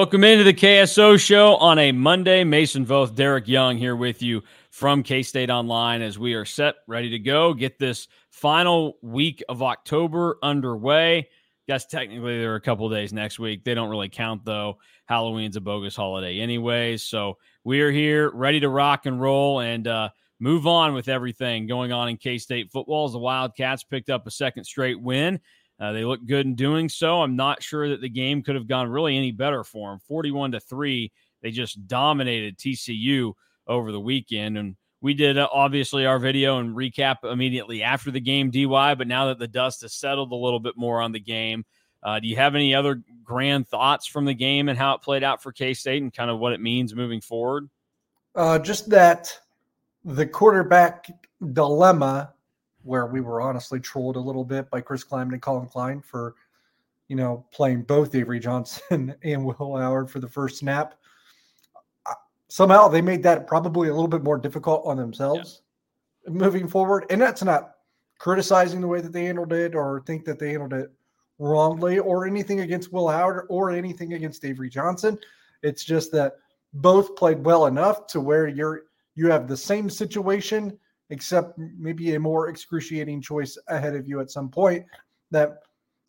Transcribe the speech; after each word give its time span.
Welcome 0.00 0.24
into 0.24 0.44
the 0.44 0.54
KSO 0.54 1.20
show 1.20 1.56
on 1.56 1.78
a 1.78 1.92
Monday. 1.92 2.42
Mason 2.42 2.86
Voth, 2.86 3.14
Derek 3.14 3.46
Young 3.46 3.76
here 3.76 3.94
with 3.94 4.22
you 4.22 4.42
from 4.70 5.02
K 5.02 5.22
State 5.22 5.50
Online 5.50 6.00
as 6.00 6.18
we 6.18 6.32
are 6.32 6.46
set, 6.46 6.76
ready 6.86 7.10
to 7.10 7.18
go. 7.18 7.52
Get 7.52 7.78
this 7.78 8.08
final 8.30 8.96
week 9.02 9.44
of 9.50 9.62
October 9.62 10.38
underway. 10.42 11.28
Guess 11.68 11.84
technically 11.84 12.38
there 12.38 12.50
are 12.52 12.56
a 12.56 12.62
couple 12.62 12.88
days 12.88 13.12
next 13.12 13.38
week. 13.38 13.62
They 13.62 13.74
don't 13.74 13.90
really 13.90 14.08
count 14.08 14.42
though. 14.42 14.78
Halloween's 15.04 15.56
a 15.56 15.60
bogus 15.60 15.96
holiday, 15.96 16.40
anyways. 16.40 17.02
So 17.02 17.36
we 17.64 17.82
are 17.82 17.90
here, 17.90 18.30
ready 18.30 18.60
to 18.60 18.70
rock 18.70 19.04
and 19.04 19.20
roll 19.20 19.60
and 19.60 19.86
uh, 19.86 20.08
move 20.38 20.66
on 20.66 20.94
with 20.94 21.08
everything 21.08 21.66
going 21.66 21.92
on 21.92 22.08
in 22.08 22.16
K 22.16 22.38
State 22.38 22.72
football. 22.72 23.04
As 23.04 23.12
the 23.12 23.18
Wildcats 23.18 23.84
picked 23.84 24.08
up 24.08 24.26
a 24.26 24.30
second 24.30 24.64
straight 24.64 24.98
win 24.98 25.40
uh, 25.80 25.92
they 25.92 26.04
look 26.04 26.24
good 26.26 26.44
in 26.44 26.54
doing 26.54 26.88
so. 26.88 27.22
I'm 27.22 27.36
not 27.36 27.62
sure 27.62 27.88
that 27.88 28.02
the 28.02 28.08
game 28.08 28.42
could 28.42 28.54
have 28.54 28.68
gone 28.68 28.88
really 28.88 29.16
any 29.16 29.32
better 29.32 29.64
for 29.64 29.90
them. 29.90 29.98
41 30.06 30.52
to 30.52 30.60
3, 30.60 31.10
they 31.42 31.50
just 31.50 31.86
dominated 31.86 32.58
TCU 32.58 33.32
over 33.66 33.90
the 33.90 34.00
weekend. 34.00 34.58
And 34.58 34.76
we 35.00 35.14
did 35.14 35.38
uh, 35.38 35.48
obviously 35.50 36.04
our 36.04 36.18
video 36.18 36.58
and 36.58 36.76
recap 36.76 37.24
immediately 37.24 37.82
after 37.82 38.10
the 38.10 38.20
game, 38.20 38.50
DY. 38.50 38.94
But 38.94 39.08
now 39.08 39.28
that 39.28 39.38
the 39.38 39.48
dust 39.48 39.80
has 39.80 39.94
settled 39.94 40.32
a 40.32 40.36
little 40.36 40.60
bit 40.60 40.76
more 40.76 41.00
on 41.00 41.12
the 41.12 41.20
game, 41.20 41.64
uh, 42.02 42.20
do 42.20 42.28
you 42.28 42.36
have 42.36 42.54
any 42.54 42.74
other 42.74 43.02
grand 43.24 43.66
thoughts 43.66 44.06
from 44.06 44.26
the 44.26 44.34
game 44.34 44.68
and 44.68 44.78
how 44.78 44.94
it 44.94 45.02
played 45.02 45.24
out 45.24 45.42
for 45.42 45.52
K 45.52 45.72
State 45.72 46.02
and 46.02 46.12
kind 46.12 46.30
of 46.30 46.38
what 46.38 46.52
it 46.52 46.60
means 46.60 46.94
moving 46.94 47.20
forward? 47.20 47.68
Uh, 48.34 48.58
just 48.58 48.90
that 48.90 49.38
the 50.04 50.26
quarterback 50.26 51.10
dilemma 51.52 52.32
where 52.82 53.06
we 53.06 53.20
were 53.20 53.40
honestly 53.40 53.80
trolled 53.80 54.16
a 54.16 54.20
little 54.20 54.44
bit 54.44 54.70
by 54.70 54.80
Chris 54.80 55.04
Klieman 55.04 55.32
and 55.32 55.42
Collin 55.42 55.66
Klein 55.66 56.00
for, 56.00 56.34
you 57.08 57.16
know, 57.16 57.44
playing 57.52 57.82
both 57.82 58.14
Avery 58.14 58.40
Johnson 58.40 59.14
and 59.22 59.44
Will 59.44 59.76
Howard 59.76 60.10
for 60.10 60.20
the 60.20 60.28
first 60.28 60.58
snap. 60.58 60.94
Somehow 62.48 62.88
they 62.88 63.02
made 63.02 63.22
that 63.22 63.46
probably 63.46 63.88
a 63.88 63.94
little 63.94 64.08
bit 64.08 64.24
more 64.24 64.38
difficult 64.38 64.82
on 64.84 64.96
themselves 64.96 65.62
yeah. 66.26 66.32
moving 66.32 66.66
forward. 66.66 67.06
And 67.10 67.20
that's 67.20 67.44
not 67.44 67.74
criticizing 68.18 68.80
the 68.80 68.88
way 68.88 69.00
that 69.00 69.12
they 69.12 69.24
handled 69.24 69.52
it 69.52 69.74
or 69.74 70.02
think 70.06 70.24
that 70.24 70.38
they 70.38 70.50
handled 70.50 70.72
it 70.72 70.90
wrongly 71.38 71.98
or 71.98 72.26
anything 72.26 72.60
against 72.60 72.92
Will 72.92 73.08
Howard 73.08 73.46
or 73.48 73.70
anything 73.70 74.14
against 74.14 74.44
Avery 74.44 74.68
Johnson. 74.68 75.18
It's 75.62 75.84
just 75.84 76.12
that 76.12 76.34
both 76.74 77.16
played 77.16 77.44
well 77.44 77.66
enough 77.66 78.06
to 78.08 78.20
where 78.20 78.46
you're 78.46 78.82
you 79.16 79.30
have 79.30 79.48
the 79.48 79.56
same 79.56 79.90
situation 79.90 80.78
except 81.10 81.58
maybe 81.58 82.14
a 82.14 82.20
more 82.20 82.48
excruciating 82.48 83.20
choice 83.20 83.58
ahead 83.68 83.94
of 83.94 84.08
you 84.08 84.20
at 84.20 84.30
some 84.30 84.48
point 84.48 84.84
that 85.30 85.58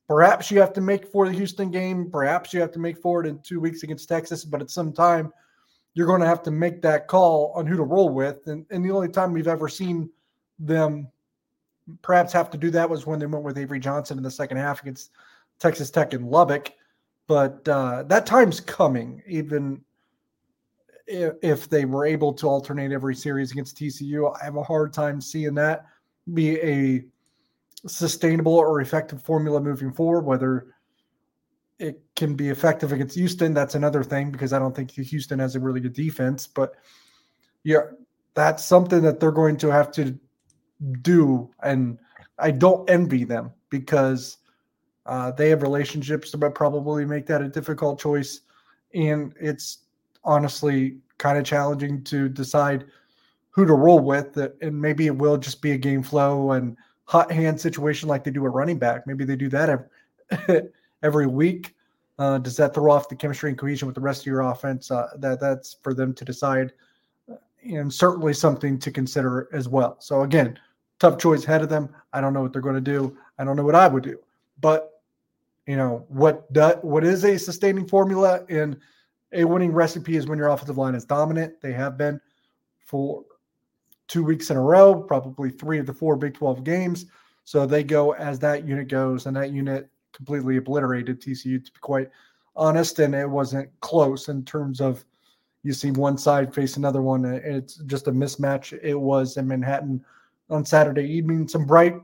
perhaps 0.07 0.49
you 0.51 0.59
have 0.59 0.73
to 0.73 0.81
make 0.81 1.07
for 1.07 1.27
the 1.27 1.33
Houston 1.33 1.71
game, 1.71 2.09
perhaps 2.09 2.53
you 2.53 2.61
have 2.61 2.71
to 2.71 2.79
make 2.79 2.97
for 2.97 3.23
it 3.23 3.27
in 3.27 3.39
two 3.39 3.59
weeks 3.59 3.83
against 3.83 4.07
Texas, 4.07 4.45
but 4.45 4.61
at 4.61 4.69
some 4.69 4.93
time 4.93 5.31
you're 5.93 6.07
going 6.07 6.21
to 6.21 6.27
have 6.27 6.43
to 6.43 6.51
make 6.51 6.81
that 6.81 7.07
call 7.07 7.51
on 7.55 7.65
who 7.65 7.75
to 7.75 7.83
roll 7.83 8.09
with. 8.09 8.47
And, 8.47 8.65
and 8.69 8.83
the 8.83 8.91
only 8.91 9.09
time 9.09 9.33
we've 9.33 9.47
ever 9.47 9.67
seen 9.67 10.09
them 10.59 11.07
perhaps 12.01 12.31
have 12.33 12.49
to 12.51 12.57
do 12.57 12.69
that 12.71 12.89
was 12.89 13.05
when 13.05 13.19
they 13.19 13.25
went 13.25 13.43
with 13.43 13.57
Avery 13.57 13.79
Johnson 13.79 14.17
in 14.17 14.23
the 14.23 14.31
second 14.31 14.57
half 14.57 14.81
against 14.81 15.11
Texas 15.59 15.89
Tech 15.89 16.13
and 16.13 16.29
Lubbock. 16.29 16.71
But 17.27 17.67
uh, 17.67 18.03
that 18.03 18.25
time's 18.25 18.59
coming, 18.59 19.21
even 19.27 19.81
if 21.11 21.69
they 21.69 21.85
were 21.85 22.05
able 22.05 22.33
to 22.33 22.47
alternate 22.47 22.91
every 22.91 23.15
series 23.15 23.51
against 23.51 23.77
TCU, 23.77 24.33
I 24.39 24.45
have 24.45 24.55
a 24.55 24.63
hard 24.63 24.93
time 24.93 25.19
seeing 25.19 25.53
that 25.55 25.85
be 26.33 26.59
a 26.61 27.03
sustainable 27.87 28.53
or 28.53 28.81
effective 28.81 29.21
formula 29.21 29.59
moving 29.59 29.91
forward. 29.91 30.21
Whether 30.21 30.67
it 31.79 32.01
can 32.15 32.35
be 32.35 32.49
effective 32.49 32.91
against 32.91 33.15
Houston, 33.15 33.53
that's 33.53 33.75
another 33.75 34.03
thing 34.03 34.31
because 34.31 34.53
I 34.53 34.59
don't 34.59 34.75
think 34.75 34.91
Houston 34.91 35.39
has 35.39 35.55
a 35.55 35.59
really 35.59 35.79
good 35.79 35.93
defense. 35.93 36.47
But 36.47 36.75
yeah, 37.63 37.81
that's 38.33 38.63
something 38.63 39.01
that 39.01 39.19
they're 39.19 39.31
going 39.31 39.57
to 39.57 39.69
have 39.69 39.91
to 39.93 40.17
do, 41.01 41.49
and 41.63 41.97
I 42.39 42.51
don't 42.51 42.89
envy 42.89 43.23
them 43.23 43.51
because 43.69 44.37
uh, 45.05 45.31
they 45.31 45.49
have 45.49 45.61
relationships 45.61 46.31
that 46.31 46.55
probably 46.55 47.05
make 47.05 47.25
that 47.27 47.41
a 47.41 47.49
difficult 47.49 47.99
choice, 47.99 48.41
and 48.93 49.33
it's 49.39 49.79
honestly 50.23 50.97
kind 51.17 51.37
of 51.37 51.45
challenging 51.45 52.03
to 52.03 52.29
decide 52.29 52.85
who 53.51 53.65
to 53.65 53.73
roll 53.73 53.99
with. 53.99 54.37
And 54.61 54.81
maybe 54.81 55.07
it 55.07 55.15
will 55.15 55.37
just 55.37 55.61
be 55.61 55.71
a 55.71 55.77
game 55.77 56.03
flow 56.03 56.51
and 56.51 56.75
hot 57.05 57.31
hand 57.31 57.59
situation 57.59 58.07
like 58.07 58.23
they 58.23 58.31
do 58.31 58.45
a 58.45 58.49
running 58.49 58.77
back. 58.77 59.05
Maybe 59.05 59.25
they 59.25 59.35
do 59.35 59.49
that 59.49 59.69
every, 59.69 60.69
every 61.03 61.27
week. 61.27 61.75
Uh, 62.17 62.37
does 62.37 62.55
that 62.55 62.73
throw 62.73 62.91
off 62.91 63.09
the 63.09 63.15
chemistry 63.15 63.49
and 63.49 63.57
cohesion 63.57 63.87
with 63.87 63.95
the 63.95 64.01
rest 64.01 64.21
of 64.21 64.27
your 64.27 64.41
offense? 64.41 64.91
Uh, 64.91 65.09
that 65.17 65.39
that's 65.39 65.77
for 65.81 65.93
them 65.93 66.13
to 66.13 66.23
decide, 66.23 66.71
and 67.63 67.91
certainly 67.91 68.33
something 68.33 68.77
to 68.77 68.91
consider 68.91 69.49
as 69.53 69.67
well. 69.67 69.95
So 69.99 70.21
again, 70.21 70.59
tough 70.99 71.17
choice 71.17 71.45
ahead 71.45 71.63
of 71.63 71.69
them. 71.69 71.89
I 72.13 72.21
don't 72.21 72.33
know 72.33 72.41
what 72.41 72.53
they're 72.53 72.61
going 72.61 72.75
to 72.75 72.81
do. 72.81 73.17
I 73.39 73.43
don't 73.43 73.55
know 73.55 73.63
what 73.63 73.75
I 73.75 73.87
would 73.87 74.03
do, 74.03 74.19
but 74.59 75.01
you 75.65 75.75
know 75.75 76.05
what 76.09 76.51
do, 76.53 76.69
what 76.81 77.03
is 77.03 77.23
a 77.23 77.37
sustaining 77.37 77.87
formula 77.87 78.45
and 78.49 78.77
a 79.33 79.43
winning 79.43 79.71
recipe 79.71 80.15
is 80.15 80.27
when 80.27 80.37
your 80.37 80.49
offensive 80.49 80.77
line 80.77 80.95
is 80.95 81.05
dominant. 81.05 81.61
They 81.61 81.73
have 81.73 81.97
been 81.97 82.19
for 82.85 83.23
two 84.07 84.23
weeks 84.23 84.49
in 84.49 84.57
a 84.57 84.61
row, 84.61 85.01
probably 85.01 85.49
three 85.49 85.79
of 85.79 85.85
the 85.85 85.93
four 85.93 86.15
Big 86.15 86.33
12 86.33 86.63
games. 86.63 87.05
So 87.43 87.65
they 87.65 87.83
go 87.83 88.11
as 88.11 88.39
that 88.39 88.67
unit 88.67 88.87
goes, 88.87 89.25
and 89.25 89.35
that 89.37 89.51
unit 89.51 89.89
completely 90.13 90.57
obliterated 90.57 91.21
TCU, 91.21 91.63
to 91.63 91.71
be 91.71 91.79
quite 91.79 92.09
honest. 92.55 92.99
And 92.99 93.15
it 93.15 93.29
wasn't 93.29 93.69
close 93.79 94.27
in 94.27 94.43
terms 94.43 94.81
of 94.81 95.03
you 95.63 95.73
see 95.73 95.91
one 95.91 96.17
side 96.17 96.53
face 96.53 96.77
another 96.77 97.01
one. 97.01 97.23
It's 97.25 97.75
just 97.75 98.07
a 98.07 98.11
mismatch. 98.11 98.77
It 98.81 98.95
was 98.95 99.37
in 99.37 99.47
Manhattan 99.47 100.03
on 100.49 100.65
Saturday 100.65 101.05
evening. 101.05 101.47
Some 101.47 101.65
bright 101.65 101.95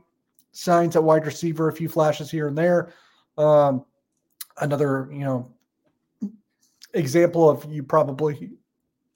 signs 0.52 0.96
at 0.96 1.04
wide 1.04 1.26
receiver, 1.26 1.68
a 1.68 1.72
few 1.72 1.88
flashes 1.88 2.30
here 2.30 2.48
and 2.48 2.56
there. 2.56 2.92
Um, 3.36 3.84
another, 4.60 5.08
you 5.12 5.20
know, 5.20 5.52
example 6.94 7.48
of 7.48 7.70
you 7.70 7.82
probably 7.82 8.50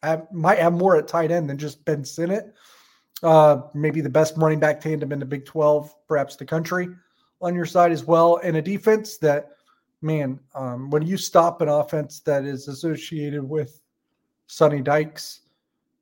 have, 0.02 0.26
might 0.32 0.58
have 0.58 0.72
more 0.72 0.96
at 0.96 1.08
tight 1.08 1.30
end 1.30 1.48
than 1.48 1.58
just 1.58 1.84
Ben 1.84 2.04
Sinnott. 2.04 2.52
Uh, 3.22 3.62
maybe 3.72 4.00
the 4.00 4.08
best 4.08 4.34
running 4.36 4.58
back 4.58 4.80
tandem 4.80 5.12
in 5.12 5.18
the 5.18 5.24
Big 5.24 5.44
12, 5.44 5.94
perhaps 6.08 6.36
the 6.36 6.44
country 6.44 6.88
on 7.40 7.54
your 7.54 7.66
side 7.66 7.92
as 7.92 8.04
well. 8.04 8.40
And 8.42 8.56
a 8.56 8.62
defense 8.62 9.18
that, 9.18 9.50
man, 10.00 10.40
um, 10.54 10.90
when 10.90 11.06
you 11.06 11.16
stop 11.16 11.60
an 11.60 11.68
offense 11.68 12.20
that 12.20 12.44
is 12.44 12.68
associated 12.68 13.42
with 13.42 13.80
Sonny 14.46 14.80
Dykes 14.80 15.42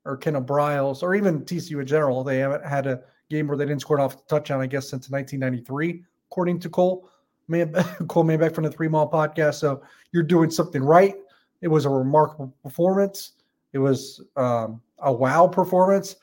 or 0.04 0.16
Kendall 0.16 0.42
Briles 0.42 1.02
or 1.02 1.14
even 1.14 1.42
TCU 1.42 1.80
in 1.80 1.86
general, 1.86 2.24
they 2.24 2.38
haven't 2.38 2.64
had 2.64 2.86
a 2.86 3.02
game 3.28 3.46
where 3.46 3.56
they 3.56 3.66
didn't 3.66 3.82
score 3.82 3.98
an 3.98 4.04
off 4.04 4.26
touchdown, 4.26 4.60
I 4.60 4.66
guess, 4.66 4.88
since 4.88 5.10
1993, 5.10 6.02
according 6.30 6.60
to 6.60 6.70
Cole. 6.70 7.08
Man, 7.48 7.72
Cole 8.08 8.24
Mayback 8.24 8.54
from 8.54 8.64
the 8.64 8.70
Three 8.70 8.88
Mile 8.88 9.10
Podcast. 9.10 9.54
So 9.54 9.82
you're 10.12 10.22
doing 10.22 10.50
something 10.50 10.82
right. 10.82 11.14
It 11.60 11.68
was 11.68 11.84
a 11.84 11.90
remarkable 11.90 12.54
performance. 12.62 13.32
It 13.72 13.78
was 13.78 14.22
um, 14.36 14.80
a 14.98 15.12
wow 15.12 15.46
performance, 15.46 16.16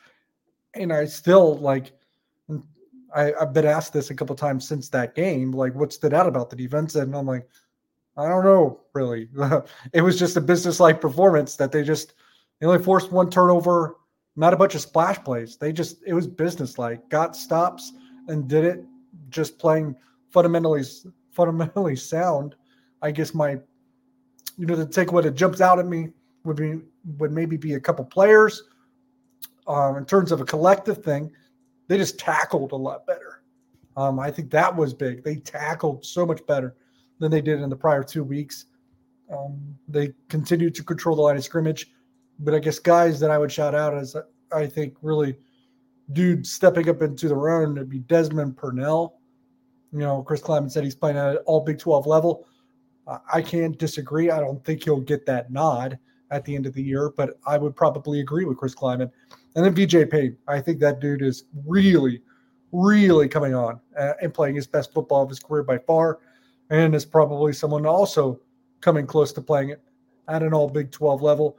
and 0.73 0.91
I 0.91 1.05
still 1.05 1.57
like. 1.57 1.93
I, 3.15 3.33
have 3.39 3.53
been 3.53 3.65
asked 3.65 3.93
this 3.93 4.09
a 4.09 4.15
couple 4.15 4.35
times 4.35 4.67
since 4.67 4.89
that 4.89 5.15
game, 5.15 5.51
like 5.51 5.73
what 5.73 5.93
stood 5.93 6.13
out 6.13 6.27
about 6.27 6.49
the 6.49 6.57
defense, 6.57 6.95
and 6.95 7.15
I'm 7.15 7.25
like, 7.25 7.47
I 8.17 8.27
don't 8.27 8.43
know, 8.43 8.81
really. 8.93 9.29
it 9.93 10.01
was 10.01 10.19
just 10.19 10.37
a 10.37 10.41
business-like 10.41 10.99
performance 10.99 11.55
that 11.55 11.71
they 11.71 11.83
just 11.83 12.13
they 12.59 12.67
only 12.67 12.83
forced 12.83 13.11
one 13.11 13.29
turnover, 13.29 13.95
not 14.35 14.53
a 14.53 14.57
bunch 14.57 14.75
of 14.75 14.81
splash 14.81 15.23
plays. 15.23 15.55
They 15.55 15.71
just 15.71 15.97
it 16.05 16.13
was 16.13 16.27
business-like, 16.27 17.09
got 17.09 17.35
stops 17.35 17.93
and 18.27 18.47
did 18.47 18.65
it, 18.65 18.83
just 19.29 19.57
playing 19.57 19.95
fundamentally 20.29 20.83
fundamentally 21.31 21.95
sound. 21.95 22.55
I 23.01 23.11
guess 23.11 23.33
my 23.33 23.59
you 24.57 24.65
know, 24.65 24.75
the 24.75 24.85
takeaway 24.85 25.23
that 25.23 25.35
jumps 25.35 25.61
out 25.61 25.79
at 25.79 25.85
me 25.85 26.09
would 26.43 26.57
be 26.57 26.79
would 27.17 27.31
maybe 27.31 27.57
be 27.57 27.73
a 27.75 27.79
couple 27.79 28.03
players. 28.05 28.63
Um, 29.67 29.97
in 29.97 30.05
terms 30.05 30.31
of 30.31 30.39
a 30.41 30.45
collective 30.45 31.03
thing, 31.03 31.31
they 31.87 31.97
just 31.97 32.17
tackled 32.17 32.71
a 32.71 32.75
lot 32.75 33.05
better. 33.05 33.43
Um, 33.97 34.19
I 34.19 34.31
think 34.31 34.49
that 34.51 34.73
was 34.75 34.93
big. 34.93 35.23
They 35.23 35.35
tackled 35.35 36.05
so 36.05 36.25
much 36.25 36.45
better 36.45 36.75
than 37.19 37.31
they 37.31 37.41
did 37.41 37.61
in 37.61 37.69
the 37.69 37.75
prior 37.75 38.03
two 38.03 38.23
weeks. 38.23 38.65
Um, 39.31 39.75
they 39.87 40.13
continued 40.29 40.75
to 40.75 40.83
control 40.83 41.15
the 41.15 41.21
line 41.21 41.35
of 41.35 41.43
scrimmage, 41.43 41.91
but 42.39 42.53
I 42.53 42.59
guess 42.59 42.79
guys 42.79 43.19
that 43.19 43.31
I 43.31 43.37
would 43.37 43.51
shout 43.51 43.75
out 43.75 43.97
as 43.97 44.15
I 44.53 44.67
think 44.67 44.95
really 45.01 45.35
dude 46.13 46.47
stepping 46.47 46.87
up 46.87 47.01
into 47.01 47.27
their 47.27 47.49
own 47.49 47.75
would 47.75 47.89
be 47.89 47.99
Desmond 47.99 48.55
Purnell. 48.55 49.19
You 49.91 49.99
know, 49.99 50.21
Chris 50.21 50.41
Klieman 50.41 50.71
said 50.71 50.83
he's 50.83 50.95
playing 50.95 51.17
at 51.17 51.37
all 51.45 51.61
Big 51.61 51.79
12 51.79 52.07
level. 52.07 52.47
I 53.31 53.41
can't 53.41 53.77
disagree. 53.77 54.29
I 54.29 54.39
don't 54.39 54.63
think 54.65 54.83
he'll 54.83 54.99
get 54.99 55.25
that 55.27 55.51
nod 55.51 55.97
at 56.29 56.43
the 56.43 56.55
end 56.55 56.65
of 56.65 56.73
the 56.73 56.83
year, 56.83 57.11
but 57.15 57.39
I 57.45 57.57
would 57.57 57.75
probably 57.75 58.19
agree 58.19 58.45
with 58.45 58.57
Chris 58.57 58.75
Klieman. 58.75 59.09
And 59.55 59.65
then 59.65 59.73
VJ 59.73 60.09
Payne. 60.09 60.37
I 60.47 60.59
think 60.59 60.79
that 60.79 60.99
dude 60.99 61.21
is 61.21 61.45
really, 61.65 62.21
really 62.71 63.27
coming 63.27 63.55
on 63.55 63.79
uh, 63.97 64.13
and 64.21 64.33
playing 64.33 64.55
his 64.55 64.67
best 64.67 64.93
football 64.93 65.23
of 65.23 65.29
his 65.29 65.39
career 65.39 65.63
by 65.63 65.77
far, 65.77 66.19
and 66.69 66.93
is 66.93 67.05
probably 67.05 67.53
someone 67.53 67.85
also 67.85 68.39
coming 68.81 69.07
close 69.07 69.31
to 69.33 69.41
playing 69.41 69.69
it 69.69 69.81
at 70.27 70.43
an 70.43 70.53
all 70.53 70.69
Big 70.69 70.91
12 70.91 71.21
level. 71.21 71.57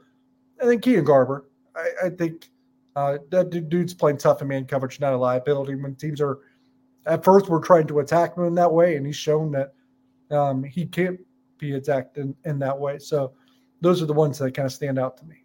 And 0.59 0.69
then 0.69 0.79
Keenan 0.79 1.03
Garber. 1.03 1.45
I, 1.75 2.07
I 2.07 2.09
think 2.09 2.49
uh, 2.95 3.17
that 3.31 3.49
dude's 3.49 3.93
playing 3.93 4.17
tough 4.17 4.41
and 4.41 4.49
man 4.49 4.65
coverage, 4.65 4.99
not 4.99 5.13
a 5.13 5.17
liability. 5.17 5.75
When 5.75 5.95
teams 5.95 6.21
are 6.21 6.39
at 7.05 7.23
first 7.23 7.49
we're 7.49 7.59
trying 7.59 7.87
to 7.87 7.99
attack 7.99 8.37
him 8.37 8.45
in 8.45 8.55
that 8.55 8.71
way, 8.71 8.97
and 8.97 9.05
he's 9.05 9.15
shown 9.15 9.51
that 9.51 9.73
um, 10.31 10.63
he 10.63 10.85
can't 10.85 11.19
be 11.59 11.73
attacked 11.73 12.17
in, 12.17 12.35
in 12.45 12.57
that 12.59 12.77
way. 12.77 12.97
So 12.97 13.33
those 13.81 14.01
are 14.01 14.05
the 14.05 14.13
ones 14.13 14.39
that 14.39 14.53
kind 14.53 14.65
of 14.65 14.71
stand 14.71 14.97
out 14.97 15.17
to 15.17 15.25
me. 15.25 15.43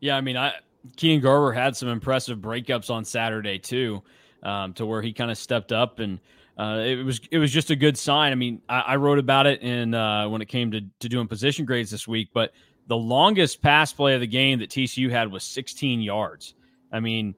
Yeah, 0.00 0.16
I 0.16 0.20
mean, 0.20 0.36
I 0.36 0.52
Keenan 0.96 1.20
Garber 1.20 1.52
had 1.52 1.76
some 1.76 1.88
impressive 1.88 2.38
breakups 2.38 2.90
on 2.90 3.04
Saturday 3.04 3.58
too, 3.58 4.02
um, 4.42 4.72
to 4.74 4.86
where 4.86 5.02
he 5.02 5.12
kind 5.12 5.30
of 5.30 5.38
stepped 5.38 5.72
up 5.72 5.98
and. 5.98 6.20
Uh, 6.56 6.80
it 6.80 7.04
was 7.04 7.20
it 7.30 7.38
was 7.38 7.52
just 7.52 7.70
a 7.70 7.76
good 7.76 7.96
sign. 7.96 8.32
I 8.32 8.34
mean, 8.34 8.60
I, 8.68 8.80
I 8.80 8.96
wrote 8.96 9.20
about 9.20 9.46
it 9.46 9.62
in 9.62 9.94
uh, 9.94 10.28
when 10.28 10.42
it 10.42 10.46
came 10.46 10.72
to, 10.72 10.80
to 10.98 11.08
doing 11.08 11.28
position 11.28 11.64
grades 11.64 11.88
this 11.88 12.08
week. 12.08 12.30
But 12.34 12.52
the 12.88 12.96
longest 12.96 13.62
pass 13.62 13.92
play 13.92 14.14
of 14.14 14.20
the 14.20 14.26
game 14.26 14.58
that 14.58 14.68
TCU 14.68 15.08
had 15.08 15.30
was 15.30 15.44
16 15.44 16.00
yards. 16.00 16.54
I 16.90 16.98
mean, 16.98 17.36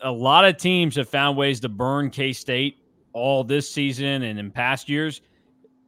a 0.00 0.10
lot 0.10 0.44
of 0.46 0.56
teams 0.56 0.96
have 0.96 1.08
found 1.08 1.36
ways 1.36 1.60
to 1.60 1.68
burn 1.68 2.10
K 2.10 2.32
State 2.32 2.78
all 3.12 3.44
this 3.44 3.70
season 3.70 4.22
and 4.22 4.38
in 4.38 4.50
past 4.50 4.88
years. 4.88 5.20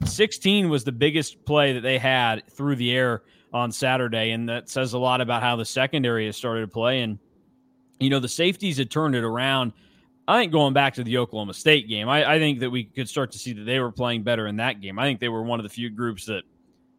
16 0.05 0.69
was 0.69 0.85
the 0.85 0.93
biggest 0.93 1.45
play 1.45 1.73
that 1.73 1.83
they 1.83 1.99
had 1.99 2.43
through 2.51 2.77
the 2.77 2.93
air 2.93 3.23
on 3.53 3.73
Saturday. 3.73 4.31
And 4.31 4.49
that 4.49 4.69
says 4.69 4.93
a 4.93 4.99
lot 4.99 5.21
about 5.21 5.43
how 5.43 5.57
the 5.57 5.65
secondary 5.65 6.27
has 6.27 6.37
started 6.37 6.63
to 6.63 6.69
play. 6.69 7.03
And, 7.03 7.19
you 7.99 8.11
know, 8.11 8.21
the 8.21 8.29
safeties 8.29 8.79
had 8.79 8.91
turned 8.91 9.15
it 9.15 9.25
around. 9.25 9.73
I 10.29 10.41
think 10.41 10.53
going 10.53 10.73
back 10.73 10.95
to 10.95 11.05
the 11.05 11.19
Oklahoma 11.19 11.55
State 11.55 11.89
game, 11.89 12.09
I, 12.09 12.35
I, 12.35 12.39
think 12.39 12.61
that 12.61 12.71
we 12.71 12.85
could 12.85 13.09
start 13.09 13.33
to 13.33 13.39
see 13.39 13.53
that 13.53 13.65
they 13.65 13.81
were 13.81 13.91
playing 13.91 14.23
better 14.23 14.47
in 14.47 14.57
that 14.57 14.81
game. 14.81 14.99
I 14.99 15.05
think 15.05 15.19
they 15.19 15.29
were 15.29 15.43
one 15.43 15.59
of 15.59 15.65
the 15.65 15.71
few 15.71 15.91
groups 15.91 16.27
that, 16.27 16.43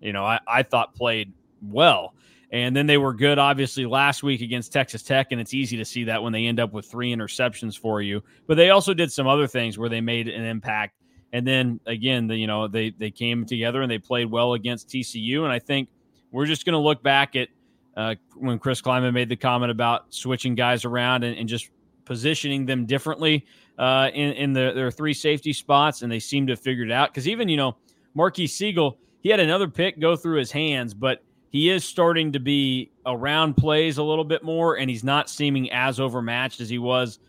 you 0.01 0.12
know, 0.12 0.25
I, 0.25 0.39
I 0.47 0.63
thought 0.63 0.95
played 0.95 1.31
well. 1.62 2.13
And 2.51 2.75
then 2.75 2.86
they 2.86 2.97
were 2.97 3.13
good, 3.13 3.39
obviously, 3.39 3.86
last 3.86 4.24
week 4.24 4.42
against 4.42 4.74
Texas 4.74 5.01
Tech. 5.01 5.31
And 5.31 5.39
it's 5.39 5.54
easy 5.54 5.77
to 5.77 5.86
see 5.86 6.04
that 6.06 6.21
when 6.21 6.33
they 6.33 6.45
end 6.45 6.59
up 6.59 6.74
with 6.74 6.86
three 6.86 7.15
interceptions 7.15 7.80
for 7.80 8.01
you. 8.01 8.21
But 8.47 8.57
they 8.57 8.71
also 8.71 8.94
did 8.94 9.13
some 9.13 9.27
other 9.27 9.47
things 9.47 9.77
where 9.77 9.88
they 9.88 10.01
made 10.01 10.27
an 10.27 10.44
impact. 10.44 11.00
And 11.33 11.48
then 11.48 11.80
again, 11.86 12.28
the, 12.28 12.36
you 12.36 12.48
know, 12.48 12.68
they 12.68 12.92
they 12.92 13.12
came 13.12 13.45
together 13.45 13.81
and 13.81 13.92
they 13.92 14.00
played 14.00 14.30
well 14.30 14.54
against 14.54 14.89
TCU. 14.89 15.44
And 15.44 15.51
I 15.51 15.60
think 15.60 15.89
we're 16.31 16.45
just 16.45 16.66
going 16.66 16.74
to 16.74 16.80
look 16.80 17.01
back 17.01 17.36
at 17.36 17.50
uh, 17.95 18.16
when 18.36 18.60
Chris 18.60 18.81
Klieman 18.81 19.13
made 19.13 19.30
the 19.30 19.36
comment 19.36 19.72
about 19.72 20.13
switching 20.13 20.56
guys 20.56 20.86
around 20.86 21.24
and, 21.24 21.38
and 21.38 21.48
just 21.48 21.69
positioning 22.06 22.66
them 22.66 22.86
differently 22.86 23.45
uh, 23.78 24.10
in, 24.13 24.33
in 24.33 24.54
the, 24.54 24.72
their 24.74 24.92
three 24.92 25.13
safety 25.13 25.54
spots. 25.54 26.01
And 26.01 26.12
they 26.12 26.19
seem 26.19 26.48
to 26.48 26.54
have 26.54 26.60
figured 26.60 26.89
it 26.89 26.94
out. 26.94 27.10
Because 27.10 27.28
even, 27.28 27.50
you 27.50 27.57
know, 27.57 27.78
Marques 28.13 28.39
Sigle, 28.39 28.98
he 29.22 29.30
had 29.30 29.39
another 29.39 29.68
pick 29.68 30.00
go 30.00 30.16
through 30.16 30.38
his 30.38 30.51
hands, 30.51 30.94
but 30.94 31.24
he 31.51 31.69
is 31.69 31.83
starting 31.83 32.31
to 32.31 32.39
be 32.39 32.92
around 33.06 33.56
plays 33.56 33.98
a 33.98 34.04
little 34.04 34.24
bit 34.24 34.42
more, 34.42 34.78
and 34.78 34.89
he's 34.89 35.04
not 35.04 35.30
seeming 35.30 35.69
as 35.72 36.00
overmatched 36.00 36.62
as 36.62 36.69
he 36.69 36.78
was 36.78 37.19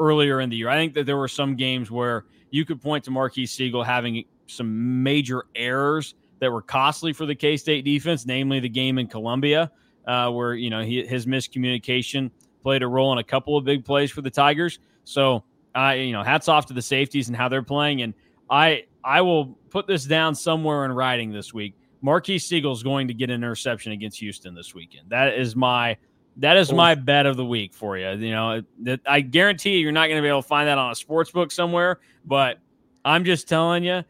earlier 0.00 0.40
in 0.40 0.48
the 0.48 0.56
year. 0.56 0.68
I 0.68 0.76
think 0.76 0.94
that 0.94 1.04
there 1.04 1.18
were 1.18 1.28
some 1.28 1.56
games 1.56 1.90
where 1.90 2.24
you 2.50 2.64
could 2.64 2.80
point 2.80 3.04
to 3.04 3.10
Marques 3.10 3.36
Sigle 3.36 3.84
having 3.84 4.24
some 4.46 5.02
major 5.02 5.44
errors 5.54 6.14
that 6.40 6.50
were 6.52 6.62
costly 6.62 7.12
for 7.12 7.26
the 7.26 7.34
K 7.34 7.56
State 7.56 7.84
defense, 7.84 8.26
namely 8.26 8.60
the 8.60 8.68
game 8.68 8.98
in 8.98 9.06
Columbia, 9.06 9.70
uh, 10.06 10.30
where 10.30 10.54
you 10.54 10.70
know 10.70 10.82
he, 10.82 11.04
his 11.06 11.26
miscommunication 11.26 12.30
played 12.62 12.82
a 12.82 12.86
role 12.88 13.12
in 13.12 13.18
a 13.18 13.24
couple 13.24 13.56
of 13.56 13.64
big 13.64 13.84
plays 13.84 14.10
for 14.10 14.22
the 14.22 14.30
Tigers. 14.30 14.78
So, 15.04 15.44
I 15.74 15.94
you 15.94 16.12
know, 16.12 16.22
hats 16.22 16.48
off 16.48 16.66
to 16.66 16.74
the 16.74 16.82
safeties 16.82 17.28
and 17.28 17.36
how 17.36 17.48
they're 17.48 17.62
playing, 17.62 18.02
and 18.02 18.14
I 18.50 18.84
I 19.04 19.22
will 19.22 19.58
put 19.70 19.86
this 19.86 20.04
down 20.04 20.34
somewhere 20.34 20.84
in 20.84 20.92
writing 20.92 21.32
this 21.32 21.54
week. 21.54 21.74
Marques 22.02 22.28
Sigle 22.28 22.72
is 22.72 22.82
going 22.82 23.08
to 23.08 23.14
get 23.14 23.30
an 23.30 23.36
interception 23.36 23.92
against 23.92 24.18
Houston 24.20 24.54
this 24.54 24.74
weekend. 24.74 25.10
That 25.10 25.34
is 25.34 25.56
my 25.56 25.96
that 26.38 26.56
is 26.56 26.72
my 26.72 26.94
bet 26.94 27.26
of 27.26 27.36
the 27.36 27.44
week 27.44 27.72
for 27.72 27.96
you. 27.96 28.10
You 28.10 28.30
know, 28.30 28.62
that 28.80 29.00
I 29.06 29.20
guarantee 29.20 29.74
you, 29.74 29.78
you're 29.78 29.92
not 29.92 30.08
going 30.08 30.18
to 30.18 30.22
be 30.22 30.28
able 30.28 30.42
to 30.42 30.48
find 30.48 30.68
that 30.68 30.78
on 30.78 30.92
a 30.92 30.94
sports 30.94 31.30
book 31.30 31.50
somewhere. 31.50 31.98
But 32.24 32.58
I'm 33.04 33.24
just 33.24 33.48
telling 33.48 33.84
you, 33.84 34.04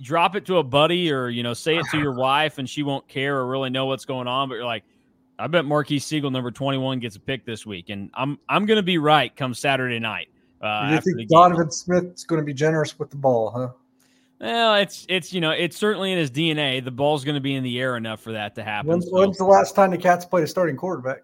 drop 0.00 0.36
it 0.36 0.46
to 0.46 0.58
a 0.58 0.62
buddy 0.62 1.12
or 1.12 1.28
you 1.28 1.42
know, 1.42 1.54
say 1.54 1.76
it 1.76 1.86
to 1.90 1.98
your 1.98 2.14
wife, 2.14 2.58
and 2.58 2.68
she 2.68 2.82
won't 2.82 3.08
care 3.08 3.38
or 3.38 3.46
really 3.46 3.70
know 3.70 3.86
what's 3.86 4.04
going 4.04 4.28
on. 4.28 4.48
But 4.48 4.56
you're 4.56 4.64
like, 4.64 4.84
I 5.38 5.46
bet 5.46 5.64
Marques 5.64 5.90
Sigle, 5.90 6.30
number 6.30 6.50
21, 6.50 7.00
gets 7.00 7.16
a 7.16 7.20
pick 7.20 7.44
this 7.44 7.66
week, 7.66 7.88
and 7.88 8.10
I'm 8.14 8.38
I'm 8.48 8.66
going 8.66 8.76
to 8.76 8.82
be 8.82 8.98
right 8.98 9.34
come 9.34 9.54
Saturday 9.54 9.98
night. 9.98 10.28
Uh, 10.60 10.90
you 10.92 11.00
think 11.00 11.28
Donovan 11.30 11.70
Smith's 11.70 12.24
going 12.24 12.40
to 12.40 12.44
be 12.44 12.52
generous 12.52 12.98
with 12.98 13.10
the 13.10 13.16
ball, 13.16 13.50
huh? 13.50 13.68
Well, 14.40 14.76
it's 14.76 15.04
it's 15.08 15.32
you 15.32 15.40
know 15.40 15.50
it's 15.50 15.76
certainly 15.76 16.12
in 16.12 16.18
his 16.18 16.30
DNA. 16.30 16.84
The 16.84 16.90
ball's 16.90 17.24
going 17.24 17.34
to 17.34 17.40
be 17.40 17.54
in 17.54 17.64
the 17.64 17.80
air 17.80 17.96
enough 17.96 18.20
for 18.20 18.32
that 18.32 18.54
to 18.54 18.62
happen. 18.62 18.90
When's, 18.90 19.06
so. 19.06 19.12
when's 19.12 19.36
the 19.36 19.44
last 19.44 19.74
time 19.74 19.90
the 19.90 19.98
Cats 19.98 20.24
played 20.24 20.44
a 20.44 20.46
starting 20.46 20.76
quarterback? 20.76 21.22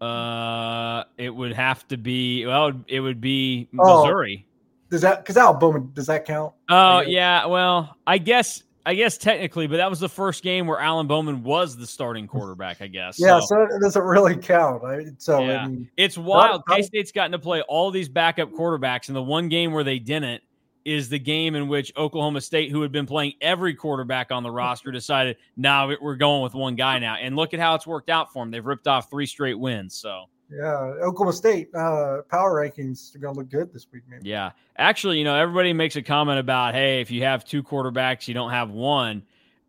Uh, 0.00 1.04
it 1.16 1.34
would 1.34 1.52
have 1.52 1.86
to 1.88 1.96
be 1.96 2.44
well, 2.46 2.72
it 2.86 3.00
would 3.00 3.20
be 3.20 3.68
oh, 3.78 4.02
Missouri. 4.02 4.46
Does 4.90 5.00
that 5.00 5.22
because 5.22 5.36
Al 5.36 5.54
Bowman 5.54 5.90
does 5.94 6.06
that 6.06 6.24
count? 6.24 6.54
Oh 6.68 7.00
yeah, 7.00 7.46
well 7.46 7.96
I 8.06 8.18
guess 8.18 8.62
I 8.84 8.94
guess 8.94 9.18
technically, 9.18 9.66
but 9.66 9.78
that 9.78 9.90
was 9.90 9.98
the 9.98 10.08
first 10.08 10.44
game 10.44 10.66
where 10.66 10.78
Alan 10.78 11.06
Bowman 11.06 11.42
was 11.42 11.76
the 11.76 11.86
starting 11.86 12.28
quarterback. 12.28 12.80
I 12.80 12.86
guess. 12.86 13.18
Yeah, 13.18 13.40
so, 13.40 13.46
so 13.46 13.62
it 13.62 13.80
doesn't 13.80 14.02
really 14.02 14.36
count. 14.36 14.82
Right? 14.82 15.06
So 15.18 15.40
yeah. 15.40 15.64
I 15.64 15.68
mean, 15.68 15.90
it's 15.96 16.16
wild. 16.16 16.62
K 16.68 16.82
State's 16.82 17.10
gotten 17.10 17.32
to 17.32 17.38
play 17.38 17.62
all 17.62 17.90
these 17.90 18.08
backup 18.08 18.52
quarterbacks, 18.52 19.08
and 19.08 19.16
the 19.16 19.22
one 19.22 19.48
game 19.48 19.72
where 19.72 19.82
they 19.82 19.98
didn't 19.98 20.42
is 20.86 21.08
the 21.08 21.18
game 21.18 21.56
in 21.56 21.66
which 21.66 21.92
Oklahoma 21.96 22.40
State, 22.40 22.70
who 22.70 22.80
had 22.80 22.92
been 22.92 23.06
playing 23.06 23.32
every 23.40 23.74
quarterback 23.74 24.30
on 24.30 24.44
the 24.44 24.50
roster, 24.50 24.92
decided, 24.92 25.36
now 25.56 25.88
nah, 25.88 25.96
we're 26.00 26.14
going 26.14 26.42
with 26.42 26.54
one 26.54 26.76
guy 26.76 27.00
now. 27.00 27.16
And 27.16 27.34
look 27.34 27.52
at 27.52 27.60
how 27.60 27.74
it's 27.74 27.88
worked 27.88 28.08
out 28.08 28.32
for 28.32 28.42
them. 28.42 28.52
They've 28.52 28.64
ripped 28.64 28.86
off 28.86 29.10
three 29.10 29.26
straight 29.26 29.58
wins. 29.58 29.96
So, 29.96 30.26
yeah, 30.48 30.76
Oklahoma 31.02 31.32
State 31.32 31.74
uh, 31.74 32.22
power 32.30 32.54
rankings 32.54 33.16
are 33.16 33.18
going 33.18 33.34
to 33.34 33.40
look 33.40 33.50
good 33.50 33.72
this 33.72 33.88
week, 33.92 34.04
maybe. 34.08 34.28
Yeah. 34.28 34.52
Actually, 34.78 35.18
you 35.18 35.24
know, 35.24 35.34
everybody 35.34 35.72
makes 35.72 35.96
a 35.96 36.02
comment 36.02 36.38
about, 36.38 36.72
hey, 36.72 37.00
if 37.00 37.10
you 37.10 37.24
have 37.24 37.44
two 37.44 37.64
quarterbacks, 37.64 38.28
you 38.28 38.34
don't 38.34 38.52
have 38.52 38.70
one. 38.70 39.24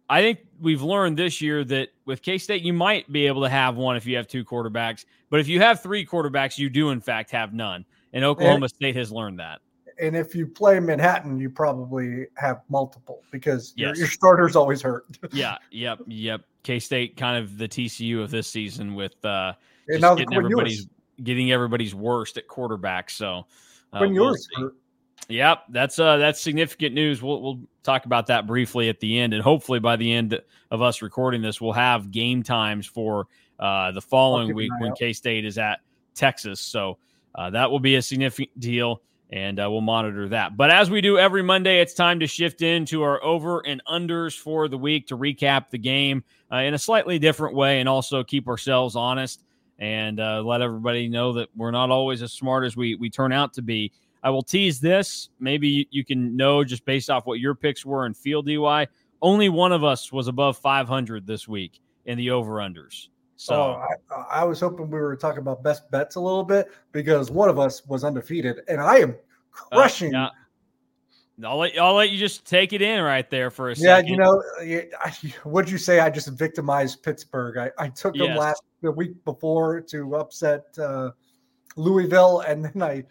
I 0.07 0.21
think 0.21 0.39
we've 0.61 0.83
learned 0.83 1.17
this 1.17 1.41
year 1.41 1.63
that 1.63 1.89
with 2.05 2.21
K 2.21 2.37
State, 2.37 2.61
you 2.61 2.73
might 2.73 3.11
be 3.11 3.25
able 3.25 3.41
to 3.41 3.49
have 3.49 3.75
one 3.75 3.97
if 3.97 4.05
you 4.05 4.17
have 4.17 4.27
two 4.27 4.45
quarterbacks. 4.45 5.03
But 5.31 5.39
if 5.39 5.47
you 5.47 5.61
have 5.61 5.81
three 5.81 6.05
quarterbacks, 6.05 6.59
you 6.59 6.69
do, 6.69 6.91
in 6.91 7.01
fact, 7.01 7.31
have 7.31 7.55
none. 7.55 7.85
And 8.13 8.23
Oklahoma 8.23 8.65
and, 8.65 8.69
State 8.69 8.95
has 8.95 9.11
learned 9.11 9.39
that 9.39 9.61
and 9.99 10.15
if 10.15 10.35
you 10.35 10.47
play 10.47 10.79
Manhattan, 10.79 11.39
you 11.39 11.49
probably 11.49 12.27
have 12.35 12.61
multiple 12.69 13.21
because 13.31 13.73
yes. 13.75 13.87
your, 13.87 13.95
your 13.95 14.07
starters 14.07 14.55
always 14.55 14.81
hurt. 14.81 15.05
yeah, 15.31 15.57
yep, 15.71 15.99
yep. 16.07 16.41
K 16.63 16.79
State 16.79 17.17
kind 17.17 17.43
of 17.43 17.57
the 17.57 17.67
TCU 17.67 18.21
of 18.21 18.31
this 18.31 18.47
season 18.47 18.95
with 18.95 19.23
uh, 19.25 19.53
just 19.89 20.01
getting 20.17 20.33
everybody's 20.33 20.87
getting 21.23 21.51
everybody's 21.51 21.95
worst 21.95 22.37
at 22.37 22.47
quarterback. 22.47 23.09
So 23.09 23.45
uh, 23.93 23.99
when 23.99 24.13
yours 24.13 24.47
we'll 24.57 24.71
Yep, 25.29 25.63
that's 25.69 25.99
uh 25.99 26.17
that's 26.17 26.39
significant 26.39 26.95
news. 26.95 27.21
We'll 27.21 27.41
we'll 27.41 27.59
talk 27.83 28.05
about 28.05 28.27
that 28.27 28.47
briefly 28.47 28.87
at 28.87 28.99
the 28.99 29.19
end, 29.19 29.33
and 29.33 29.43
hopefully 29.43 29.79
by 29.79 29.97
the 29.97 30.11
end 30.11 30.39
of 30.71 30.81
us 30.81 31.01
recording 31.01 31.41
this, 31.41 31.59
we'll 31.59 31.73
have 31.73 32.11
game 32.11 32.43
times 32.43 32.85
for 32.85 33.27
uh 33.59 33.91
the 33.91 34.01
following 34.01 34.55
week 34.55 34.71
when 34.79 34.93
K 34.93 35.11
State 35.11 35.43
is 35.43 35.57
at 35.57 35.79
Texas. 36.15 36.61
So 36.61 36.97
uh, 37.35 37.49
that 37.49 37.69
will 37.69 37.79
be 37.79 37.95
a 37.95 38.01
significant 38.01 38.57
deal 38.59 39.01
and 39.31 39.59
uh, 39.59 39.69
we'll 39.69 39.81
monitor 39.81 40.29
that. 40.29 40.55
But 40.55 40.71
as 40.71 40.89
we 40.89 41.01
do 41.01 41.17
every 41.17 41.43
Monday, 41.43 41.81
it's 41.81 41.93
time 41.93 42.19
to 42.21 42.27
shift 42.27 42.61
into 42.61 43.01
our 43.03 43.21
over 43.23 43.59
and 43.59 43.81
unders 43.87 44.37
for 44.37 44.67
the 44.67 44.77
week 44.77 45.07
to 45.07 45.17
recap 45.17 45.69
the 45.69 45.77
game 45.77 46.23
uh, 46.51 46.57
in 46.57 46.73
a 46.73 46.77
slightly 46.77 47.19
different 47.19 47.55
way 47.55 47.79
and 47.79 47.89
also 47.89 48.23
keep 48.23 48.47
ourselves 48.47 48.95
honest 48.95 49.43
and 49.79 50.19
uh, 50.19 50.41
let 50.41 50.61
everybody 50.61 51.07
know 51.07 51.33
that 51.33 51.49
we're 51.55 51.71
not 51.71 51.91
always 51.91 52.21
as 52.21 52.31
smart 52.31 52.65
as 52.65 52.75
we, 52.75 52.95
we 52.95 53.09
turn 53.09 53.31
out 53.31 53.53
to 53.53 53.61
be. 53.61 53.91
I 54.23 54.29
will 54.29 54.41
tease 54.41 54.79
this. 54.79 55.29
Maybe 55.39 55.87
you 55.91 56.03
can 56.03 56.35
know 56.35 56.63
just 56.63 56.85
based 56.85 57.09
off 57.09 57.25
what 57.25 57.39
your 57.39 57.53
picks 57.53 57.85
were 57.85 58.05
in 58.05 58.13
field 58.13 58.47
DY. 58.47 58.87
Only 59.21 59.49
one 59.49 59.71
of 59.71 59.83
us 59.83 60.11
was 60.11 60.27
above 60.27 60.57
500 60.57 61.27
this 61.27 61.47
week 61.47 61.79
in 62.05 62.17
the 62.17 62.31
over 62.31 62.53
unders. 62.53 63.09
So 63.37 63.55
oh, 63.55 63.85
I, 64.11 64.41
I, 64.41 64.43
was 64.43 64.59
hoping 64.59 64.89
we 64.89 64.99
were 64.99 65.15
talking 65.15 65.39
about 65.39 65.63
best 65.63 65.89
bets 65.91 66.15
a 66.15 66.19
little 66.19 66.43
bit 66.43 66.69
because 66.91 67.29
one 67.29 67.49
of 67.49 67.59
us 67.59 67.85
was 67.85 68.03
undefeated, 68.03 68.61
and 68.67 68.81
I 68.81 68.97
am 68.97 69.11
uh, 69.71 69.75
crushing. 69.75 70.15
Uh, 70.15 70.31
yeah. 71.37 71.47
I'll 71.47 71.57
let 71.59 71.77
I'll 71.77 71.93
let 71.93 72.09
you 72.09 72.17
just 72.17 72.45
take 72.45 72.73
it 72.73 72.81
in 72.81 72.99
right 73.03 73.29
there 73.29 73.51
for 73.51 73.69
a 73.69 73.75
yeah, 73.75 73.97
second. 73.97 74.09
you 74.09 74.17
know, 74.17 74.41
what'd 75.43 75.69
you 75.69 75.77
say? 75.77 75.99
I 75.99 76.09
just 76.09 76.29
victimized 76.29 77.03
Pittsburgh. 77.03 77.57
I, 77.57 77.71
I 77.77 77.89
took 77.89 78.15
them 78.15 78.29
yes. 78.29 78.39
last 78.39 78.63
the 78.81 78.91
week 78.91 79.23
before 79.23 79.81
to 79.81 80.15
upset 80.15 80.65
uh, 80.79 81.11
Louisville, 81.75 82.39
and 82.39 82.65
then 82.65 82.81
I 82.81 83.03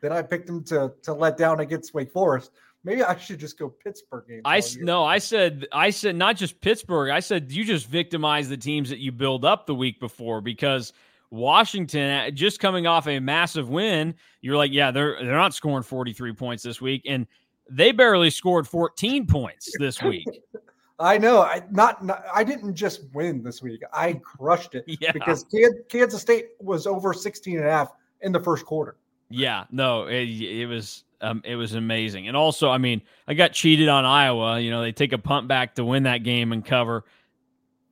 then 0.00 0.10
I 0.10 0.22
picked 0.22 0.48
them 0.48 0.64
to 0.64 0.92
to 1.02 1.12
let 1.12 1.36
down 1.36 1.60
against 1.60 1.94
Wake 1.94 2.12
Forest. 2.12 2.50
Maybe 2.82 3.02
I 3.02 3.16
should 3.16 3.38
just 3.38 3.58
go 3.58 3.68
Pittsburgh 3.68 4.26
game. 4.26 4.40
I 4.44 4.62
no, 4.78 5.04
I 5.04 5.18
said 5.18 5.66
I 5.72 5.90
said 5.90 6.16
not 6.16 6.36
just 6.36 6.60
Pittsburgh. 6.60 7.10
I 7.10 7.20
said 7.20 7.52
you 7.52 7.64
just 7.64 7.86
victimize 7.86 8.48
the 8.48 8.56
teams 8.56 8.88
that 8.88 8.98
you 8.98 9.12
build 9.12 9.44
up 9.44 9.66
the 9.66 9.74
week 9.74 10.00
before 10.00 10.40
because 10.40 10.94
Washington 11.30 12.10
uh, 12.10 12.30
just 12.30 12.58
coming 12.58 12.86
off 12.86 13.06
a 13.06 13.20
massive 13.20 13.68
win, 13.68 14.14
you're 14.40 14.56
like, 14.56 14.72
yeah, 14.72 14.90
they're 14.90 15.16
they're 15.22 15.36
not 15.36 15.54
scoring 15.54 15.82
43 15.82 16.32
points 16.32 16.62
this 16.62 16.80
week 16.80 17.02
and 17.06 17.26
they 17.70 17.92
barely 17.92 18.30
scored 18.30 18.66
14 18.66 19.26
points 19.26 19.70
this 19.78 20.02
week. 20.02 20.26
I 20.98 21.16
know. 21.16 21.40
I 21.42 21.62
not, 21.70 22.04
not, 22.04 22.24
I 22.32 22.44
didn't 22.44 22.74
just 22.74 23.04
win 23.14 23.42
this 23.42 23.62
week. 23.62 23.82
I 23.92 24.14
crushed 24.14 24.74
it 24.74 24.84
yeah. 25.00 25.12
because 25.12 25.46
Kansas 25.88 26.20
State 26.20 26.48
was 26.60 26.86
over 26.86 27.14
16 27.14 27.56
and 27.56 27.66
a 27.66 27.70
half 27.70 27.92
in 28.20 28.32
the 28.32 28.40
first 28.40 28.66
quarter. 28.66 28.96
Yeah, 29.30 29.64
no, 29.70 30.06
it, 30.06 30.28
it 30.28 30.66
was 30.66 31.04
um, 31.20 31.42
it 31.44 31.56
was 31.56 31.74
amazing. 31.74 32.28
And 32.28 32.36
also, 32.36 32.70
I 32.70 32.78
mean, 32.78 33.02
I 33.26 33.34
got 33.34 33.52
cheated 33.52 33.88
on 33.88 34.04
Iowa. 34.04 34.60
You 34.60 34.70
know, 34.70 34.82
they 34.82 34.92
take 34.92 35.12
a 35.12 35.18
punt 35.18 35.48
back 35.48 35.74
to 35.76 35.84
win 35.84 36.04
that 36.04 36.22
game 36.22 36.52
and 36.52 36.64
cover. 36.64 37.04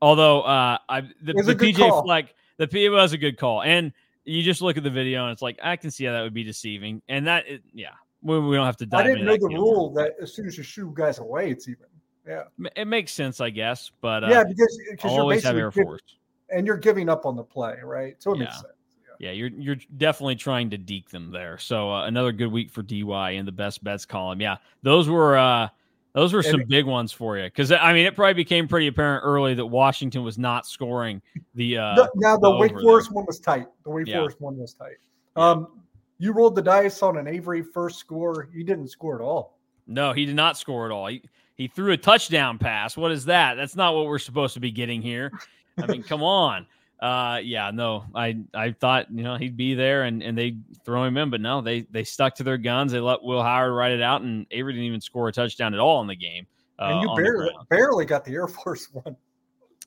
Although 0.00 0.42
uh, 0.42 0.78
I 0.88 1.00
the, 1.00 1.32
the 1.32 1.54
PJ 1.54 1.76
call. 1.76 2.04
Fleck, 2.04 2.34
the 2.56 2.68
P 2.68 2.88
was 2.88 3.12
a 3.12 3.18
good 3.18 3.36
call, 3.36 3.62
and 3.62 3.92
you 4.24 4.42
just 4.42 4.62
look 4.62 4.76
at 4.76 4.84
the 4.84 4.90
video 4.90 5.24
and 5.24 5.32
it's 5.32 5.42
like 5.42 5.58
I 5.62 5.76
can 5.76 5.90
see 5.90 6.04
how 6.04 6.12
that 6.12 6.22
would 6.22 6.34
be 6.34 6.44
deceiving. 6.44 7.02
And 7.08 7.26
that, 7.26 7.48
it, 7.48 7.62
yeah, 7.72 7.90
we, 8.22 8.38
we, 8.38 8.56
don't 8.56 8.66
have 8.66 8.76
to 8.78 8.86
dive. 8.86 9.00
I 9.00 9.08
didn't 9.08 9.24
know 9.24 9.36
the 9.36 9.48
rule 9.48 9.92
that 9.94 10.14
as 10.20 10.34
soon 10.34 10.46
as 10.46 10.56
you 10.56 10.62
shoot 10.62 10.94
guys 10.94 11.18
away, 11.18 11.50
it's 11.50 11.68
even. 11.68 11.86
Yeah, 12.26 12.42
it 12.76 12.86
makes 12.86 13.12
sense, 13.12 13.40
I 13.40 13.48
guess. 13.50 13.90
But 14.02 14.22
uh, 14.22 14.28
yeah, 14.28 14.44
because 14.44 14.78
because 14.90 15.12
you're 15.12 15.20
always 15.22 15.42
have 15.44 15.56
Air 15.56 15.72
Force, 15.72 16.02
and 16.50 16.66
you're 16.66 16.76
giving 16.76 17.08
up 17.08 17.24
on 17.24 17.36
the 17.36 17.42
play, 17.42 17.76
right? 17.82 18.16
So 18.22 18.32
it 18.32 18.38
yeah. 18.38 18.44
makes 18.44 18.60
sense 18.60 18.77
yeah, 19.18 19.32
you're 19.32 19.48
you're 19.48 19.76
definitely 19.96 20.36
trying 20.36 20.70
to 20.70 20.78
deke 20.78 21.10
them 21.10 21.30
there. 21.30 21.58
So 21.58 21.92
uh, 21.92 22.06
another 22.06 22.32
good 22.32 22.52
week 22.52 22.70
for 22.70 22.82
DY 22.82 23.30
in 23.32 23.46
the 23.46 23.52
best 23.52 23.82
bets 23.82 24.06
column. 24.06 24.40
Yeah, 24.40 24.56
those 24.82 25.08
were 25.08 25.36
uh, 25.36 25.68
those 26.14 26.32
were 26.32 26.42
some 26.42 26.62
big 26.68 26.86
ones 26.86 27.12
for 27.12 27.36
you 27.36 27.44
because 27.44 27.72
I 27.72 27.92
mean 27.92 28.06
it 28.06 28.14
probably 28.14 28.34
became 28.34 28.68
pretty 28.68 28.86
apparent 28.86 29.24
early 29.24 29.54
that 29.54 29.66
Washington 29.66 30.22
was 30.22 30.38
not 30.38 30.66
scoring 30.66 31.20
the. 31.54 31.78
Uh, 31.78 31.94
the 31.96 32.10
now 32.14 32.36
the, 32.36 32.50
the 32.50 32.56
Wake 32.58 32.80
Forest 32.80 33.12
one 33.12 33.26
was 33.26 33.40
tight. 33.40 33.66
The 33.82 33.90
Wake 33.90 34.06
yeah. 34.06 34.18
Forest 34.18 34.40
one 34.40 34.56
was 34.56 34.74
tight. 34.74 34.96
Um, 35.34 35.82
you 36.18 36.32
rolled 36.32 36.54
the 36.54 36.62
dice 36.62 37.02
on 37.02 37.16
an 37.16 37.26
Avery 37.26 37.62
first 37.62 37.98
score. 37.98 38.48
He 38.54 38.62
didn't 38.62 38.88
score 38.88 39.20
at 39.20 39.24
all. 39.24 39.58
No, 39.88 40.12
he 40.12 40.26
did 40.26 40.36
not 40.36 40.56
score 40.56 40.86
at 40.86 40.92
all. 40.92 41.08
He 41.08 41.22
he 41.56 41.66
threw 41.66 41.90
a 41.90 41.96
touchdown 41.96 42.58
pass. 42.58 42.96
What 42.96 43.10
is 43.10 43.24
that? 43.24 43.56
That's 43.56 43.74
not 43.74 43.96
what 43.96 44.06
we're 44.06 44.20
supposed 44.20 44.54
to 44.54 44.60
be 44.60 44.70
getting 44.70 45.02
here. 45.02 45.32
I 45.76 45.86
mean, 45.86 46.04
come 46.04 46.22
on 46.22 46.66
uh 47.00 47.38
yeah 47.42 47.70
no 47.70 48.04
i 48.14 48.36
i 48.54 48.72
thought 48.72 49.06
you 49.12 49.22
know 49.22 49.36
he'd 49.36 49.56
be 49.56 49.74
there 49.74 50.02
and 50.02 50.20
and 50.22 50.36
they 50.36 50.56
throw 50.84 51.04
him 51.04 51.16
in 51.16 51.30
but 51.30 51.40
no 51.40 51.60
they 51.60 51.82
they 51.92 52.02
stuck 52.02 52.34
to 52.34 52.42
their 52.42 52.58
guns. 52.58 52.90
They 52.90 52.98
let 52.98 53.22
will 53.22 53.42
howard 53.42 53.72
write 53.72 53.92
it 53.92 54.02
out 54.02 54.22
and 54.22 54.46
avery 54.50 54.72
didn't 54.72 54.86
even 54.86 55.00
score 55.00 55.28
a 55.28 55.32
touchdown 55.32 55.74
at 55.74 55.80
all 55.80 56.00
in 56.00 56.08
the 56.08 56.16
game 56.16 56.46
uh, 56.80 56.86
and 56.86 57.02
you 57.02 57.14
barely 57.16 57.50
barely 57.70 58.04
got 58.04 58.24
the 58.24 58.32
air 58.32 58.48
force 58.48 58.88
one. 58.92 59.16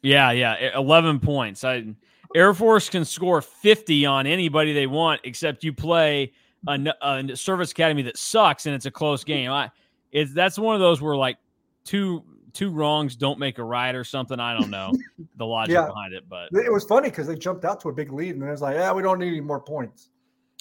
Yeah 0.01 0.31
yeah 0.31 0.77
11 0.77 1.19
points. 1.19 1.63
I 1.63 1.85
air 2.33 2.53
force 2.53 2.89
can 2.89 3.03
score 3.03 3.41
50 3.41 4.05
on 4.05 4.25
anybody 4.25 4.73
they 4.73 4.87
want 4.87 5.21
except 5.25 5.63
you 5.63 5.73
play 5.73 6.31
a, 6.67 6.93
a 7.01 7.35
service 7.35 7.71
academy 7.71 8.03
that 8.03 8.17
sucks 8.17 8.65
and 8.65 8.75
it's 8.75 8.85
a 8.85 8.91
close 8.91 9.23
game. 9.23 9.51
I 9.51 9.69
it's 10.11 10.33
that's 10.33 10.57
one 10.57 10.75
of 10.75 10.81
those 10.81 11.01
where 11.01 11.15
like 11.15 11.37
two 11.83 12.23
two 12.53 12.71
wrongs 12.71 13.15
don't 13.15 13.39
make 13.39 13.57
a 13.57 13.63
right 13.63 13.93
or 13.95 14.03
something. 14.03 14.39
I 14.39 14.57
don't 14.57 14.69
know 14.69 14.91
the 15.35 15.45
logic 15.45 15.73
yeah. 15.73 15.87
behind 15.87 16.13
it, 16.13 16.27
but 16.29 16.49
it 16.53 16.71
was 16.71 16.83
funny 16.85 17.09
because 17.09 17.27
they 17.27 17.35
jumped 17.35 17.65
out 17.65 17.81
to 17.81 17.89
a 17.89 17.93
big 17.93 18.11
lead 18.11 18.35
and 18.35 18.43
it 18.43 18.49
was 18.51 18.61
like, 18.61 18.75
yeah, 18.75 18.91
we 18.91 19.01
don't 19.01 19.19
need 19.19 19.29
any 19.29 19.41
more 19.41 19.59
points. 19.59 20.09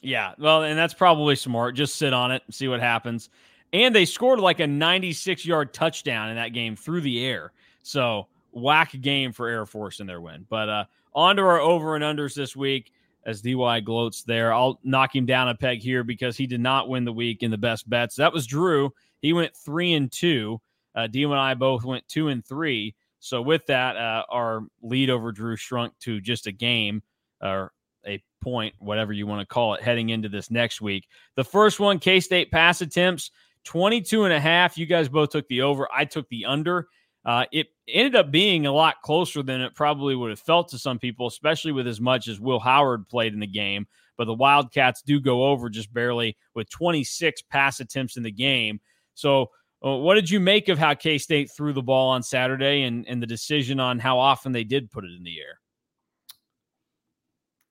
Yeah, 0.03 0.33
well, 0.39 0.63
and 0.63 0.79
that's 0.79 0.95
probably 0.95 1.37
smart. 1.37 1.75
Just 1.75 1.97
sit 1.97 2.13
on 2.13 2.33
it 2.33 2.43
and 2.47 2.55
see 2.55 2.69
what 2.69 2.81
happens. 2.81 3.29
And 3.73 3.95
they 3.95 4.05
scored 4.05 4.41
like 4.41 4.61
a 4.61 4.67
96 4.67 5.45
yard 5.45 5.73
touchdown 5.73 6.31
in 6.31 6.37
that 6.37 6.53
game 6.53 6.77
through 6.77 7.03
the 7.03 7.25
air. 7.25 7.53
So 7.83 8.27
whack 8.53 8.93
game 9.01 9.33
for 9.33 9.49
Air 9.49 9.67
Force 9.67 10.01
in 10.01 10.07
their 10.07 10.21
win. 10.21 10.47
But 10.49 10.69
uh, 10.69 10.85
on 11.15 11.37
to 11.37 11.43
our 11.43 11.61
over 11.61 11.97
and 11.97 12.05
unders 12.05 12.35
this 12.35 12.57
week 12.57 12.93
as 13.27 13.43
DY 13.43 13.81
gloats 13.81 14.23
there. 14.23 14.53
I'll 14.53 14.81
knock 14.83 15.15
him 15.15 15.27
down 15.27 15.49
a 15.49 15.55
peg 15.55 15.81
here 15.81 16.03
because 16.03 16.37
he 16.37 16.47
did 16.47 16.61
not 16.61 16.89
win 16.89 17.05
the 17.05 17.13
week 17.13 17.43
in 17.43 17.51
the 17.51 17.59
best 17.59 17.89
bets. 17.89 18.17
That 18.17 18.33
was 18.33 18.47
Drew. 18.47 18.93
He 19.21 19.33
went 19.33 19.55
three 19.55 19.93
and 19.95 20.11
two. 20.11 20.61
Uh, 20.95 21.07
Dio 21.07 21.31
and 21.31 21.41
I 21.41 21.55
both 21.55 21.85
went 21.85 22.07
two 22.09 22.29
and 22.29 22.45
three. 22.45 22.95
So 23.21 23.43
with 23.43 23.67
that, 23.67 23.97
uh, 23.97 24.25
our 24.29 24.63
lead 24.83 25.11
over 25.11 25.31
Drew 25.33 25.57
shrunk 25.57 25.93
to 26.01 26.21
just 26.21 26.47
a 26.47 26.53
game 26.53 27.03
or 27.43 27.73
a 28.07 28.23
point, 28.41 28.75
whatever 28.79 29.13
you 29.13 29.27
want 29.27 29.41
to 29.41 29.53
call 29.53 29.75
it, 29.75 29.83
heading 29.83 30.09
into 30.09 30.29
this 30.29 30.51
next 30.51 30.81
week. 30.81 31.07
The 31.37 31.45
first 31.45 31.81
one, 31.81 31.99
K 31.99 32.21
State 32.21 32.51
pass 32.51 32.81
attempts, 32.81 33.31
22 33.65 34.25
and 34.25 34.33
a 34.33 34.41
half. 34.41 34.79
You 34.79 34.87
guys 34.87 35.09
both 35.09 35.31
took 35.31 35.47
the 35.49 35.63
over. 35.63 35.89
I 35.95 36.05
took 36.05 36.29
the 36.29 36.47
under. 36.47 36.89
Uh, 37.25 37.45
it 37.53 37.67
ended 37.87 38.17
up 38.17 38.31
being 38.31 38.65
a 38.65 38.73
lot 38.73 39.03
closer 39.03 39.43
than 39.43 39.61
it 39.61 39.75
probably 39.75 40.17
would 40.17 40.31
have 40.31 40.41
felt 40.41 40.69
to 40.69 40.79
some 40.79 40.99
people, 40.99 41.27
especially 41.27 41.73
with 41.73 41.87
as 41.87 42.01
much 42.01 42.29
as 42.29 42.41
Will 42.41 42.59
Howard 42.59 43.09
played 43.09 43.35
in 43.35 43.41
the 43.41 43.47
game. 43.47 43.87
But 44.17 44.25
the 44.25 44.35
Wildcats 44.35 45.03
do 45.03 45.21
go 45.21 45.45
over 45.45 45.69
just 45.69 45.93
barely 45.93 46.37
with 46.55 46.71
26 46.71 47.43
pass 47.43 47.81
attempts 47.81 48.17
in 48.17 48.23
the 48.23 48.31
game. 48.31 48.81
So 49.15 49.51
what 49.81 50.15
did 50.15 50.29
you 50.29 50.41
make 50.41 50.69
of 50.69 50.79
how 50.79 50.95
K 50.95 51.19
State 51.19 51.51
threw 51.57 51.73
the 51.73 51.83
ball 51.83 52.11
on 52.11 52.23
Saturday 52.23 52.83
and, 52.83 53.07
and 53.09 53.23
the 53.23 53.27
decision 53.27 53.81
on 53.81 53.99
how 53.99 54.19
often 54.19 54.53
they 54.53 54.65
did 54.65 54.91
put 54.91 55.05
it 55.05 55.13
in 55.17 55.23
the 55.23 55.39
air? 55.39 55.59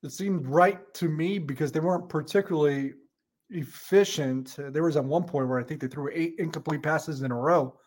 It 0.02 0.12
seemed 0.12 0.46
right 0.46 0.80
to 0.94 1.08
me 1.08 1.38
because 1.38 1.72
they 1.72 1.80
weren't 1.80 2.08
particularly 2.08 2.94
efficient. 3.50 4.56
There 4.58 4.82
was 4.82 4.96
at 4.96 5.04
one 5.04 5.24
point 5.24 5.48
where 5.48 5.58
I 5.58 5.62
think 5.62 5.80
they 5.80 5.88
threw 5.88 6.10
eight 6.12 6.36
incomplete 6.38 6.82
passes 6.82 7.22
in 7.22 7.30
a 7.30 7.36
row. 7.36 7.78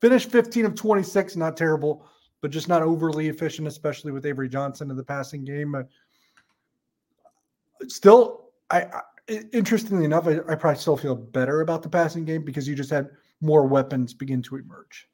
Finished 0.00 0.30
15 0.30 0.66
of 0.66 0.74
26, 0.74 1.36
not 1.36 1.56
terrible, 1.56 2.06
but 2.42 2.50
just 2.50 2.68
not 2.68 2.82
overly 2.82 3.28
efficient, 3.28 3.66
especially 3.66 4.12
with 4.12 4.26
Avery 4.26 4.48
Johnson 4.48 4.90
in 4.90 4.96
the 4.96 5.02
passing 5.02 5.44
game. 5.44 5.74
Uh, 5.74 5.82
still, 7.88 8.50
I, 8.70 8.82
I 8.82 9.00
interestingly 9.52 10.04
enough, 10.04 10.28
I, 10.28 10.38
I, 10.48 10.54
probably 10.54 10.78
still 10.78 10.96
feel 10.96 11.16
better 11.16 11.60
about 11.62 11.82
the 11.82 11.88
passing 11.88 12.24
game 12.24 12.44
because 12.44 12.68
you 12.68 12.74
just 12.74 12.90
had 12.90 13.08
more 13.40 13.66
weapons 13.66 14.14
begin 14.14 14.42
to 14.42 14.56
emerge. 14.56 15.08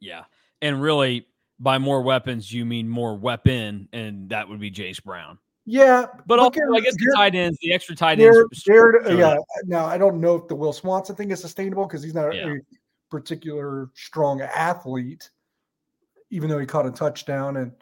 Yeah. 0.00 0.24
And 0.60 0.80
really, 0.80 1.26
by 1.58 1.78
more 1.78 2.02
weapons, 2.02 2.52
you 2.52 2.64
mean 2.64 2.88
more 2.88 3.16
weapon, 3.16 3.88
and 3.92 4.28
that 4.30 4.48
would 4.48 4.60
be 4.60 4.70
Jace 4.70 5.02
Brown. 5.02 5.38
Yeah, 5.70 6.06
but 6.26 6.38
also, 6.38 6.60
I 6.74 6.80
guess 6.80 6.94
the 6.94 7.12
tight 7.14 7.34
ends, 7.34 7.58
the 7.60 7.74
extra 7.74 7.94
tight 7.94 8.18
ends. 8.18 8.62
Jared, 8.64 9.04
Jared, 9.04 9.18
yeah. 9.18 9.36
Now 9.64 9.84
I 9.84 9.98
don't 9.98 10.18
know 10.18 10.34
if 10.34 10.48
the 10.48 10.54
Will 10.54 10.72
Swanson 10.72 11.14
thing 11.14 11.30
is 11.30 11.42
sustainable 11.42 11.84
because 11.84 12.02
he's 12.02 12.14
not 12.14 12.34
yeah. 12.34 12.54
a 12.54 12.56
particular 13.10 13.90
strong 13.94 14.40
athlete, 14.40 15.28
even 16.30 16.48
though 16.48 16.58
he 16.58 16.64
caught 16.64 16.86
a 16.86 16.90
touchdown 16.90 17.58
and 17.58 17.72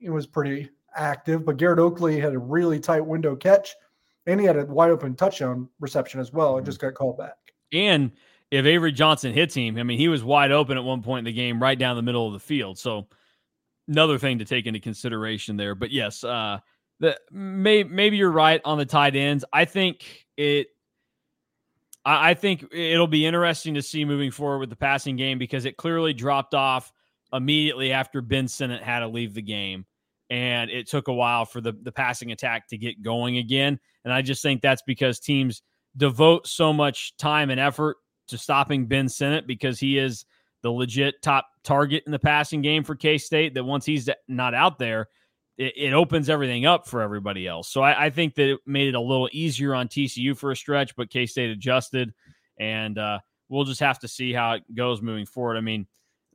it 0.00 0.10
was 0.10 0.26
pretty 0.26 0.70
active. 0.96 1.44
But 1.44 1.56
Garrett 1.56 1.78
Oakley 1.78 2.18
had 2.18 2.32
a 2.32 2.38
really 2.38 2.80
tight 2.80 3.06
window 3.06 3.36
catch, 3.36 3.76
and 4.26 4.40
he 4.40 4.46
had 4.46 4.56
a 4.56 4.64
wide 4.64 4.90
open 4.90 5.14
touchdown 5.14 5.68
reception 5.78 6.18
as 6.18 6.32
well. 6.32 6.56
It 6.56 6.62
mm-hmm. 6.62 6.66
just 6.66 6.80
got 6.80 6.94
called 6.94 7.18
back. 7.18 7.36
And 7.72 8.10
if 8.50 8.66
Avery 8.66 8.92
Johnson 8.92 9.32
hits 9.32 9.54
him, 9.54 9.76
I 9.78 9.82
mean, 9.82 9.98
he 9.98 10.08
was 10.08 10.22
wide 10.22 10.52
open 10.52 10.76
at 10.76 10.84
one 10.84 11.02
point 11.02 11.20
in 11.20 11.24
the 11.24 11.32
game, 11.32 11.60
right 11.60 11.78
down 11.78 11.96
the 11.96 12.02
middle 12.02 12.26
of 12.26 12.32
the 12.32 12.40
field. 12.40 12.78
So 12.78 13.08
another 13.88 14.18
thing 14.18 14.38
to 14.38 14.44
take 14.44 14.66
into 14.66 14.80
consideration 14.80 15.56
there. 15.56 15.74
But 15.74 15.90
yes, 15.90 16.24
uh, 16.24 16.58
the 17.00 17.18
may, 17.30 17.84
maybe 17.84 18.16
you're 18.16 18.30
right 18.30 18.60
on 18.64 18.78
the 18.78 18.86
tight 18.86 19.16
ends. 19.16 19.44
I 19.52 19.64
think 19.64 20.26
it. 20.36 20.68
I, 22.04 22.30
I 22.30 22.34
think 22.34 22.72
it'll 22.72 23.06
be 23.06 23.26
interesting 23.26 23.74
to 23.74 23.82
see 23.82 24.04
moving 24.04 24.30
forward 24.30 24.58
with 24.58 24.70
the 24.70 24.76
passing 24.76 25.16
game 25.16 25.38
because 25.38 25.64
it 25.64 25.76
clearly 25.76 26.12
dropped 26.12 26.54
off 26.54 26.92
immediately 27.32 27.92
after 27.92 28.20
Ben 28.20 28.46
Sinnott 28.46 28.82
had 28.82 29.00
to 29.00 29.08
leave 29.08 29.34
the 29.34 29.42
game. 29.42 29.86
And 30.30 30.70
it 30.70 30.88
took 30.88 31.08
a 31.08 31.12
while 31.12 31.44
for 31.44 31.60
the, 31.60 31.72
the 31.82 31.92
passing 31.92 32.32
attack 32.32 32.68
to 32.68 32.78
get 32.78 33.02
going 33.02 33.36
again. 33.36 33.78
And 34.04 34.12
I 34.12 34.22
just 34.22 34.42
think 34.42 34.62
that's 34.62 34.82
because 34.82 35.18
teams 35.18 35.62
devote 35.96 36.46
so 36.46 36.72
much 36.72 37.16
time 37.18 37.50
and 37.50 37.60
effort 37.60 37.98
to 38.28 38.38
stopping 38.38 38.86
Ben 38.86 39.08
Sinnott 39.08 39.46
because 39.46 39.78
he 39.78 39.98
is 39.98 40.24
the 40.62 40.70
legit 40.70 41.20
top 41.22 41.46
target 41.62 42.02
in 42.06 42.12
the 42.12 42.18
passing 42.18 42.62
game 42.62 42.84
for 42.84 42.94
K 42.94 43.18
State. 43.18 43.54
That 43.54 43.64
once 43.64 43.84
he's 43.84 44.08
not 44.28 44.54
out 44.54 44.78
there, 44.78 45.08
it, 45.58 45.74
it, 45.76 45.92
opens 45.92 46.28
everything 46.28 46.66
up 46.66 46.88
for 46.88 47.02
everybody 47.02 47.46
else. 47.46 47.68
So 47.68 47.82
I, 47.82 48.06
I, 48.06 48.10
think 48.10 48.34
that 48.34 48.52
it 48.54 48.60
made 48.66 48.88
it 48.88 48.94
a 48.94 49.00
little 49.00 49.28
easier 49.32 49.74
on 49.74 49.88
TCU 49.88 50.36
for 50.36 50.50
a 50.50 50.56
stretch, 50.56 50.96
but 50.96 51.10
K 51.10 51.26
State 51.26 51.50
adjusted, 51.50 52.12
and 52.58 52.98
uh, 52.98 53.18
we'll 53.48 53.64
just 53.64 53.80
have 53.80 53.98
to 54.00 54.08
see 54.08 54.32
how 54.32 54.52
it 54.52 54.62
goes 54.74 55.02
moving 55.02 55.26
forward. 55.26 55.56
I 55.56 55.60
mean, 55.60 55.86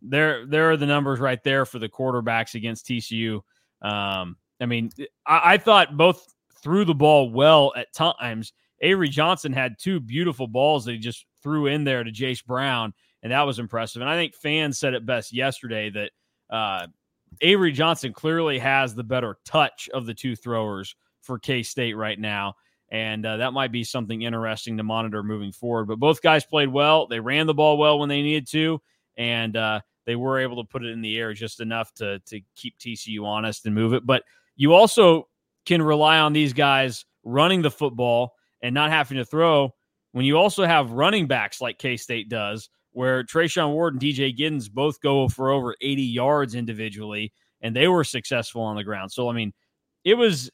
there 0.01 0.45
there 0.45 0.71
are 0.71 0.77
the 0.77 0.85
numbers 0.85 1.19
right 1.19 1.43
there 1.43 1.65
for 1.65 1.79
the 1.79 1.89
quarterbacks 1.89 2.55
against 2.55 2.85
TCU. 2.85 3.41
Um, 3.81 4.37
I 4.61 4.65
mean, 4.65 4.91
I, 5.25 5.53
I 5.53 5.57
thought 5.57 5.97
both 5.97 6.25
threw 6.61 6.85
the 6.85 6.95
ball 6.95 7.31
well 7.31 7.73
at 7.75 7.93
times. 7.93 8.53
Avery 8.81 9.09
Johnson 9.09 9.53
had 9.53 9.77
two 9.79 9.99
beautiful 9.99 10.47
balls 10.47 10.85
that 10.85 10.93
he 10.93 10.97
just 10.97 11.25
threw 11.41 11.67
in 11.67 11.83
there 11.83 12.03
to 12.03 12.11
Jace 12.11 12.43
Brown, 12.43 12.93
and 13.23 13.31
that 13.31 13.43
was 13.43 13.59
impressive. 13.59 14.01
And 14.01 14.09
I 14.09 14.15
think 14.15 14.35
fans 14.35 14.77
said 14.77 14.93
it 14.93 15.05
best 15.05 15.33
yesterday 15.33 15.89
that 15.89 16.11
uh, 16.49 16.87
Avery 17.41 17.71
Johnson 17.71 18.13
clearly 18.13 18.59
has 18.59 18.95
the 18.95 19.03
better 19.03 19.37
touch 19.45 19.89
of 19.93 20.05
the 20.05 20.13
two 20.13 20.35
throwers 20.35 20.95
for 21.21 21.39
K 21.39 21.63
State 21.63 21.95
right 21.95 22.19
now. 22.19 22.55
And 22.91 23.25
uh, 23.25 23.37
that 23.37 23.53
might 23.53 23.71
be 23.71 23.83
something 23.83 24.23
interesting 24.23 24.77
to 24.77 24.83
monitor 24.83 25.21
moving 25.21 25.51
forward. 25.51 25.85
But 25.85 25.99
both 25.99 26.21
guys 26.21 26.43
played 26.43 26.69
well. 26.69 27.05
They 27.05 27.19
ran 27.19 27.45
the 27.45 27.53
ball 27.53 27.77
well 27.77 27.99
when 27.99 28.09
they 28.09 28.23
needed 28.23 28.47
to. 28.47 28.81
And 29.15 29.55
uh, 29.55 29.81
they 30.05 30.15
were 30.15 30.39
able 30.39 30.63
to 30.63 30.67
put 30.67 30.83
it 30.83 30.89
in 30.89 31.01
the 31.01 31.17
air 31.17 31.33
just 31.33 31.59
enough 31.59 31.93
to, 31.95 32.19
to 32.19 32.41
keep 32.55 32.77
TCU 32.79 33.23
honest 33.23 33.65
and 33.65 33.75
move 33.75 33.93
it. 33.93 34.05
But 34.05 34.23
you 34.55 34.73
also 34.73 35.27
can 35.65 35.81
rely 35.81 36.17
on 36.17 36.33
these 36.33 36.53
guys 36.53 37.05
running 37.23 37.61
the 37.61 37.69
football 37.69 38.33
and 38.61 38.73
not 38.73 38.91
having 38.91 39.17
to 39.17 39.25
throw 39.25 39.73
when 40.11 40.25
you 40.25 40.37
also 40.37 40.65
have 40.65 40.91
running 40.91 41.27
backs 41.27 41.61
like 41.61 41.77
K 41.77 41.97
State 41.97 42.29
does, 42.29 42.69
where 42.91 43.23
Treshaun 43.23 43.73
Ward 43.73 43.93
and 43.93 44.01
DJ 44.01 44.35
Giddens 44.35 44.71
both 44.71 44.99
go 45.01 45.27
for 45.27 45.51
over 45.51 45.75
80 45.81 46.01
yards 46.01 46.55
individually, 46.55 47.31
and 47.61 47.75
they 47.75 47.87
were 47.87 48.03
successful 48.03 48.61
on 48.61 48.75
the 48.75 48.83
ground. 48.83 49.11
So, 49.11 49.29
I 49.29 49.33
mean, 49.33 49.53
it 50.03 50.15
was, 50.15 50.49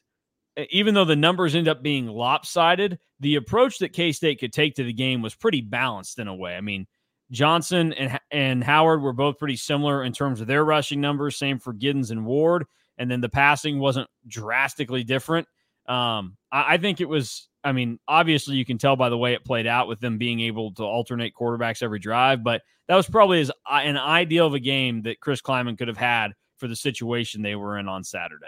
even 0.70 0.94
though 0.94 1.04
the 1.04 1.16
numbers 1.16 1.54
end 1.54 1.68
up 1.68 1.82
being 1.82 2.06
lopsided, 2.06 2.98
the 3.20 3.36
approach 3.36 3.78
that 3.78 3.92
K 3.92 4.12
State 4.12 4.40
could 4.40 4.52
take 4.52 4.74
to 4.74 4.84
the 4.84 4.92
game 4.92 5.22
was 5.22 5.34
pretty 5.34 5.62
balanced 5.62 6.18
in 6.18 6.28
a 6.28 6.34
way. 6.34 6.56
I 6.56 6.60
mean, 6.60 6.86
Johnson 7.30 7.92
and, 7.94 8.20
and 8.30 8.62
Howard 8.62 9.02
were 9.02 9.12
both 9.12 9.38
pretty 9.38 9.56
similar 9.56 10.04
in 10.04 10.12
terms 10.12 10.40
of 10.40 10.46
their 10.46 10.64
rushing 10.64 11.00
numbers, 11.00 11.36
same 11.36 11.58
for 11.58 11.74
Giddens 11.74 12.10
and 12.10 12.24
Ward. 12.26 12.66
And 12.98 13.10
then 13.10 13.20
the 13.20 13.28
passing 13.28 13.78
wasn't 13.78 14.08
drastically 14.26 15.04
different. 15.04 15.46
Um, 15.88 16.36
I, 16.50 16.74
I 16.74 16.76
think 16.78 17.00
it 17.00 17.08
was 17.08 17.48
I 17.66 17.72
mean, 17.72 17.98
obviously 18.06 18.54
you 18.54 18.64
can 18.64 18.78
tell 18.78 18.94
by 18.94 19.08
the 19.08 19.18
way 19.18 19.34
it 19.34 19.44
played 19.44 19.66
out 19.66 19.88
with 19.88 19.98
them 19.98 20.18
being 20.18 20.38
able 20.40 20.72
to 20.74 20.84
alternate 20.84 21.34
quarterbacks 21.34 21.82
every 21.82 21.98
drive, 21.98 22.44
but 22.44 22.62
that 22.86 22.94
was 22.94 23.08
probably 23.08 23.40
as 23.40 23.50
uh, 23.50 23.80
an 23.82 23.96
ideal 23.96 24.46
of 24.46 24.54
a 24.54 24.60
game 24.60 25.02
that 25.02 25.18
Chris 25.20 25.42
Klieman 25.42 25.76
could 25.76 25.88
have 25.88 25.96
had 25.96 26.32
for 26.58 26.68
the 26.68 26.76
situation 26.76 27.42
they 27.42 27.56
were 27.56 27.78
in 27.78 27.88
on 27.88 28.04
Saturday. 28.04 28.46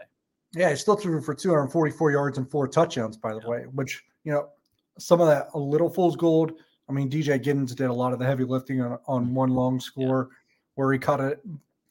Yeah, 0.54 0.70
he 0.70 0.76
still 0.76 0.94
threw 0.94 1.20
for 1.20 1.34
244 1.34 2.12
yards 2.12 2.38
and 2.38 2.48
four 2.48 2.68
touchdowns, 2.68 3.16
by 3.16 3.34
the 3.34 3.40
yeah. 3.42 3.48
way, 3.48 3.62
which, 3.72 4.04
you 4.22 4.32
know, 4.32 4.48
some 4.98 5.20
of 5.20 5.26
that 5.26 5.48
a 5.54 5.58
little 5.58 5.90
fool's 5.90 6.16
gold. 6.16 6.52
I 6.88 6.92
mean, 6.92 7.10
DJ 7.10 7.42
Giddens 7.42 7.74
did 7.74 7.90
a 7.90 7.92
lot 7.92 8.12
of 8.12 8.20
the 8.20 8.24
heavy 8.24 8.44
lifting 8.44 8.80
on, 8.80 8.98
on 9.08 9.24
mm-hmm. 9.24 9.34
one 9.34 9.50
long 9.50 9.80
score 9.80 10.28
yeah. 10.30 10.36
where 10.76 10.92
he 10.92 10.98
caught 10.98 11.20
it, 11.20 11.44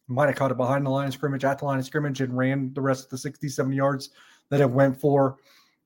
might 0.07 0.27
have 0.27 0.35
caught 0.35 0.51
it 0.51 0.57
behind 0.57 0.85
the 0.85 0.89
line 0.89 1.09
of 1.09 1.13
scrimmage, 1.13 1.43
at 1.43 1.59
the 1.59 1.65
line 1.65 1.77
of 1.77 1.85
scrimmage, 1.85 2.21
and 2.21 2.35
ran 2.35 2.73
the 2.73 2.81
rest 2.81 3.03
of 3.03 3.09
the 3.09 3.17
67 3.17 3.73
yards 3.73 4.11
that 4.49 4.61
it 4.61 4.69
went 4.69 4.99
for. 4.99 5.37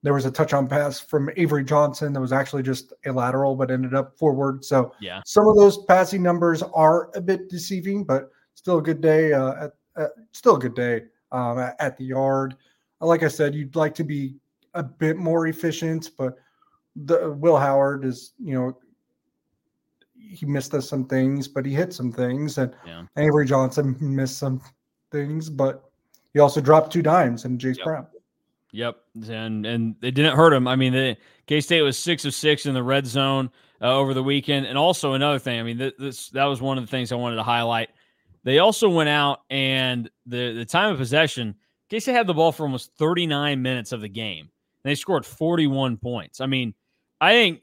There 0.03 0.13
was 0.13 0.25
a 0.25 0.31
touch 0.31 0.53
on 0.53 0.67
pass 0.67 0.99
from 0.99 1.29
Avery 1.37 1.63
Johnson 1.63 2.13
that 2.13 2.21
was 2.21 2.31
actually 2.31 2.63
just 2.63 2.93
a 3.05 3.11
lateral, 3.11 3.55
but 3.55 3.69
ended 3.69 3.93
up 3.93 4.17
forward. 4.17 4.65
So 4.65 4.93
yeah, 4.99 5.21
some 5.25 5.47
of 5.47 5.55
those 5.55 5.83
passing 5.85 6.23
numbers 6.23 6.63
are 6.63 7.11
a 7.15 7.21
bit 7.21 7.49
deceiving, 7.49 8.03
but 8.03 8.31
still 8.55 8.79
a 8.79 8.81
good 8.81 9.01
day. 9.01 9.33
Uh, 9.33 9.65
at, 9.65 9.71
at, 9.97 10.09
still 10.31 10.55
a 10.55 10.59
good 10.59 10.75
day 10.75 11.03
um, 11.31 11.59
at, 11.59 11.75
at, 11.79 11.97
the 11.97 12.05
yard. 12.05 12.55
Like 12.99 13.23
I 13.23 13.27
said, 13.27 13.53
you'd 13.53 13.75
like 13.75 13.93
to 13.95 14.03
be 14.03 14.35
a 14.73 14.83
bit 14.83 15.17
more 15.17 15.47
efficient, 15.47 16.11
but 16.17 16.35
the 16.95 17.31
Will 17.31 17.57
Howard 17.57 18.05
is, 18.05 18.33
you 18.39 18.53
know, 18.53 18.77
he 20.15 20.45
missed 20.45 20.73
us 20.73 20.87
some 20.87 21.05
things, 21.05 21.47
but 21.47 21.65
he 21.65 21.73
hit 21.73 21.93
some 21.93 22.11
things, 22.11 22.57
and 22.57 22.73
yeah. 22.85 23.03
Avery 23.17 23.45
Johnson 23.45 23.97
missed 23.99 24.37
some 24.37 24.61
things, 25.11 25.49
but 25.49 25.83
he 26.33 26.39
also 26.39 26.61
dropped 26.61 26.91
two 26.91 27.01
dimes 27.01 27.45
and 27.45 27.59
Jace 27.59 27.77
yep. 27.77 27.85
Brown. 27.85 28.07
Yep, 28.71 28.97
and 29.29 29.65
and 29.65 29.95
it 30.01 30.11
didn't 30.11 30.35
hurt 30.35 30.53
him. 30.53 30.67
I 30.67 30.75
mean, 30.75 30.93
the 30.93 31.17
K 31.47 31.59
State 31.59 31.81
was 31.81 31.97
six 31.97 32.23
of 32.25 32.33
six 32.33 32.65
in 32.65 32.73
the 32.73 32.83
red 32.83 33.05
zone 33.05 33.49
uh, 33.81 33.93
over 33.93 34.13
the 34.13 34.23
weekend, 34.23 34.65
and 34.65 34.77
also 34.77 35.13
another 35.13 35.39
thing. 35.39 35.59
I 35.59 35.63
mean, 35.63 35.77
th- 35.77 35.95
this 35.99 36.29
that 36.29 36.45
was 36.45 36.61
one 36.61 36.77
of 36.77 36.85
the 36.85 36.91
things 36.91 37.11
I 37.11 37.15
wanted 37.15 37.35
to 37.35 37.43
highlight. 37.43 37.89
They 38.43 38.59
also 38.59 38.89
went 38.89 39.09
out 39.09 39.41
and 39.49 40.09
the 40.25 40.53
the 40.53 40.65
time 40.65 40.91
of 40.91 40.97
possession. 40.97 41.55
K 41.89 41.99
State 41.99 42.13
had 42.13 42.27
the 42.27 42.33
ball 42.33 42.53
for 42.53 42.63
almost 42.63 42.91
39 42.97 43.61
minutes 43.61 43.91
of 43.91 43.99
the 43.99 44.07
game. 44.07 44.49
And 44.83 44.89
they 44.89 44.95
scored 44.95 45.25
41 45.25 45.97
points. 45.97 46.39
I 46.39 46.45
mean, 46.45 46.73
I 47.19 47.33
think 47.33 47.61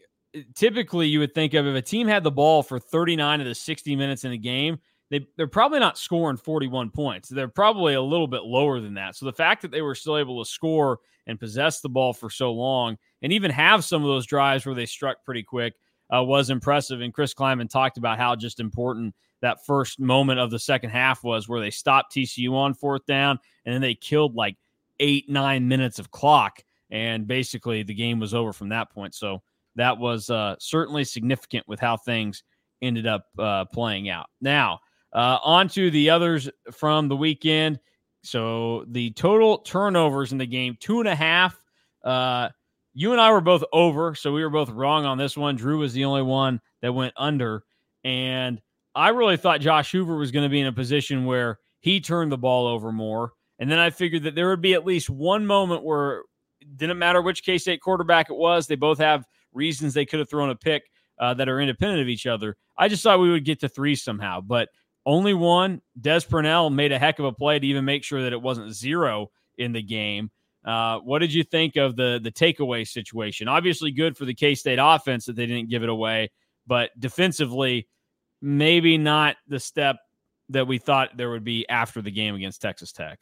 typically 0.55 1.09
you 1.09 1.21
would 1.21 1.35
think 1.35 1.55
of 1.55 1.67
if 1.67 1.75
a 1.75 1.83
team 1.83 2.07
had 2.07 2.23
the 2.23 2.31
ball 2.31 2.63
for 2.63 2.79
39 2.79 3.41
of 3.41 3.47
the 3.47 3.55
60 3.55 3.97
minutes 3.97 4.25
in 4.25 4.31
the 4.31 4.39
game, 4.39 4.79
they 5.11 5.27
they're 5.37 5.47
probably 5.47 5.79
not 5.79 5.99
scoring 5.99 6.37
41 6.37 6.91
points. 6.91 7.29
They're 7.29 7.49
probably 7.49 7.95
a 7.95 8.03
little 8.03 8.27
bit 8.27 8.43
lower 8.43 8.81
than 8.81 8.95
that. 8.95 9.17
So 9.17 9.27
the 9.27 9.33
fact 9.33 9.63
that 9.63 9.71
they 9.71 9.83
were 9.83 9.95
still 9.95 10.19
able 10.19 10.43
to 10.43 10.49
score 10.49 11.01
and 11.27 11.41
possess 11.41 11.81
the 11.81 11.89
ball 11.89 12.13
for 12.13 12.31
so 12.31 12.53
long, 12.53 12.97
and 13.23 13.33
even 13.33 13.51
have 13.51 13.85
some 13.85 14.03
of 14.03 14.09
those 14.09 14.27
drives 14.27 14.65
where 14.65 14.75
they 14.75 14.87
struck 14.87 15.25
pretty 15.25 15.43
quick, 15.43 15.75
uh, 16.15 16.23
was 16.23 16.51
impressive. 16.51 17.01
And 17.01 17.13
Chris 17.13 17.35
Klieman 17.35 17.69
talked 17.69 17.99
about 17.99 18.19
how 18.19 18.35
just 18.37 18.61
important 18.61 19.15
that 19.41 19.65
first 19.65 20.01
moment 20.01 20.41
of 20.41 20.51
the 20.51 20.59
second 20.59 20.91
half 20.91 21.23
was, 21.23 21.49
where 21.49 21.61
they 21.61 21.71
stopped 21.71 22.15
TCU 22.15 22.53
on 22.55 22.75
fourth 22.75 23.07
down, 23.07 23.39
and 23.65 23.75
then 23.75 23.81
they 23.81 23.95
killed 23.95 24.35
like 24.35 24.57
eight 25.01 25.29
nine 25.29 25.69
minutes 25.69 25.99
of 25.99 26.11
clock, 26.11 26.63
and 26.91 27.27
basically 27.27 27.83
the 27.83 27.95
game 27.95 28.21
was 28.21 28.35
over 28.35 28.53
from 28.53 28.71
that 28.71 28.91
point. 28.91 29.15
So 29.15 29.43
that 29.77 29.97
was 29.97 30.29
uh, 30.29 30.57
certainly 30.59 31.05
significant 31.05 31.67
with 31.69 31.79
how 31.81 31.97
things 31.97 32.43
ended 32.83 33.07
up 33.07 33.27
uh, 33.39 33.65
playing 33.67 34.09
out. 34.09 34.27
Now 34.41 34.81
uh, 35.13 35.39
on 35.43 35.69
to 35.69 35.91
the 35.91 36.11
others 36.11 36.49
from 36.73 37.09
the 37.09 37.17
weekend. 37.17 37.81
So 38.23 38.85
the 38.89 39.11
total 39.13 39.59
turnovers 39.59 40.33
in 40.33 40.39
the 40.39 40.47
game, 40.47 40.77
two 40.81 41.01
and 41.01 41.09
a 41.09 41.15
half. 41.15 41.59
Uh, 42.05 42.49
you 42.95 43.13
and 43.13 43.21
I 43.21 43.31
were 43.31 43.41
both 43.41 43.63
over, 43.73 44.15
so 44.15 44.33
we 44.33 44.43
were 44.43 44.51
both 44.51 44.71
wrong 44.71 45.05
on 45.05 45.19
this 45.19 45.37
one. 45.37 45.57
Drew 45.57 45.79
was 45.79 45.93
the 45.93 46.05
only 46.05 46.23
one 46.23 46.61
that 46.83 46.93
went 46.93 47.15
under. 47.17 47.63
And 48.05 48.61
I 48.95 49.11
really 49.11 49.37
thought 49.37 49.61
Josh 49.61 49.93
Hoover 49.93 50.17
was 50.17 50.31
going 50.31 50.45
to 50.45 50.49
be 50.49 50.61
in 50.61 50.67
a 50.67 50.73
position 50.73 51.25
where 51.25 51.59
he 51.81 52.01
turned 52.01 52.33
the 52.33 52.39
ball 52.39 52.67
over 52.67 52.91
more. 52.91 53.33
And 53.59 53.71
then 53.71 53.79
I 53.79 53.91
figured 53.91 54.25
that 54.25 54.35
there 54.35 54.49
would 54.49 54.61
be 54.61 54.75
at 54.75 54.87
least 54.87 55.11
one 55.11 55.47
moment 55.47 55.85
where 55.85 56.23
didn't 56.77 56.99
matter 56.99 57.23
which 57.23 57.45
K 57.45 57.59
State 57.59 57.81
quarterback 57.81 58.31
it 58.31 58.37
was, 58.37 58.67
they 58.67 58.75
both 58.77 58.99
have 58.99 59.25
reasons 59.53 59.95
they 59.95 60.07
could 60.07 60.19
have 60.19 60.29
thrown 60.29 60.51
a 60.51 60.57
pick 60.57 60.83
uh, 61.21 61.35
that 61.35 61.49
are 61.49 61.61
independent 61.61 62.03
of 62.03 62.09
each 62.09 62.27
other. 62.27 62.57
I 62.77 62.89
just 62.89 63.03
thought 63.03 63.21
we 63.21 63.31
would 63.31 63.45
get 63.45 63.61
to 63.61 63.69
three 63.69 63.95
somehow. 63.95 64.41
But 64.41 64.69
only 65.09 65.33
one. 65.33 65.81
Des 65.99 66.21
Purnell 66.21 66.69
made 66.69 66.93
a 66.93 66.99
heck 66.99 67.19
of 67.19 67.25
a 67.25 67.33
play 67.33 67.59
to 67.59 67.67
even 67.67 67.85
make 67.85 68.05
sure 68.05 68.23
that 68.23 68.33
it 68.35 68.41
wasn't 68.41 68.73
zero 68.73 69.31
in 69.57 69.73
the 69.73 69.83
game. 69.83 70.31
Uh, 70.65 70.99
what 70.99 71.21
did 71.21 71.33
you 71.33 71.43
think 71.43 71.77
of 71.77 71.97
the 71.97 72.21
the 72.23 72.31
takeaway 72.31 72.87
situation? 72.87 73.49
Obviously, 73.49 73.91
good 73.91 74.17
for 74.17 74.27
the 74.27 74.35
K 74.35 74.55
State 74.55 74.79
offense 74.81 75.25
that 75.25 75.35
they 75.35 75.47
didn't 75.47 75.71
give 75.71 75.83
it 75.83 75.89
away, 75.89 76.31
but 76.67 76.91
defensively, 77.01 77.89
maybe 78.43 78.99
not 78.99 79.37
the 79.49 79.59
step 79.59 79.97
that 80.51 80.67
we 80.67 80.77
thought 80.77 81.17
there 81.17 81.31
would 81.31 81.45
be 81.45 81.67
after 81.71 82.03
the 82.03 82.11
game 82.11 82.35
against 82.35 82.61
Texas 82.61 82.93
Tech. 82.93 83.19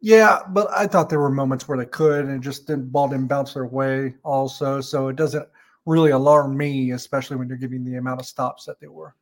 Yeah, 0.00 0.40
but 0.50 0.70
I 0.70 0.86
thought 0.86 1.08
there 1.08 1.20
were 1.20 1.30
moments 1.30 1.66
where 1.66 1.78
they 1.78 1.86
could, 1.86 2.26
and 2.26 2.42
just 2.42 2.66
didn't 2.66 2.92
ball 2.92 3.08
didn't 3.08 3.28
bounce 3.28 3.54
their 3.54 3.66
way. 3.66 4.14
Also, 4.24 4.82
so 4.82 5.08
it 5.08 5.16
doesn't 5.16 5.48
really 5.86 6.10
alarm 6.10 6.54
me, 6.54 6.90
especially 6.90 7.36
when 7.36 7.48
you're 7.48 7.56
giving 7.56 7.82
the 7.82 7.96
amount 7.96 8.20
of 8.20 8.26
stops 8.26 8.66
that 8.66 8.78
they 8.78 8.88
were. 8.88 9.14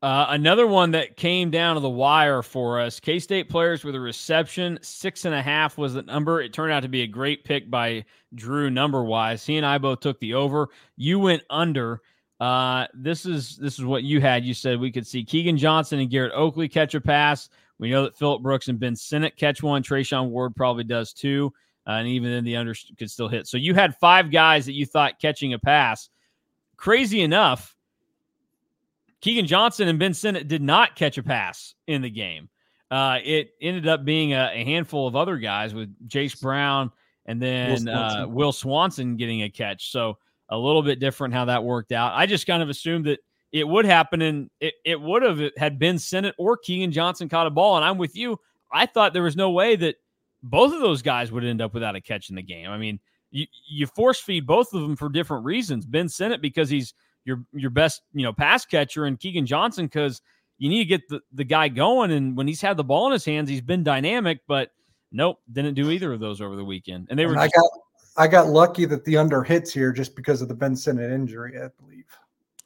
Uh, 0.00 0.26
another 0.28 0.66
one 0.66 0.92
that 0.92 1.16
came 1.16 1.50
down 1.50 1.74
to 1.74 1.80
the 1.80 1.88
wire 1.88 2.40
for 2.40 2.80
us 2.80 3.00
K 3.00 3.18
State 3.18 3.48
players 3.48 3.82
with 3.82 3.96
a 3.96 4.00
reception, 4.00 4.78
six 4.80 5.24
and 5.24 5.34
a 5.34 5.42
half 5.42 5.76
was 5.76 5.94
the 5.94 6.02
number. 6.02 6.40
It 6.40 6.52
turned 6.52 6.72
out 6.72 6.80
to 6.80 6.88
be 6.88 7.02
a 7.02 7.06
great 7.06 7.44
pick 7.44 7.68
by 7.68 8.04
Drew 8.34 8.70
number 8.70 9.02
wise. 9.02 9.44
He 9.44 9.56
and 9.56 9.66
I 9.66 9.78
both 9.78 9.98
took 9.98 10.20
the 10.20 10.34
over. 10.34 10.68
You 10.96 11.18
went 11.18 11.42
under. 11.50 12.00
Uh, 12.38 12.86
this 12.94 13.26
is 13.26 13.56
this 13.56 13.80
is 13.80 13.84
what 13.84 14.04
you 14.04 14.20
had. 14.20 14.44
You 14.44 14.54
said 14.54 14.78
we 14.78 14.92
could 14.92 15.06
see 15.06 15.24
Keagan 15.24 15.56
Johnson 15.56 15.98
and 15.98 16.08
Garrett 16.10 16.32
Oakley 16.32 16.68
catch 16.68 16.94
a 16.94 17.00
pass. 17.00 17.48
We 17.80 17.90
know 17.90 18.04
that 18.04 18.16
Phillip 18.16 18.42
Brooks 18.42 18.68
and 18.68 18.78
Ben 18.78 18.94
Sinnott 18.94 19.36
catch 19.36 19.64
one. 19.64 19.82
Treshaun 19.82 20.28
Ward 20.28 20.54
probably 20.54 20.84
does 20.84 21.12
too. 21.12 21.52
Uh, 21.88 21.92
and 21.92 22.08
even 22.08 22.30
then, 22.30 22.44
the 22.44 22.54
under 22.54 22.74
could 22.98 23.10
still 23.10 23.28
hit. 23.28 23.48
So 23.48 23.56
you 23.56 23.74
had 23.74 23.96
five 23.96 24.30
guys 24.30 24.66
that 24.66 24.74
you 24.74 24.86
thought 24.86 25.18
catching 25.20 25.54
a 25.54 25.58
pass. 25.58 26.08
Crazy 26.76 27.22
enough, 27.22 27.74
Keagan 29.22 29.46
Johnson 29.46 29.88
and 29.88 29.98
Ben 29.98 30.14
Sinnott 30.14 30.48
did 30.48 30.62
not 30.62 30.96
catch 30.96 31.18
a 31.18 31.22
pass 31.22 31.74
in 31.86 32.02
the 32.02 32.10
game. 32.10 32.48
Uh, 32.90 33.18
it 33.22 33.50
ended 33.60 33.86
up 33.86 34.04
being 34.04 34.32
a, 34.32 34.50
a, 34.54 34.64
handful 34.64 35.06
of 35.06 35.14
other 35.14 35.36
guys 35.36 35.74
with 35.74 35.94
Jace 36.08 36.40
Brown 36.40 36.90
and 37.26 37.42
then 37.42 37.70
Will 37.70 37.76
Swanson. 37.76 38.20
Uh, 38.22 38.26
Will 38.28 38.52
Swanson 38.52 39.16
getting 39.16 39.42
a 39.42 39.50
catch. 39.50 39.92
So 39.92 40.16
a 40.48 40.56
little 40.56 40.82
bit 40.82 40.98
different 40.98 41.34
how 41.34 41.44
that 41.46 41.64
worked 41.64 41.92
out. 41.92 42.14
I 42.14 42.24
just 42.24 42.46
kind 42.46 42.62
of 42.62 42.70
assumed 42.70 43.04
that 43.04 43.18
it 43.52 43.68
would 43.68 43.84
happen 43.84 44.22
and 44.22 44.48
it, 44.60 44.74
it 44.86 44.98
would 44.98 45.22
have 45.22 45.38
had 45.58 45.78
Ben 45.78 45.98
Sinnott 45.98 46.34
or 46.38 46.56
Keagan 46.56 46.90
Johnson 46.90 47.28
caught 47.28 47.46
a 47.46 47.50
ball. 47.50 47.76
And 47.76 47.84
I'm 47.84 47.98
with 47.98 48.16
you. 48.16 48.38
I 48.72 48.86
thought 48.86 49.12
there 49.12 49.22
was 49.22 49.36
no 49.36 49.50
way 49.50 49.76
that 49.76 49.96
both 50.42 50.72
of 50.72 50.80
those 50.80 51.02
guys 51.02 51.30
would 51.30 51.44
end 51.44 51.60
up 51.60 51.74
without 51.74 51.96
a 51.96 52.00
catch 52.00 52.30
in 52.30 52.36
the 52.36 52.42
game. 52.42 52.70
I 52.70 52.78
mean, 52.78 53.00
you, 53.30 53.46
you 53.68 53.86
force 53.86 54.20
feed 54.20 54.46
both 54.46 54.72
of 54.72 54.80
them 54.80 54.96
for 54.96 55.10
different 55.10 55.44
reasons. 55.44 55.84
Ben 55.84 56.08
Sinnott 56.08 56.40
because 56.40 56.70
he's– 56.70 56.94
your 57.28 57.44
your 57.52 57.70
best 57.70 58.02
you 58.12 58.24
know 58.24 58.32
pass 58.32 58.64
catcher 58.64 59.04
and 59.04 59.20
Keagan 59.20 59.44
Johnson 59.44 59.86
because 59.86 60.20
you 60.56 60.68
need 60.68 60.78
to 60.78 60.84
get 60.86 61.08
the, 61.08 61.20
the 61.32 61.44
guy 61.44 61.68
going. 61.68 62.10
And 62.10 62.36
when 62.36 62.48
he's 62.48 62.60
had 62.60 62.76
the 62.76 62.84
ball 62.84 63.06
in 63.06 63.12
his 63.12 63.24
hands, 63.24 63.48
he's 63.48 63.60
been 63.60 63.84
dynamic. 63.84 64.40
But 64.48 64.70
nope, 65.12 65.38
didn't 65.52 65.74
do 65.74 65.90
either 65.90 66.12
of 66.12 66.20
those 66.20 66.40
over 66.40 66.56
the 66.56 66.64
weekend. 66.64 67.06
And 67.10 67.18
they 67.18 67.26
were. 67.26 67.34
And 67.34 67.42
just, 67.42 67.54
I 67.54 67.60
got 67.60 67.70
I 68.24 68.28
got 68.28 68.48
lucky 68.48 68.84
that 68.86 69.04
the 69.04 69.16
under 69.16 69.44
hits 69.44 69.72
here 69.72 69.92
just 69.92 70.16
because 70.16 70.42
of 70.42 70.48
the 70.48 70.54
Ben 70.54 70.74
Sinnott 70.74 71.12
injury, 71.12 71.56
I 71.56 71.68
believe. 71.80 72.06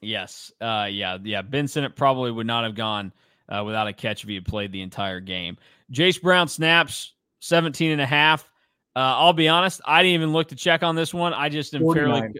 Yes. 0.01 0.51
Uh, 0.59 0.87
yeah. 0.89 1.17
Yeah. 1.23 1.43
Ben 1.43 1.67
Sinnott 1.67 1.95
probably 1.95 2.31
would 2.31 2.47
not 2.47 2.63
have 2.63 2.75
gone 2.75 3.13
uh, 3.47 3.63
without 3.63 3.87
a 3.87 3.93
catch 3.93 4.23
if 4.23 4.29
he 4.29 4.35
had 4.35 4.45
played 4.45 4.71
the 4.71 4.81
entire 4.81 5.19
game. 5.19 5.57
Jace 5.91 6.21
Brown 6.21 6.47
snaps 6.47 7.13
17 7.39 7.91
and 7.91 8.01
a 8.01 8.05
half. 8.05 8.49
Uh, 8.95 8.99
I'll 8.99 9.33
be 9.33 9.47
honest, 9.47 9.81
I 9.85 10.03
didn't 10.03 10.15
even 10.15 10.33
look 10.33 10.49
to 10.49 10.55
check 10.55 10.83
on 10.83 10.95
this 10.95 11.13
one. 11.13 11.33
I 11.33 11.49
just 11.49 11.73
am 11.73 11.81
49. 11.81 12.21
fairly 12.21 12.39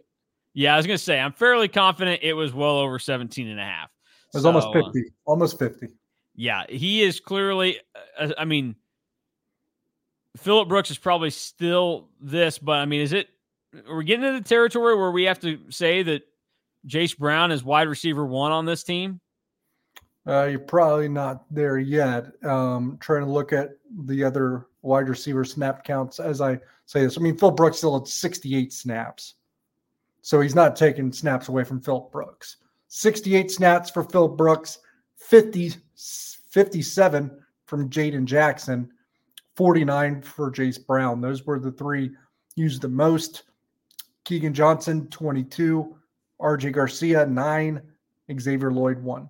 Yeah, 0.54 0.74
I 0.74 0.78
was 0.78 0.86
going 0.86 0.98
to 0.98 1.04
say 1.04 1.20
I'm 1.20 1.34
fairly 1.34 1.68
confident 1.68 2.22
it 2.24 2.34
was 2.34 2.54
well 2.54 2.78
over 2.78 3.00
17 3.00 3.48
and 3.48 3.60
a 3.60 3.64
half. 3.64 3.90
It 4.34 4.38
was 4.38 4.44
so, 4.44 4.50
almost 4.50 4.68
50. 4.74 5.00
Uh, 5.00 5.04
almost 5.26 5.60
50. 5.60 5.88
Yeah, 6.36 6.64
he 6.68 7.04
is 7.04 7.20
clearly 7.20 7.80
uh, 8.20 8.32
I 8.38 8.46
mean 8.46 8.76
Phillip 10.38 10.68
Brooks 10.68 10.90
is 10.90 10.98
probably 10.98 11.30
still 11.30 12.10
this, 12.20 12.58
but 12.58 12.80
I 12.80 12.86
mean, 12.86 13.02
is 13.02 13.14
it 13.14 13.30
we're 13.88 13.98
we 13.98 14.06
getting 14.06 14.26
into 14.26 14.40
the 14.40 14.48
territory 14.48 14.96
where 14.96 15.12
we 15.12 15.24
have 15.24 15.40
to 15.42 15.60
say 15.70 16.04
that 16.04 16.24
Jace 16.88 17.18
Brown 17.18 17.52
is 17.52 17.64
wide 17.64 17.88
receiver 17.88 18.26
one 18.26 18.52
on 18.52 18.66
this 18.66 18.84
team? 18.84 19.20
Uh, 20.26 20.46
you're 20.46 20.60
probably 20.60 21.10
not 21.10 21.44
there 21.52 21.78
yet. 21.78 22.32
Um, 22.44 22.98
trying 23.00 23.26
to 23.26 23.32
look 23.32 23.54
at 23.54 23.72
the 24.06 24.24
other 24.24 24.68
wide 24.82 25.10
receiver 25.10 25.44
snap 25.44 25.84
counts 25.84 26.20
as 26.20 26.42
I 26.42 26.60
say 26.86 27.04
this. 27.04 27.18
I 27.18 27.22
mean, 27.22 27.38
Phil 27.38 27.52
Brooks 27.52 27.78
still 27.78 27.98
at 27.98 28.08
68 28.08 28.74
snaps. 28.74 29.36
So 30.24 30.40
he's 30.40 30.56
not 30.56 30.76
taking 30.78 31.12
snaps 31.12 31.50
away 31.50 31.66
from 31.66 31.82
Phil 31.82 32.10
Brooks. 32.12 32.58
68 32.88 33.52
snaps 33.52 33.90
for 33.90 34.04
Phil 34.04 34.28
Brooks, 34.28 34.80
50, 35.18 35.74
57 36.50 37.32
from 37.66 37.90
Jaden 37.90 38.26
Jackson, 38.26 38.90
49 39.58 40.22
for 40.22 40.50
Jace 40.50 40.84
Brown. 40.84 41.20
Those 41.20 41.46
were 41.46 41.60
the 41.60 41.74
three 41.74 42.12
used 42.56 42.82
the 42.82 42.88
most. 42.88 43.44
Keagan 44.26 44.54
Johnson, 44.54 45.08
22. 45.10 45.98
RJ 46.42 46.72
Garcia, 46.72 47.26
nine. 47.26 47.82
Xavier 48.40 48.72
Loyd, 48.72 49.02
one 49.02 49.30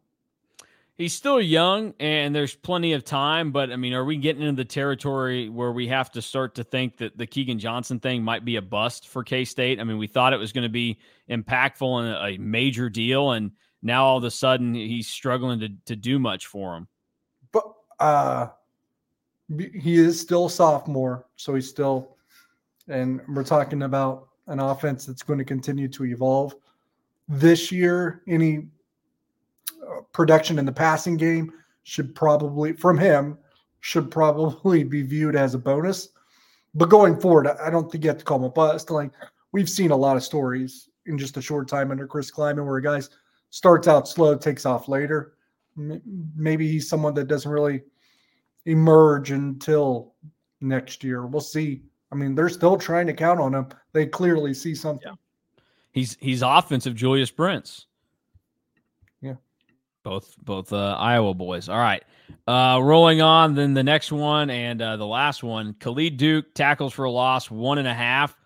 he's 1.03 1.13
still 1.13 1.41
young 1.41 1.93
and 1.99 2.33
there's 2.33 2.55
plenty 2.55 2.93
of 2.93 3.03
time, 3.03 3.51
but 3.51 3.73
I 3.73 3.75
mean, 3.75 3.93
are 3.93 4.05
we 4.05 4.15
getting 4.15 4.41
into 4.41 4.55
the 4.55 4.65
territory 4.65 5.49
where 5.49 5.73
we 5.73 5.85
have 5.89 6.09
to 6.11 6.21
start 6.21 6.55
to 6.55 6.63
think 6.63 6.95
that 6.97 7.17
the 7.17 7.27
Keagan 7.27 7.57
Johnson 7.57 7.99
thing 7.99 8.23
might 8.23 8.45
be 8.45 8.55
a 8.55 8.61
bust 8.61 9.09
for 9.09 9.21
K 9.21 9.43
State? 9.43 9.81
I 9.81 9.83
mean, 9.83 9.97
we 9.97 10.07
thought 10.07 10.31
it 10.31 10.37
was 10.37 10.53
going 10.53 10.63
to 10.63 10.69
be 10.69 10.97
impactful 11.29 11.99
and 11.99 12.35
a 12.35 12.41
major 12.41 12.89
deal, 12.89 13.31
and 13.31 13.51
now 13.81 14.05
all 14.05 14.17
of 14.17 14.23
a 14.23 14.31
sudden 14.31 14.73
he's 14.73 15.07
struggling 15.07 15.59
to, 15.59 15.69
to 15.87 15.97
do 15.97 16.19
much 16.19 16.47
for 16.47 16.77
him. 16.77 16.87
But 17.51 17.65
uh, 17.99 18.47
he 19.49 19.97
is 19.97 20.17
still 20.17 20.45
a 20.45 20.49
sophomore, 20.49 21.25
so 21.35 21.53
he's 21.53 21.67
still, 21.67 22.15
and 22.87 23.19
we're 23.27 23.43
talking 23.43 23.83
about 23.83 24.29
an 24.47 24.61
offense 24.61 25.05
that's 25.05 25.21
going 25.21 25.39
to 25.39 25.45
continue 25.45 25.89
to 25.89 26.05
evolve. 26.05 26.55
This 27.27 27.73
year, 27.73 28.21
any 28.25 28.67
production 30.11 30.59
in 30.59 30.65
the 30.65 30.71
passing 30.71 31.17
game 31.17 31.51
should 31.83 32.15
probably 32.15 32.73
from 32.73 32.97
him 32.97 33.37
should 33.81 34.09
probably 34.09 34.83
be 34.83 35.01
viewed 35.01 35.35
as 35.35 35.53
a 35.53 35.57
bonus. 35.57 36.09
But 36.73 36.89
going 36.89 37.19
forward, 37.19 37.47
I 37.47 37.69
don't 37.69 37.91
think 37.91 38.03
you 38.03 38.09
have 38.09 38.17
to 38.17 38.25
call 38.25 38.39
him 38.39 38.45
a 38.45 38.49
bust. 38.49 38.89
Like 38.89 39.11
we've 39.51 39.69
seen 39.69 39.91
a 39.91 39.95
lot 39.95 40.15
of 40.15 40.23
stories 40.23 40.89
in 41.05 41.17
just 41.17 41.37
a 41.37 41.41
short 41.41 41.67
time 41.67 41.91
under 41.91 42.07
Chris 42.07 42.31
Klieman 42.31 42.65
where 42.65 42.77
a 42.77 42.81
guy 42.81 43.01
starts 43.49 43.87
out 43.87 44.07
slow, 44.07 44.35
takes 44.35 44.65
off 44.65 44.87
later. 44.87 45.33
Maybe 45.75 46.67
he's 46.67 46.87
someone 46.87 47.13
that 47.15 47.27
doesn't 47.27 47.51
really 47.51 47.83
emerge 48.65 49.31
until 49.31 50.13
next 50.61 51.03
year. 51.03 51.25
We'll 51.25 51.41
see. 51.41 51.83
I 52.11 52.15
mean, 52.15 52.35
they're 52.35 52.49
still 52.49 52.77
trying 52.77 53.07
to 53.07 53.13
count 53.13 53.39
on 53.39 53.53
him. 53.53 53.67
They 53.91 54.05
clearly 54.05 54.53
see 54.53 54.75
something. 54.75 55.07
Yeah. 55.07 55.15
He's 55.91 56.17
he's 56.19 56.41
offensive 56.41 56.95
Julius 56.95 57.29
Brents 57.29 57.87
both 60.03 60.35
both 60.43 60.71
uh, 60.71 60.95
Iowa 60.99 61.33
boys. 61.33 61.69
All 61.69 61.77
right, 61.77 62.03
uh, 62.47 62.79
rolling 62.81 63.21
on. 63.21 63.55
Then 63.55 63.73
the 63.73 63.83
next 63.83 64.11
one 64.11 64.49
and 64.49 64.81
uh, 64.81 64.97
the 64.97 65.07
last 65.07 65.43
one. 65.43 65.73
Khalid 65.79 66.17
Duke 66.17 66.53
tackles 66.53 66.93
for 66.93 67.05
a 67.05 67.11
loss, 67.11 67.49
one 67.49 67.77
and 67.77 67.87
a 67.87 67.93
half. 67.93 68.37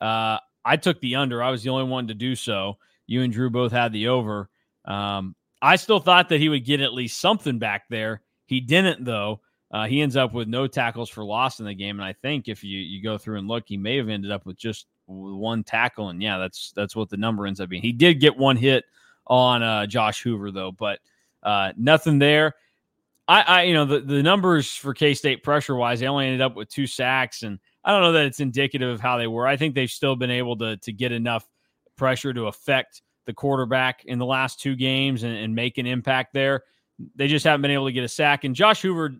Uh, 0.00 0.38
I 0.64 0.76
took 0.76 1.00
the 1.00 1.16
under. 1.16 1.42
I 1.42 1.50
was 1.50 1.62
the 1.62 1.70
only 1.70 1.90
one 1.90 2.08
to 2.08 2.14
do 2.14 2.34
so. 2.34 2.78
You 3.06 3.22
and 3.22 3.32
Drew 3.32 3.50
both 3.50 3.72
had 3.72 3.92
the 3.92 4.08
over. 4.08 4.48
Um, 4.84 5.34
I 5.60 5.76
still 5.76 6.00
thought 6.00 6.28
that 6.30 6.40
he 6.40 6.48
would 6.48 6.64
get 6.64 6.80
at 6.80 6.92
least 6.92 7.20
something 7.20 7.58
back 7.58 7.84
there. 7.88 8.22
He 8.46 8.60
didn't 8.60 9.04
though. 9.04 9.40
Uh, 9.70 9.86
he 9.86 10.02
ends 10.02 10.16
up 10.16 10.32
with 10.32 10.46
no 10.46 10.66
tackles 10.66 11.10
for 11.10 11.24
loss 11.24 11.58
in 11.58 11.66
the 11.66 11.74
game, 11.74 11.98
and 11.98 12.06
I 12.06 12.12
think 12.12 12.48
if 12.48 12.62
you 12.62 12.78
you 12.78 13.02
go 13.02 13.18
through 13.18 13.38
and 13.38 13.48
look, 13.48 13.64
he 13.66 13.76
may 13.76 13.96
have 13.96 14.08
ended 14.08 14.30
up 14.30 14.46
with 14.46 14.56
just 14.56 14.86
one 15.06 15.64
tackle. 15.64 16.10
And 16.10 16.22
yeah, 16.22 16.38
that's 16.38 16.72
that's 16.76 16.94
what 16.94 17.10
the 17.10 17.16
number 17.16 17.46
ends 17.46 17.60
up 17.60 17.68
being. 17.68 17.82
He 17.82 17.92
did 17.92 18.20
get 18.20 18.36
one 18.36 18.56
hit 18.56 18.84
on 19.26 19.62
uh, 19.62 19.86
Josh 19.86 20.22
Hoover 20.22 20.50
though, 20.50 20.72
but 20.72 20.98
uh, 21.42 21.72
nothing 21.76 22.18
there. 22.18 22.54
I, 23.26 23.40
I, 23.42 23.62
you 23.62 23.74
know, 23.74 23.86
the, 23.86 24.00
the 24.00 24.22
numbers 24.22 24.74
for 24.74 24.92
K 24.92 25.14
State 25.14 25.42
pressure 25.42 25.74
wise, 25.74 26.00
they 26.00 26.06
only 26.06 26.26
ended 26.26 26.42
up 26.42 26.56
with 26.56 26.68
two 26.68 26.86
sacks, 26.86 27.42
and 27.42 27.58
I 27.82 27.92
don't 27.92 28.02
know 28.02 28.12
that 28.12 28.26
it's 28.26 28.40
indicative 28.40 28.90
of 28.90 29.00
how 29.00 29.16
they 29.16 29.26
were. 29.26 29.46
I 29.46 29.56
think 29.56 29.74
they've 29.74 29.90
still 29.90 30.16
been 30.16 30.30
able 30.30 30.56
to 30.58 30.76
to 30.76 30.92
get 30.92 31.12
enough 31.12 31.48
pressure 31.96 32.34
to 32.34 32.46
affect 32.46 33.02
the 33.24 33.32
quarterback 33.32 34.04
in 34.04 34.18
the 34.18 34.26
last 34.26 34.60
two 34.60 34.76
games 34.76 35.22
and, 35.22 35.34
and 35.34 35.54
make 35.54 35.78
an 35.78 35.86
impact 35.86 36.34
there. 36.34 36.64
They 37.16 37.26
just 37.26 37.44
haven't 37.44 37.62
been 37.62 37.70
able 37.70 37.86
to 37.86 37.92
get 37.92 38.04
a 38.04 38.08
sack. 38.08 38.44
And 38.44 38.54
Josh 38.54 38.82
Hoover, 38.82 39.14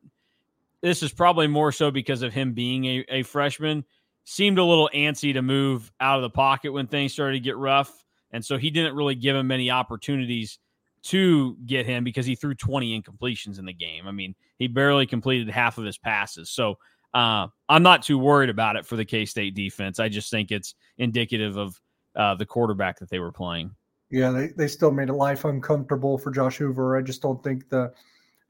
this 0.82 1.02
is 1.02 1.12
probably 1.12 1.46
more 1.46 1.72
so 1.72 1.90
because 1.90 2.22
of 2.22 2.32
him 2.32 2.52
being 2.52 2.84
a, 2.84 3.04
a 3.08 3.22
freshman, 3.22 3.84
seemed 4.24 4.58
a 4.58 4.64
little 4.64 4.90
antsy 4.94 5.32
to 5.32 5.42
move 5.42 5.90
out 6.00 6.16
of 6.16 6.22
the 6.22 6.30
pocket 6.30 6.72
when 6.72 6.86
things 6.86 7.12
started 7.12 7.34
to 7.34 7.40
get 7.40 7.56
rough 7.56 8.03
and 8.34 8.44
so 8.44 8.58
he 8.58 8.68
didn't 8.68 8.96
really 8.96 9.14
give 9.14 9.36
him 9.36 9.46
many 9.46 9.70
opportunities 9.70 10.58
to 11.04 11.56
get 11.66 11.86
him 11.86 12.02
because 12.02 12.26
he 12.26 12.34
threw 12.34 12.54
20 12.54 13.00
incompletions 13.00 13.60
in 13.60 13.64
the 13.64 13.72
game. 13.72 14.08
I 14.08 14.10
mean, 14.10 14.34
he 14.58 14.66
barely 14.66 15.06
completed 15.06 15.48
half 15.48 15.78
of 15.78 15.84
his 15.84 15.96
passes. 15.96 16.50
So 16.50 16.78
uh, 17.14 17.46
I'm 17.68 17.84
not 17.84 18.02
too 18.02 18.18
worried 18.18 18.50
about 18.50 18.74
it 18.74 18.84
for 18.84 18.96
the 18.96 19.04
K 19.04 19.24
State 19.24 19.54
defense. 19.54 20.00
I 20.00 20.08
just 20.08 20.30
think 20.30 20.50
it's 20.50 20.74
indicative 20.98 21.56
of 21.56 21.80
uh, 22.16 22.34
the 22.34 22.44
quarterback 22.44 22.98
that 22.98 23.08
they 23.08 23.20
were 23.20 23.30
playing. 23.30 23.70
Yeah, 24.10 24.32
they, 24.32 24.48
they 24.48 24.66
still 24.66 24.90
made 24.90 25.10
it 25.10 25.14
life 25.14 25.44
uncomfortable 25.44 26.18
for 26.18 26.32
Josh 26.32 26.56
Hoover. 26.56 26.96
I 26.96 27.02
just 27.02 27.22
don't 27.22 27.42
think 27.42 27.68
the 27.68 27.92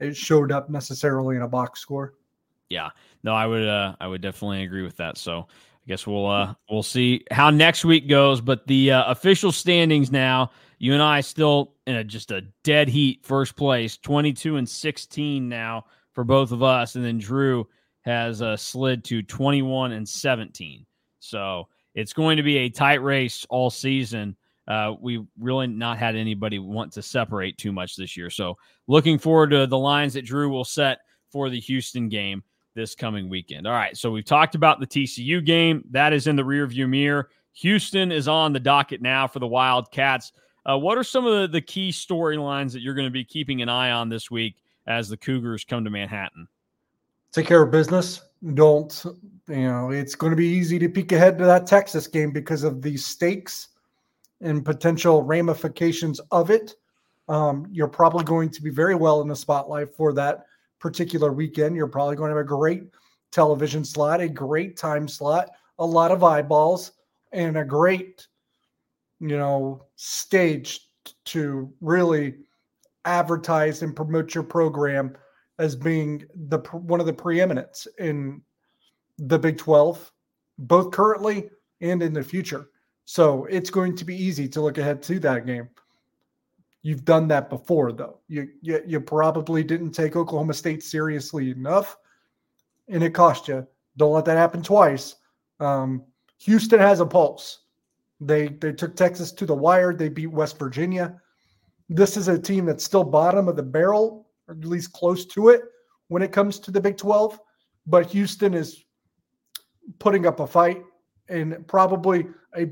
it 0.01 0.16
showed 0.16 0.51
up 0.51 0.70
necessarily 0.70 1.37
in 1.37 1.42
a 1.42 1.49
box 1.49 1.81
score. 1.81 2.14
Yeah, 2.70 2.88
no, 3.23 3.35
I 3.35 3.47
would 3.47 3.68
uh, 3.68 3.97
I 4.01 4.07
would 4.07 4.23
definitely 4.23 4.62
agree 4.62 4.83
with 4.83 4.97
that. 4.97 5.18
So 5.18 5.47
I 5.85 5.88
guess 5.88 6.07
we'll 6.07 6.27
uh, 6.27 6.55
we'll 6.70 6.83
see 6.83 7.25
how 7.31 7.51
next 7.51 7.85
week 7.85 8.09
goes. 8.09 8.40
But 8.40 8.66
the 8.66 8.92
uh, 8.92 9.11
official 9.11 9.53
standings 9.53 10.11
now, 10.11 10.51
you 10.79 10.94
and 10.94 11.03
I 11.03 11.20
still 11.20 11.75
in 11.87 11.97
a, 11.97 12.05
just 12.05 12.31
a 12.31 12.42
dead 12.62 12.88
heat, 12.88 13.20
first 13.23 13.55
place, 13.55 13.99
twenty 13.99 14.33
two 14.33 14.57
and 14.57 14.68
sixteen 14.68 15.49
now 15.49 15.85
for 16.12 16.25
both 16.25 16.53
of 16.53 16.62
us, 16.62 16.94
and 16.94 17.05
then 17.05 17.18
Drew 17.18 17.68
has 18.01 18.40
uh, 18.40 18.57
slid 18.57 19.05
to 19.05 19.23
twenty 19.23 19.61
one 19.61 19.92
and 19.92 20.09
seventeen. 20.09 20.87
So 21.20 21.68
it's 21.94 22.14
going 22.14 22.38
to 22.38 22.42
be 22.42 22.59
a 22.59 22.70
tight 22.70 23.03
race 23.03 23.47
all 23.51 23.70
season. 23.70 24.37
Uh, 24.66 24.94
we 24.99 25.23
really 25.38 25.66
not 25.66 25.99
had 25.99 26.16
anybody 26.16 26.59
want 26.59 26.92
to 26.94 27.03
separate 27.03 27.59
too 27.59 27.73
much 27.73 27.97
this 27.97 28.16
year. 28.16 28.31
So 28.31 28.57
looking 28.87 29.18
forward 29.18 29.51
to 29.51 29.66
the 29.66 29.79
lines 29.79 30.14
that 30.14 30.25
Drew 30.25 30.49
will 30.49 30.64
set 30.64 31.01
for 31.31 31.51
the 31.51 31.61
Houston 31.61 32.09
game 32.09 32.42
this 32.74 32.94
coming 32.94 33.28
weekend. 33.28 33.66
All 33.66 33.72
right, 33.72 33.96
so 33.96 34.10
we've 34.10 34.24
talked 34.24 34.54
about 34.54 34.80
the 34.80 34.87
TCU 34.87 35.44
game. 35.44 35.84
That 35.90 36.12
is 36.12 36.26
in 36.26 36.37
the 36.37 36.42
rearview 36.42 36.88
mirror. 36.88 37.28
Houston 37.54 38.10
is 38.10 38.26
on 38.26 38.52
the 38.52 38.60
docket 38.60 39.00
now 39.00 39.26
for 39.26 39.38
the 39.38 39.46
Wildcats. 39.46 40.32
Uh, 40.66 40.78
what 40.78 40.98
are 40.98 41.04
some 41.04 41.26
of 41.26 41.40
the, 41.40 41.46
the 41.48 41.60
key 41.60 41.90
storylines 41.90 42.72
that 42.72 42.80
you're 42.80 42.94
going 42.94 43.06
to 43.06 43.12
be 43.12 43.24
keeping 43.24 43.62
an 43.62 43.68
eye 43.68 43.90
on 43.90 44.08
this 44.08 44.30
week 44.30 44.56
as 44.87 45.08
the 45.08 45.16
Cougars 45.16 45.64
come 45.64 45.84
to 45.84 45.90
Manhattan? 45.90 46.48
Take 47.32 47.46
care 47.46 47.62
of 47.62 47.70
business. 47.70 48.22
Don't, 48.54 49.04
you 49.48 49.68
know, 49.68 49.90
it's 49.90 50.14
going 50.14 50.30
to 50.30 50.37
be 50.37 50.46
easy 50.46 50.78
to 50.78 50.88
peek 50.88 51.12
ahead 51.12 51.38
to 51.38 51.44
that 51.44 51.66
Texas 51.66 52.06
game 52.06 52.32
because 52.32 52.64
of 52.64 52.82
the 52.82 52.96
stakes 52.96 53.68
and 54.40 54.64
potential 54.64 55.22
ramifications 55.22 56.20
of 56.30 56.50
it. 56.50 56.74
Um, 57.28 57.66
you're 57.70 57.88
probably 57.88 58.24
going 58.24 58.50
to 58.50 58.62
be 58.62 58.70
very 58.70 58.94
well 58.94 59.22
in 59.22 59.28
the 59.28 59.37
spotlight 59.37 59.94
for 59.94 60.12
that 60.14 60.46
particular 60.85 61.33
weekend. 61.33 61.75
You're 61.75 61.87
probably 61.87 62.14
going 62.14 62.29
to 62.29 62.37
have 62.37 62.44
a 62.44 62.47
great 62.47 62.83
television 63.33 63.87
slot, 63.87 64.20
a 64.20 64.29
great 64.29 64.77
time 64.77 65.09
slot, 65.09 65.49
a 65.79 65.87
lot 65.87 66.11
of 66.11 66.23
eyeballs, 66.23 66.92
and 67.33 67.57
a 67.57 67.64
great, 67.64 68.29
you 69.18 69.38
know, 69.38 69.87
stage 69.97 70.90
to 71.25 71.73
really 71.81 72.35
advertise 73.07 73.81
and 73.81 73.97
promote 73.97 74.35
your 74.35 74.44
program 74.44 75.16
as 75.59 75.75
being 75.75 76.27
the 76.49 76.59
one 76.73 77.01
of 77.01 77.07
the 77.07 77.14
preeminents 77.14 77.88
in 77.99 78.42
the 79.16 79.38
Big 79.38 79.57
12, 79.57 80.12
both 80.59 80.90
currently 80.90 81.49
and 81.81 82.03
in 82.03 82.12
the 82.12 82.23
future. 82.23 82.68
So 83.07 83.47
it's 83.47 83.70
going 83.70 83.97
to 83.97 84.05
be 84.05 84.23
easy 84.23 84.47
to 84.49 84.61
look 84.61 84.77
ahead 84.77 85.03
to 85.05 85.18
that 85.20 85.47
game. 85.47 85.70
You've 86.85 87.07
done 87.07 87.27
that 87.29 87.49
before, 87.49 87.92
though. 87.92 88.20
You, 88.29 88.47
you 88.61 88.83
you 88.87 89.01
probably 89.01 89.64
didn't 89.64 89.92
take 89.92 90.16
Oklahoma 90.16 90.53
State 90.53 90.83
seriously 90.83 91.51
enough, 91.51 91.97
and 92.88 93.03
it 93.03 93.14
cost 93.14 93.49
you. 93.49 93.66
Don't 93.97 94.12
let 94.12 94.27
that 94.27 94.37
happen 94.37 94.62
twice. 94.62 95.16
Um, 95.61 96.05
Houston 96.40 96.79
has 96.79 97.01
a 97.01 97.07
pulse. 97.07 97.61
They 98.20 98.49
they 98.49 98.73
took 98.73 98.97
Texas 98.97 99.33
to 99.33 99.47
the 99.47 99.55
wire. 99.55 99.94
They 99.94 100.11
beat 100.11 100.27
West 100.27 100.59
Virginia. 100.59 101.18
This 101.88 102.18
is 102.18 102.29
a 102.29 102.38
team 102.38 102.66
that's 102.66 102.85
still 102.85 103.03
bottom 103.03 103.49
of 103.49 103.57
the 103.57 103.62
barrel, 103.62 104.29
or 104.47 104.55
at 104.55 104.66
least 104.66 104.92
close 104.92 105.25
to 105.25 105.49
it, 105.49 105.62
when 106.09 106.20
it 106.20 106.33
comes 106.33 106.59
to 106.61 106.70
the 106.70 106.83
Big 106.83 106.99
12. 106.99 107.40
But 107.87 108.11
Houston 108.11 108.53
is 108.53 108.85
putting 109.99 110.27
up 110.27 110.40
a 110.40 110.47
fight 110.47 110.83
and 111.31 111.66
probably 111.66 112.27
a 112.55 112.66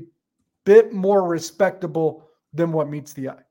bit 0.65 0.93
more 0.93 1.27
respectable 1.27 2.29
than 2.53 2.71
what 2.71 2.91
meets 2.91 3.13
the 3.13 3.29
eye. 3.29 3.43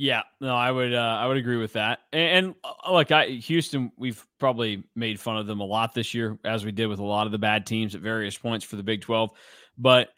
Yeah, 0.00 0.22
no, 0.40 0.54
I 0.54 0.70
would 0.70 0.94
uh, 0.94 1.18
I 1.20 1.26
would 1.26 1.38
agree 1.38 1.56
with 1.56 1.72
that. 1.72 1.98
And, 2.12 2.46
and 2.46 2.54
uh, 2.62 2.92
look, 2.92 3.10
I 3.10 3.26
Houston, 3.26 3.90
we've 3.96 4.24
probably 4.38 4.84
made 4.94 5.18
fun 5.18 5.36
of 5.38 5.48
them 5.48 5.58
a 5.58 5.64
lot 5.64 5.92
this 5.92 6.14
year, 6.14 6.38
as 6.44 6.64
we 6.64 6.70
did 6.70 6.86
with 6.86 7.00
a 7.00 7.04
lot 7.04 7.26
of 7.26 7.32
the 7.32 7.38
bad 7.38 7.66
teams 7.66 7.96
at 7.96 8.00
various 8.00 8.38
points 8.38 8.64
for 8.64 8.76
the 8.76 8.84
Big 8.84 9.00
Twelve. 9.00 9.30
But 9.76 10.10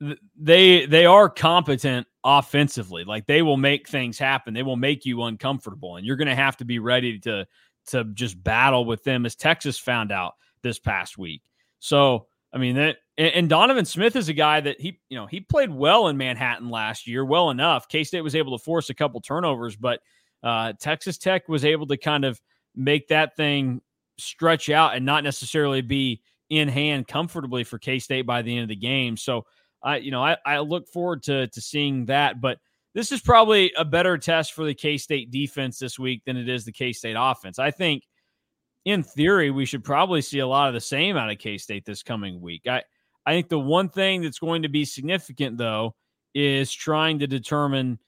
th- 0.00 0.20
they 0.36 0.86
they 0.86 1.04
are 1.04 1.28
competent 1.28 2.06
offensively. 2.22 3.02
Like 3.02 3.26
they 3.26 3.42
will 3.42 3.56
make 3.56 3.88
things 3.88 4.20
happen. 4.20 4.54
They 4.54 4.62
will 4.62 4.76
make 4.76 5.04
you 5.04 5.24
uncomfortable, 5.24 5.96
and 5.96 6.06
you're 6.06 6.16
going 6.16 6.28
to 6.28 6.36
have 6.36 6.56
to 6.58 6.64
be 6.64 6.78
ready 6.78 7.18
to 7.18 7.44
to 7.88 8.04
just 8.14 8.40
battle 8.40 8.84
with 8.84 9.02
them, 9.02 9.26
as 9.26 9.34
Texas 9.34 9.76
found 9.80 10.12
out 10.12 10.34
this 10.62 10.78
past 10.78 11.18
week. 11.18 11.42
So 11.80 12.28
I 12.54 12.58
mean 12.58 12.76
that 12.76 12.98
and, 13.18 13.48
Donovan 13.48 13.84
Smith 13.84 14.16
is 14.16 14.28
a 14.28 14.32
guy 14.32 14.60
that 14.60 14.80
he, 14.80 15.00
you 15.08 15.18
know, 15.18 15.26
he 15.26 15.40
played 15.40 15.70
well 15.70 16.08
in 16.08 16.16
Manhattan 16.16 16.70
last 16.70 17.06
year, 17.06 17.24
well 17.24 17.50
enough. 17.50 17.88
K 17.88 18.04
State 18.04 18.22
was 18.22 18.34
able 18.34 18.56
to 18.56 18.62
force 18.62 18.90
a 18.90 18.94
couple 18.94 19.20
turnovers, 19.20 19.76
but 19.76 20.00
uh, 20.42 20.72
Texas 20.80 21.18
Tech 21.18 21.48
was 21.48 21.64
able 21.64 21.86
to 21.88 21.96
kind 21.96 22.24
of 22.24 22.40
make 22.74 23.08
that 23.08 23.36
thing 23.36 23.80
stretch 24.18 24.70
out 24.70 24.94
and 24.94 25.04
not 25.04 25.24
necessarily 25.24 25.82
be 25.82 26.22
in 26.50 26.68
hand 26.68 27.08
comfortably 27.08 27.64
for 27.64 27.78
K 27.78 27.98
State 27.98 28.26
by 28.26 28.42
the 28.42 28.52
end 28.52 28.62
of 28.62 28.68
the 28.68 28.76
game. 28.76 29.16
So 29.16 29.46
I, 29.82 29.96
you 29.96 30.10
know, 30.10 30.22
I, 30.22 30.36
I 30.44 30.58
look 30.60 30.88
forward 30.88 31.22
to 31.24 31.48
to 31.48 31.60
seeing 31.60 32.06
that. 32.06 32.40
But 32.40 32.58
this 32.94 33.10
is 33.12 33.20
probably 33.20 33.72
a 33.76 33.84
better 33.84 34.16
test 34.18 34.52
for 34.52 34.64
the 34.64 34.74
K 34.74 34.96
State 34.96 35.30
defense 35.30 35.78
this 35.78 35.98
week 35.98 36.22
than 36.24 36.36
it 36.36 36.48
is 36.48 36.64
the 36.64 36.72
K 36.72 36.92
State 36.92 37.16
offense. 37.18 37.58
I 37.58 37.70
think, 37.70 38.04
in 38.84 39.02
theory, 39.02 39.50
we 39.50 39.64
should 39.64 39.84
probably 39.84 40.20
see 40.20 40.40
a 40.40 40.46
lot 40.46 40.68
of 40.68 40.74
the 40.74 40.80
same 40.80 41.16
out 41.16 41.30
of 41.30 41.38
K 41.38 41.58
State 41.58 41.84
this 41.84 42.02
coming 42.02 42.40
week. 42.40 42.66
I 42.66 42.82
I 43.26 43.32
think 43.32 43.48
the 43.48 43.58
one 43.58 43.88
thing 43.88 44.22
that's 44.22 44.38
going 44.38 44.62
to 44.62 44.68
be 44.68 44.84
significant, 44.84 45.56
though, 45.56 45.94
is 46.34 46.72
trying 46.72 47.20
to 47.20 47.26
determine 47.26 47.98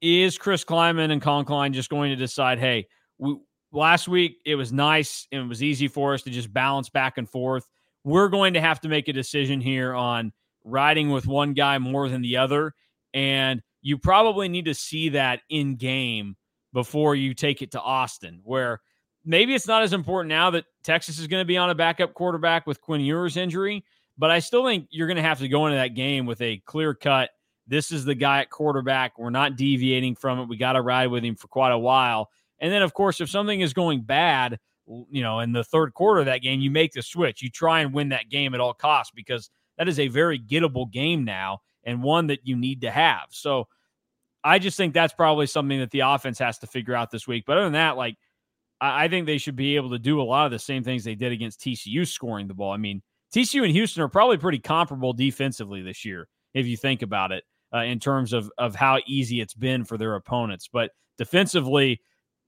is 0.00 0.38
Chris 0.38 0.64
Klieman 0.64 1.12
and 1.12 1.22
Collin 1.22 1.44
Klein 1.44 1.72
just 1.72 1.90
going 1.90 2.10
to 2.10 2.16
decide, 2.16 2.58
hey, 2.58 2.88
we, 3.18 3.36
last 3.70 4.08
week 4.08 4.38
it 4.44 4.54
was 4.54 4.72
nice 4.72 5.28
and 5.30 5.42
it 5.42 5.46
was 5.46 5.62
easy 5.62 5.88
for 5.88 6.14
us 6.14 6.22
to 6.22 6.30
just 6.30 6.52
balance 6.52 6.88
back 6.88 7.18
and 7.18 7.28
forth. 7.28 7.68
We're 8.02 8.28
going 8.28 8.54
to 8.54 8.60
have 8.60 8.80
to 8.80 8.88
make 8.88 9.08
a 9.08 9.12
decision 9.12 9.60
here 9.60 9.94
on 9.94 10.32
riding 10.64 11.10
with 11.10 11.26
one 11.26 11.52
guy 11.52 11.78
more 11.78 12.08
than 12.08 12.22
the 12.22 12.38
other. 12.38 12.72
And 13.12 13.62
you 13.82 13.98
probably 13.98 14.48
need 14.48 14.64
to 14.64 14.74
see 14.74 15.10
that 15.10 15.40
in 15.50 15.76
game 15.76 16.36
before 16.72 17.14
you 17.14 17.34
take 17.34 17.62
it 17.62 17.72
to 17.72 17.80
Austin, 17.80 18.40
where 18.42 18.80
maybe 19.24 19.54
it's 19.54 19.66
not 19.66 19.82
as 19.82 19.92
important 19.92 20.28
now 20.28 20.50
that 20.50 20.64
Texas 20.82 21.18
is 21.18 21.26
going 21.26 21.40
to 21.40 21.46
be 21.46 21.56
on 21.56 21.70
a 21.70 21.74
backup 21.74 22.14
quarterback 22.14 22.66
with 22.66 22.80
Quinn 22.80 23.00
Ewers' 23.00 23.36
injury. 23.36 23.84
But 24.18 24.30
I 24.30 24.40
still 24.40 24.64
think 24.64 24.88
you're 24.90 25.06
going 25.06 25.16
to 25.16 25.22
have 25.22 25.38
to 25.38 25.48
go 25.48 25.66
into 25.66 25.76
that 25.76 25.94
game 25.94 26.26
with 26.26 26.40
a 26.42 26.58
clear 26.66 26.94
cut. 26.94 27.30
This 27.66 27.90
is 27.92 28.04
the 28.04 28.14
guy 28.14 28.40
at 28.40 28.50
quarterback. 28.50 29.18
We're 29.18 29.30
not 29.30 29.56
deviating 29.56 30.16
from 30.16 30.40
it. 30.40 30.48
We 30.48 30.56
got 30.56 30.72
to 30.72 30.82
ride 30.82 31.06
with 31.06 31.24
him 31.24 31.36
for 31.36 31.48
quite 31.48 31.72
a 31.72 31.78
while. 31.78 32.28
And 32.58 32.72
then, 32.72 32.82
of 32.82 32.92
course, 32.92 33.20
if 33.20 33.30
something 33.30 33.60
is 33.60 33.72
going 33.72 34.02
bad, 34.02 34.58
you 34.86 35.22
know, 35.22 35.40
in 35.40 35.52
the 35.52 35.64
third 35.64 35.94
quarter 35.94 36.20
of 36.20 36.26
that 36.26 36.42
game, 36.42 36.60
you 36.60 36.70
make 36.70 36.92
the 36.92 37.02
switch. 37.02 37.42
You 37.42 37.48
try 37.48 37.80
and 37.80 37.94
win 37.94 38.10
that 38.10 38.28
game 38.28 38.54
at 38.54 38.60
all 38.60 38.74
costs 38.74 39.12
because 39.14 39.50
that 39.78 39.88
is 39.88 39.98
a 39.98 40.08
very 40.08 40.38
gettable 40.38 40.90
game 40.90 41.24
now 41.24 41.60
and 41.84 42.02
one 42.02 42.26
that 42.26 42.40
you 42.44 42.56
need 42.56 42.82
to 42.82 42.90
have. 42.90 43.28
So 43.30 43.68
I 44.44 44.58
just 44.58 44.76
think 44.76 44.92
that's 44.92 45.14
probably 45.14 45.46
something 45.46 45.78
that 45.78 45.90
the 45.90 46.00
offense 46.00 46.38
has 46.40 46.58
to 46.58 46.66
figure 46.66 46.94
out 46.94 47.10
this 47.10 47.26
week. 47.26 47.44
But 47.46 47.56
other 47.56 47.66
than 47.66 47.72
that, 47.74 47.96
like, 47.96 48.16
I 48.80 49.08
think 49.08 49.26
they 49.26 49.38
should 49.38 49.56
be 49.56 49.76
able 49.76 49.90
to 49.90 49.98
do 49.98 50.20
a 50.20 50.24
lot 50.24 50.46
of 50.46 50.52
the 50.52 50.58
same 50.58 50.82
things 50.82 51.04
they 51.04 51.14
did 51.14 51.32
against 51.32 51.60
TCU 51.60 52.06
scoring 52.06 52.48
the 52.48 52.54
ball. 52.54 52.72
I 52.72 52.78
mean, 52.78 53.02
TCU 53.34 53.62
and 53.62 53.72
Houston 53.72 54.02
are 54.02 54.08
probably 54.08 54.38
pretty 54.38 54.58
comparable 54.58 55.12
defensively 55.12 55.82
this 55.82 56.04
year, 56.04 56.28
if 56.54 56.66
you 56.66 56.76
think 56.76 57.02
about 57.02 57.30
it, 57.30 57.44
uh, 57.74 57.80
in 57.80 58.00
terms 58.00 58.32
of 58.32 58.50
of 58.58 58.74
how 58.74 58.98
easy 59.06 59.40
it's 59.40 59.54
been 59.54 59.84
for 59.84 59.98
their 59.98 60.14
opponents. 60.14 60.68
But 60.72 60.90
defensively, 61.18 62.00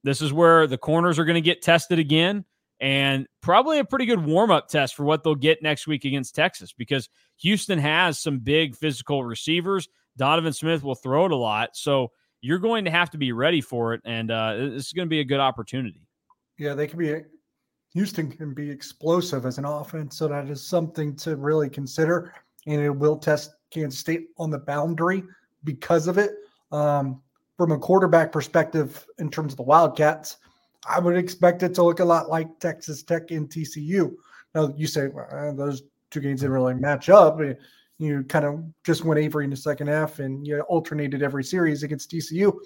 this 0.05 0.23
is 0.23 0.33
where 0.33 0.67
the 0.67 0.79
corners 0.79 1.19
are 1.19 1.25
going 1.25 1.35
to 1.35 1.41
get 1.41 1.63
tested 1.63 1.99
again, 1.99 2.45
and 2.81 3.27
probably 3.43 3.79
a 3.79 3.85
pretty 3.85 4.07
good 4.07 4.25
warm 4.25 4.51
up 4.51 4.69
test 4.69 4.95
for 4.95 5.05
what 5.05 5.23
they'll 5.23 5.35
get 5.35 5.63
next 5.63 5.87
week 5.87 6.05
against 6.05 6.35
Texas 6.35 6.73
because 6.73 7.09
Houston 7.39 7.79
has 7.79 8.19
some 8.19 8.39
big 8.39 8.75
physical 8.75 9.23
receivers. 9.23 9.89
Donovan 10.17 10.53
Smith 10.53 10.83
will 10.83 10.95
throw 10.95 11.27
it 11.27 11.33
a 11.33 11.37
lot, 11.37 11.71
so 11.75 12.11
you're 12.41 12.59
going 12.59 12.87
to 12.87 12.91
have 12.91 13.11
to 13.11 13.19
be 13.19 13.33
ready 13.33 13.61
for 13.61 13.95
it, 13.95 14.01
and 14.05 14.31
uh, 14.31 14.57
this 14.57 14.87
is 14.87 14.93
going 14.93 15.07
to 15.07 15.11
be 15.11 15.21
a 15.21 15.25
good 15.25 15.41
opportunity. 15.41 16.09
Yeah, 16.63 16.75
they 16.75 16.87
can 16.87 16.97
be 16.97 17.17
Houston 17.93 18.31
can 18.31 18.55
be 18.55 18.71
explosive 18.71 19.47
as 19.47 19.59
an 19.59 19.65
offense, 19.65 20.17
so 20.17 20.29
that 20.29 20.49
is 20.49 20.65
something 20.65 21.17
to 21.17 21.35
really 21.35 21.69
consider. 21.69 22.33
And 22.69 22.81
it 22.81 22.89
will 22.89 23.17
test 23.17 23.51
Kansas 23.71 23.99
State 23.99 24.29
on 24.39 24.49
the 24.51 24.61
boundary 24.61 25.25
because 25.65 26.07
of 26.07 26.19
it. 26.19 26.31
Um, 26.71 27.21
from 27.57 27.73
a 27.73 27.79
quarterback 27.79 28.31
perspective, 28.31 29.05
in 29.19 29.29
terms 29.29 29.53
of 29.53 29.57
the 29.57 29.65
Wildcats, 29.65 30.37
I 30.89 31.01
would 31.01 31.17
expect 31.17 31.65
it 31.65 31.75
to 31.75 31.83
look 31.83 31.99
a 31.99 32.05
lot 32.05 32.31
like 32.31 32.61
Texas 32.61 33.03
Tech 33.03 33.33
and 33.33 33.51
TCU. 33.51 34.15
Now, 34.55 34.73
you 34.77 34.87
say 34.87 35.09
well, 35.09 35.53
those 35.57 35.83
two 36.13 36.21
games 36.21 36.43
didn't 36.43 36.53
really 36.53 36.75
match 36.75 37.09
up. 37.09 37.41
You 37.99 38.23
kind 38.23 38.45
of 38.45 38.63
just 38.85 39.05
went 39.05 39.19
Avery 39.19 39.45
in 39.45 39.51
the 39.51 39.57
second 39.57 39.89
half 39.89 40.21
and 40.21 40.47
you 40.47 40.61
alternated 40.61 41.25
every 41.25 41.43
series 41.43 41.83
against 41.83 42.13
TCU. 42.13 42.57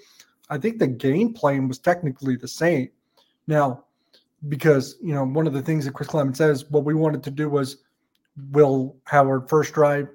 I 0.51 0.59
think 0.59 0.77
the 0.77 0.87
game 0.87 1.33
plan 1.33 1.67
was 1.67 1.79
technically 1.79 2.35
the 2.35 2.47
same. 2.47 2.89
Now, 3.47 3.85
because 4.47 4.97
you 5.01 5.13
know 5.13 5.23
one 5.23 5.47
of 5.47 5.53
the 5.53 5.61
things 5.61 5.85
that 5.85 5.93
Chris 5.93 6.09
Klieman 6.09 6.35
says, 6.35 6.65
what 6.69 6.85
we 6.85 6.93
wanted 6.93 7.23
to 7.23 7.31
do 7.31 7.49
was 7.49 7.77
Will 8.51 8.95
Howard 9.05 9.49
first 9.49 9.73
drive, 9.73 10.07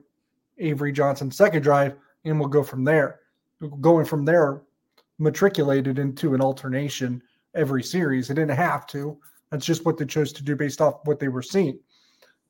Avery 0.59 0.93
Johnson 0.93 1.31
second 1.31 1.63
drive, 1.63 1.95
and 2.25 2.39
we'll 2.39 2.49
go 2.49 2.63
from 2.63 2.85
there. 2.85 3.21
Going 3.81 4.05
from 4.05 4.25
there, 4.25 4.63
matriculated 5.19 5.99
into 5.99 6.35
an 6.35 6.41
alternation 6.41 7.23
every 7.55 7.83
series. 7.83 8.29
They 8.29 8.35
didn't 8.35 8.57
have 8.57 8.87
to. 8.89 9.19
That's 9.51 9.67
just 9.67 9.85
what 9.85 9.99
they 9.99 10.07
chose 10.07 10.33
to 10.33 10.43
do 10.43 10.57
based 10.57 10.81
off 10.81 11.01
what 11.05 11.21
they 11.21 11.29
were 11.29 11.43
seeing. 11.43 11.79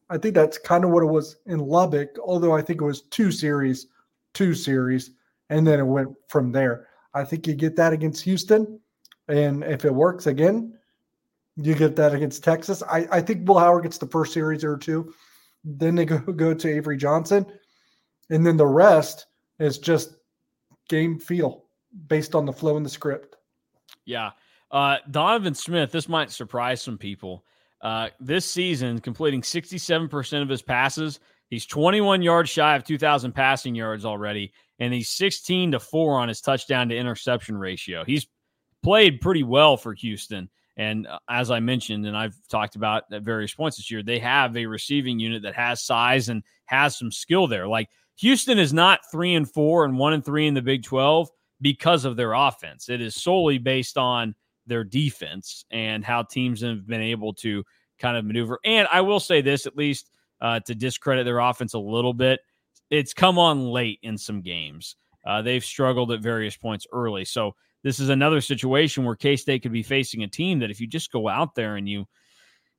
I 0.08 0.18
think 0.18 0.34
that's 0.34 0.58
kind 0.58 0.84
of 0.84 0.90
what 0.90 1.02
it 1.02 1.06
was 1.06 1.36
in 1.46 1.58
Lubbock, 1.58 2.18
although 2.24 2.54
I 2.54 2.62
think 2.62 2.80
it 2.80 2.84
was 2.84 3.02
two 3.02 3.32
series, 3.32 3.86
two 4.34 4.54
series, 4.54 5.10
and 5.50 5.66
then 5.66 5.80
it 5.80 5.86
went 5.86 6.10
from 6.28 6.52
there. 6.52 6.88
I 7.14 7.24
think 7.24 7.46
you 7.46 7.54
get 7.54 7.76
that 7.76 7.92
against 7.92 8.24
Houston, 8.24 8.78
and 9.28 9.64
if 9.64 9.84
it 9.84 9.94
works 9.94 10.26
again, 10.26 10.78
you 11.56 11.74
get 11.74 11.96
that 11.96 12.14
against 12.14 12.42
Texas. 12.44 12.82
I, 12.82 13.06
I 13.10 13.20
think 13.20 13.46
Will 13.46 13.58
Howard 13.58 13.84
gets 13.84 13.98
the 13.98 14.06
first 14.06 14.32
series 14.32 14.64
or 14.64 14.76
two. 14.76 15.14
Then 15.64 15.94
they 15.94 16.04
go, 16.04 16.18
go 16.36 16.54
to 16.54 16.68
Avery 16.68 16.96
Johnson. 16.96 17.46
And 18.30 18.46
then 18.46 18.56
the 18.56 18.66
rest 18.66 19.26
is 19.58 19.78
just 19.78 20.16
game 20.88 21.18
feel 21.18 21.64
based 22.08 22.34
on 22.34 22.46
the 22.46 22.52
flow 22.52 22.76
in 22.76 22.82
the 22.82 22.88
script. 22.88 23.36
Yeah. 24.04 24.30
Uh, 24.70 24.96
Donovan 25.10 25.54
Smith, 25.54 25.92
this 25.92 26.08
might 26.08 26.30
surprise 26.30 26.80
some 26.80 26.96
people. 26.96 27.44
Uh, 27.82 28.08
this 28.20 28.46
season, 28.46 29.00
completing 29.00 29.42
67% 29.42 30.42
of 30.42 30.48
his 30.48 30.62
passes. 30.62 31.20
He's 31.50 31.66
21 31.66 32.22
yards 32.22 32.48
shy 32.48 32.74
of 32.76 32.84
2,000 32.84 33.32
passing 33.32 33.74
yards 33.74 34.06
already, 34.06 34.52
and 34.78 34.94
he's 34.94 35.10
16 35.10 35.72
to 35.72 35.80
4 35.80 36.18
on 36.18 36.28
his 36.28 36.40
touchdown 36.40 36.88
to 36.88 36.96
interception 36.96 37.58
ratio. 37.58 38.04
He's 38.04 38.26
played 38.82 39.20
pretty 39.20 39.42
well 39.42 39.76
for 39.76 39.92
Houston. 39.92 40.48
And 40.76 41.06
uh, 41.06 41.18
as 41.28 41.50
I 41.50 41.60
mentioned, 41.60 42.06
and 42.06 42.16
I've 42.16 42.36
talked 42.48 42.76
about 42.76 43.04
at 43.12 43.22
various 43.22 43.54
points 43.54 43.76
this 43.76 43.90
year, 43.90 44.02
they 44.02 44.18
have 44.18 44.56
a 44.56 44.66
receiving 44.66 45.18
unit 45.18 45.42
that 45.42 45.54
has 45.54 45.82
size 45.82 46.28
and 46.28 46.42
has 46.66 46.96
some 46.96 47.12
skill 47.12 47.46
there. 47.46 47.68
Like 47.68 47.88
Houston 48.16 48.58
is 48.58 48.72
not 48.72 49.00
three 49.10 49.34
and 49.34 49.50
four 49.50 49.84
and 49.84 49.98
one 49.98 50.12
and 50.12 50.24
three 50.24 50.46
in 50.46 50.54
the 50.54 50.62
Big 50.62 50.82
12 50.82 51.28
because 51.60 52.04
of 52.04 52.16
their 52.16 52.32
offense. 52.32 52.88
It 52.88 53.00
is 53.00 53.14
solely 53.14 53.58
based 53.58 53.98
on 53.98 54.34
their 54.66 54.84
defense 54.84 55.64
and 55.70 56.04
how 56.04 56.22
teams 56.22 56.60
have 56.62 56.86
been 56.86 57.00
able 57.00 57.34
to 57.34 57.64
kind 57.98 58.16
of 58.16 58.24
maneuver. 58.24 58.58
And 58.64 58.88
I 58.90 59.00
will 59.00 59.20
say 59.20 59.40
this, 59.40 59.66
at 59.66 59.76
least 59.76 60.10
uh, 60.40 60.60
to 60.60 60.74
discredit 60.74 61.24
their 61.24 61.38
offense 61.38 61.74
a 61.74 61.78
little 61.78 62.14
bit, 62.14 62.40
it's 62.90 63.14
come 63.14 63.38
on 63.38 63.66
late 63.66 63.98
in 64.02 64.18
some 64.18 64.42
games. 64.42 64.96
Uh, 65.24 65.40
they've 65.40 65.64
struggled 65.64 66.10
at 66.12 66.20
various 66.20 66.56
points 66.56 66.86
early. 66.92 67.24
So 67.24 67.54
this 67.82 67.98
is 67.98 68.08
another 68.08 68.40
situation 68.40 69.04
where 69.04 69.16
K 69.16 69.36
State 69.36 69.62
could 69.62 69.72
be 69.72 69.82
facing 69.82 70.22
a 70.22 70.28
team 70.28 70.58
that 70.60 70.70
if 70.70 70.80
you 70.80 70.86
just 70.86 71.12
go 71.12 71.28
out 71.28 71.54
there 71.54 71.76
and 71.76 71.88
you 71.88 72.06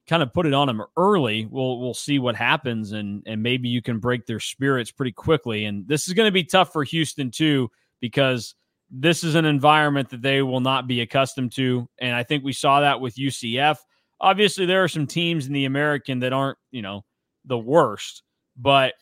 kind 0.08 0.24
of 0.24 0.34
put 0.34 0.46
it 0.46 0.54
on 0.54 0.68
them 0.68 0.84
early, 0.98 1.48
we'll 1.50 1.80
we'll 1.80 1.94
see 1.94 2.20
what 2.20 2.36
happens 2.36 2.92
and 2.92 3.24
and 3.26 3.42
maybe 3.42 3.70
you 3.70 3.82
can 3.82 4.00
break 4.00 4.26
their 4.26 4.40
spirits 4.40 4.92
pretty 4.92 5.12
quickly. 5.12 5.66
And 5.66 5.88
this 5.88 6.08
is 6.08 6.14
going 6.14 6.28
to 6.28 6.32
be 6.32 6.44
tough 6.44 6.72
for 6.72 6.84
Houston 6.84 7.32
too 7.32 7.70
because 8.00 8.56
this 8.90 9.24
is 9.24 9.36
an 9.36 9.46
environment 9.46 10.10
that 10.10 10.22
they 10.22 10.42
will 10.44 10.60
not 10.60 10.88
be 10.88 11.02
accustomed 11.02 11.52
to. 11.54 11.88
And 12.00 12.16
I 12.16 12.24
think 12.24 12.44
we 12.44 12.54
saw 12.54 12.82
that 12.82 13.02
with 13.02 13.16
UCF. 13.16 13.78
Obviously, 14.22 14.66
there 14.66 14.84
are 14.84 14.88
some 14.88 15.08
teams 15.08 15.48
in 15.48 15.54
the 15.54 15.66
American 15.66 16.20
that 16.20 16.32
aren't, 16.32 16.58
you 16.72 16.82
know, 16.84 17.04
the 17.46 17.58
worst, 17.58 18.22
but 18.56 18.94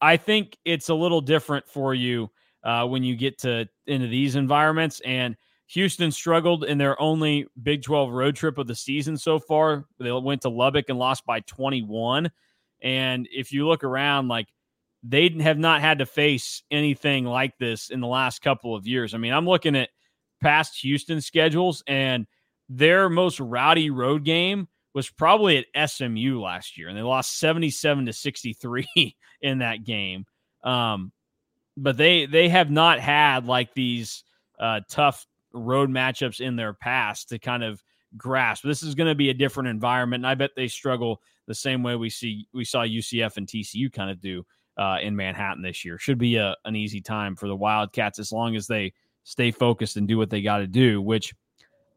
I 0.00 0.16
think 0.16 0.56
it's 0.64 0.88
a 0.88 0.94
little 0.94 1.20
different 1.20 1.68
for 1.68 1.94
you 1.94 2.30
uh, 2.64 2.86
when 2.86 3.04
you 3.04 3.16
get 3.16 3.38
to 3.40 3.68
into 3.86 4.08
these 4.08 4.34
environments. 4.34 5.00
And 5.00 5.36
Houston 5.68 6.12
struggled 6.12 6.64
in 6.64 6.78
their 6.78 7.00
only 7.00 7.46
Big 7.62 7.82
12 7.82 8.10
road 8.10 8.36
trip 8.36 8.58
of 8.58 8.66
the 8.66 8.74
season 8.74 9.16
so 9.16 9.38
far. 9.38 9.86
They 9.98 10.12
went 10.12 10.42
to 10.42 10.48
Lubbock 10.48 10.86
and 10.88 10.98
lost 10.98 11.24
by 11.24 11.40
21. 11.40 12.30
And 12.82 13.28
if 13.32 13.52
you 13.52 13.66
look 13.66 13.82
around, 13.82 14.28
like 14.28 14.48
they 15.02 15.28
have 15.40 15.58
not 15.58 15.80
had 15.80 15.98
to 15.98 16.06
face 16.06 16.62
anything 16.70 17.24
like 17.24 17.56
this 17.58 17.90
in 17.90 18.00
the 18.00 18.06
last 18.06 18.40
couple 18.40 18.74
of 18.74 18.86
years. 18.86 19.14
I 19.14 19.18
mean, 19.18 19.32
I'm 19.32 19.46
looking 19.46 19.76
at 19.76 19.90
past 20.42 20.80
Houston 20.80 21.20
schedules, 21.20 21.82
and 21.86 22.26
their 22.68 23.08
most 23.08 23.40
rowdy 23.40 23.90
road 23.90 24.24
game 24.24 24.68
was 24.94 25.10
probably 25.10 25.58
at 25.74 25.90
SMU 25.90 26.40
last 26.40 26.78
year, 26.78 26.88
and 26.88 26.96
they 26.96 27.02
lost 27.02 27.38
77 27.38 28.06
to 28.06 28.12
63 28.12 28.86
in 29.42 29.58
that 29.58 29.84
game. 29.84 30.24
Um, 30.62 31.12
but 31.76 31.96
they 31.96 32.26
they 32.26 32.48
have 32.48 32.70
not 32.70 33.00
had 33.00 33.46
like 33.46 33.74
these 33.74 34.24
uh, 34.58 34.80
tough 34.88 35.26
road 35.54 35.90
matchups 35.90 36.40
in 36.40 36.56
their 36.56 36.72
past 36.72 37.28
to 37.30 37.38
kind 37.38 37.62
of 37.62 37.82
grasp. 38.16 38.64
This 38.64 38.82
is 38.82 38.94
going 38.94 39.08
to 39.08 39.14
be 39.14 39.30
a 39.30 39.34
different 39.34 39.68
environment, 39.68 40.22
and 40.22 40.26
I 40.26 40.34
bet 40.34 40.50
they 40.56 40.68
struggle 40.68 41.22
the 41.46 41.54
same 41.54 41.82
way 41.82 41.96
we 41.96 42.10
see 42.10 42.48
we 42.52 42.64
saw 42.64 42.84
UCF 42.84 43.36
and 43.36 43.46
TCU 43.46 43.92
kind 43.92 44.10
of 44.10 44.20
do 44.20 44.44
uh, 44.76 44.98
in 45.02 45.14
Manhattan 45.16 45.62
this 45.62 45.84
year. 45.84 45.98
Should 45.98 46.18
be 46.18 46.36
a, 46.36 46.56
an 46.64 46.76
easy 46.76 47.00
time 47.00 47.36
for 47.36 47.48
the 47.48 47.56
Wildcats 47.56 48.18
as 48.18 48.32
long 48.32 48.56
as 48.56 48.66
they 48.66 48.92
stay 49.24 49.50
focused 49.50 49.96
and 49.96 50.08
do 50.08 50.18
what 50.18 50.30
they 50.30 50.42
got 50.42 50.58
to 50.58 50.66
do. 50.66 51.00
Which 51.00 51.34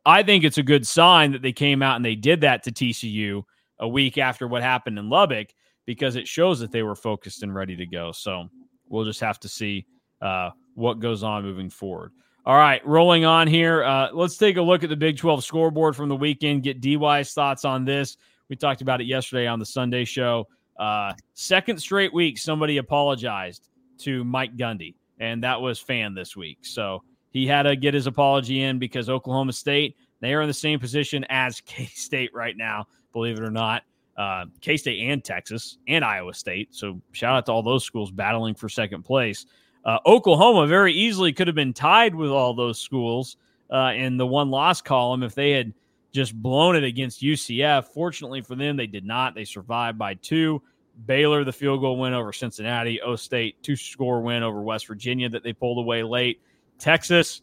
I 0.05 0.23
think 0.23 0.43
it's 0.43 0.57
a 0.57 0.63
good 0.63 0.87
sign 0.87 1.31
that 1.31 1.41
they 1.41 1.53
came 1.53 1.81
out 1.81 1.95
and 1.95 2.05
they 2.05 2.15
did 2.15 2.41
that 2.41 2.63
to 2.63 2.71
TCU 2.71 3.43
a 3.79 3.87
week 3.87 4.17
after 4.17 4.47
what 4.47 4.63
happened 4.63 4.97
in 4.97 5.09
Lubbock 5.09 5.49
because 5.85 6.15
it 6.15 6.27
shows 6.27 6.59
that 6.59 6.71
they 6.71 6.83
were 6.83 6.95
focused 6.95 7.43
and 7.43 7.53
ready 7.53 7.75
to 7.75 7.85
go. 7.85 8.11
So 8.11 8.47
we'll 8.89 9.05
just 9.05 9.19
have 9.19 9.39
to 9.41 9.49
see 9.49 9.85
uh, 10.21 10.51
what 10.75 10.99
goes 10.99 11.23
on 11.23 11.43
moving 11.43 11.69
forward. 11.69 12.11
All 12.47 12.55
right, 12.55 12.81
rolling 12.87 13.25
on 13.25 13.45
here. 13.45 13.83
Uh, 13.83 14.07
let's 14.13 14.37
take 14.37 14.55
a 14.55 14.61
look 14.61 14.81
at 14.81 14.89
the 14.89 14.95
Big 14.95 15.17
12 15.17 15.43
scoreboard 15.43 15.97
from 15.97 16.07
the 16.07 16.15
weekend. 16.15 16.63
Get 16.63 16.79
DY's 16.79 17.33
thoughts 17.33 17.65
on 17.65 17.83
this. 17.83 18.15
We 18.47 18.55
talked 18.55 18.79
about 18.79 19.01
it 19.01 19.03
yesterday 19.03 19.47
on 19.47 19.59
the 19.59 19.65
Sunday 19.65 20.05
show. 20.05 20.47
Uh, 20.79 21.11
second 21.33 21.77
straight 21.77 22.13
week, 22.13 22.37
somebody 22.37 22.77
apologized 22.77 23.67
to 23.97 24.23
Mike 24.23 24.55
Gundy, 24.55 24.95
and 25.19 25.43
that 25.43 25.59
was 25.59 25.77
Fan 25.77 26.13
this 26.13 26.37
week. 26.37 26.59
So 26.61 27.03
he 27.31 27.45
had 27.45 27.63
to 27.63 27.75
get 27.75 27.93
his 27.93 28.07
apology 28.07 28.61
in 28.61 28.79
because 28.79 29.09
Oklahoma 29.09 29.51
State, 29.51 29.97
they 30.21 30.33
are 30.33 30.41
in 30.41 30.47
the 30.47 30.53
same 30.53 30.79
position 30.79 31.25
as 31.27 31.59
K 31.65 31.87
State 31.87 32.33
right 32.33 32.55
now, 32.55 32.85
believe 33.11 33.37
it 33.37 33.43
or 33.43 33.51
not. 33.51 33.83
Uh, 34.15 34.45
K 34.61 34.77
State 34.77 35.01
and 35.01 35.21
Texas 35.21 35.79
and 35.89 36.05
Iowa 36.05 36.33
State. 36.33 36.73
So 36.73 37.01
shout 37.11 37.35
out 37.35 37.45
to 37.47 37.51
all 37.51 37.61
those 37.61 37.83
schools 37.83 38.09
battling 38.09 38.55
for 38.55 38.69
second 38.69 39.03
place. 39.03 39.45
Uh, 39.87 39.99
Oklahoma 40.05 40.67
very 40.67 40.93
easily 40.93 41.31
could 41.31 41.47
have 41.47 41.55
been 41.55 41.73
tied 41.73 42.13
with 42.13 42.29
all 42.29 42.53
those 42.53 42.77
schools 42.77 43.37
uh, 43.71 43.93
in 43.95 44.17
the 44.17 44.27
one 44.27 44.51
loss 44.51 44.81
column 44.81 45.23
if 45.23 45.33
they 45.33 45.51
had 45.51 45.73
just 46.11 46.35
blown 46.35 46.75
it 46.75 46.83
against 46.83 47.21
UCF. 47.21 47.85
Fortunately 47.85 48.41
for 48.41 48.55
them, 48.55 48.75
they 48.75 48.85
did 48.85 49.05
not. 49.05 49.33
They 49.33 49.45
survived 49.45 49.97
by 49.97 50.15
two. 50.15 50.61
Baylor, 51.05 51.45
the 51.45 51.53
field 51.53 51.79
goal 51.79 51.97
win 51.97 52.13
over 52.13 52.33
Cincinnati. 52.33 52.99
O 53.01 53.15
State, 53.15 53.63
two 53.63 53.77
score 53.77 54.21
win 54.21 54.43
over 54.43 54.61
West 54.61 54.87
Virginia 54.87 55.29
that 55.29 55.43
they 55.43 55.53
pulled 55.53 55.77
away 55.77 56.03
late. 56.03 56.41
Texas 56.79 57.41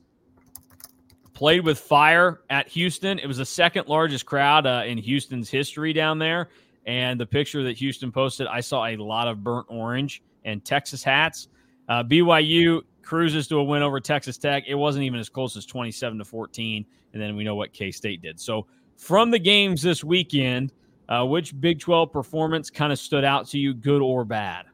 played 1.33 1.65
with 1.65 1.79
fire 1.79 2.43
at 2.51 2.69
Houston. 2.69 3.19
It 3.19 3.27
was 3.27 3.39
the 3.39 3.47
second 3.47 3.89
largest 3.89 4.27
crowd 4.27 4.67
uh, 4.67 4.83
in 4.85 4.99
Houston's 4.99 5.49
history 5.49 5.93
down 5.93 6.19
there. 6.19 6.49
And 6.87 7.19
the 7.19 7.27
picture 7.27 7.63
that 7.63 7.79
Houston 7.79 8.13
posted, 8.13 8.47
I 8.49 8.61
saw 8.61 8.85
a 8.87 8.97
lot 8.97 9.29
of 9.29 9.43
burnt 9.43 9.67
orange 9.71 10.23
and 10.45 10.63
Texas 10.63 11.03
hats. 11.03 11.49
Uh, 11.89 12.03
BYU 12.03 12.83
cruises 13.03 13.47
to 13.49 13.59
a 13.59 13.65
win 13.65 13.83
over 13.83 14.01
Texas 14.01 14.39
Tech. 14.39 14.65
It 14.67 14.75
wasn't 14.75 15.05
even 15.05 15.21
as 15.21 15.29
close 15.29 15.57
as 15.57 15.67
27 15.67 16.19
to 16.19 16.25
14. 16.25 16.85
And 17.13 17.23
then 17.23 17.37
we 17.37 17.45
know 17.45 17.55
what 17.55 17.73
K 17.73 17.91
State 17.91 18.23
did. 18.23 18.41
So, 18.41 18.67
from 18.97 19.31
the 19.31 19.39
games 19.39 19.83
this 19.83 20.03
weekend, 20.03 20.73
uh, 21.09 21.25
which 21.25 21.59
Big 21.61 21.79
12 21.81 22.13
performance 22.13 22.71
kind 22.71 22.93
of 22.93 22.99
stood 22.99 23.25
out 23.25 23.47
to 23.49 23.59
you, 23.59 23.75
good 23.75 24.03
or 24.03 24.25
bad? 24.25 24.67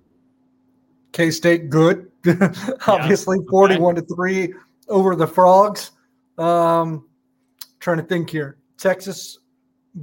K 1.12 1.31
State, 1.31 1.68
good. 1.70 2.11
Obviously, 2.87 3.38
yeah. 3.38 3.51
41 3.51 3.96
to 3.96 4.03
3 4.03 4.55
over 4.88 5.16
the 5.16 5.27
Frogs. 5.27 5.92
Um, 6.38 7.07
trying 7.81 7.99
to 7.99 8.05
think 8.05 8.31
here. 8.31 8.59
Texas 8.79 9.38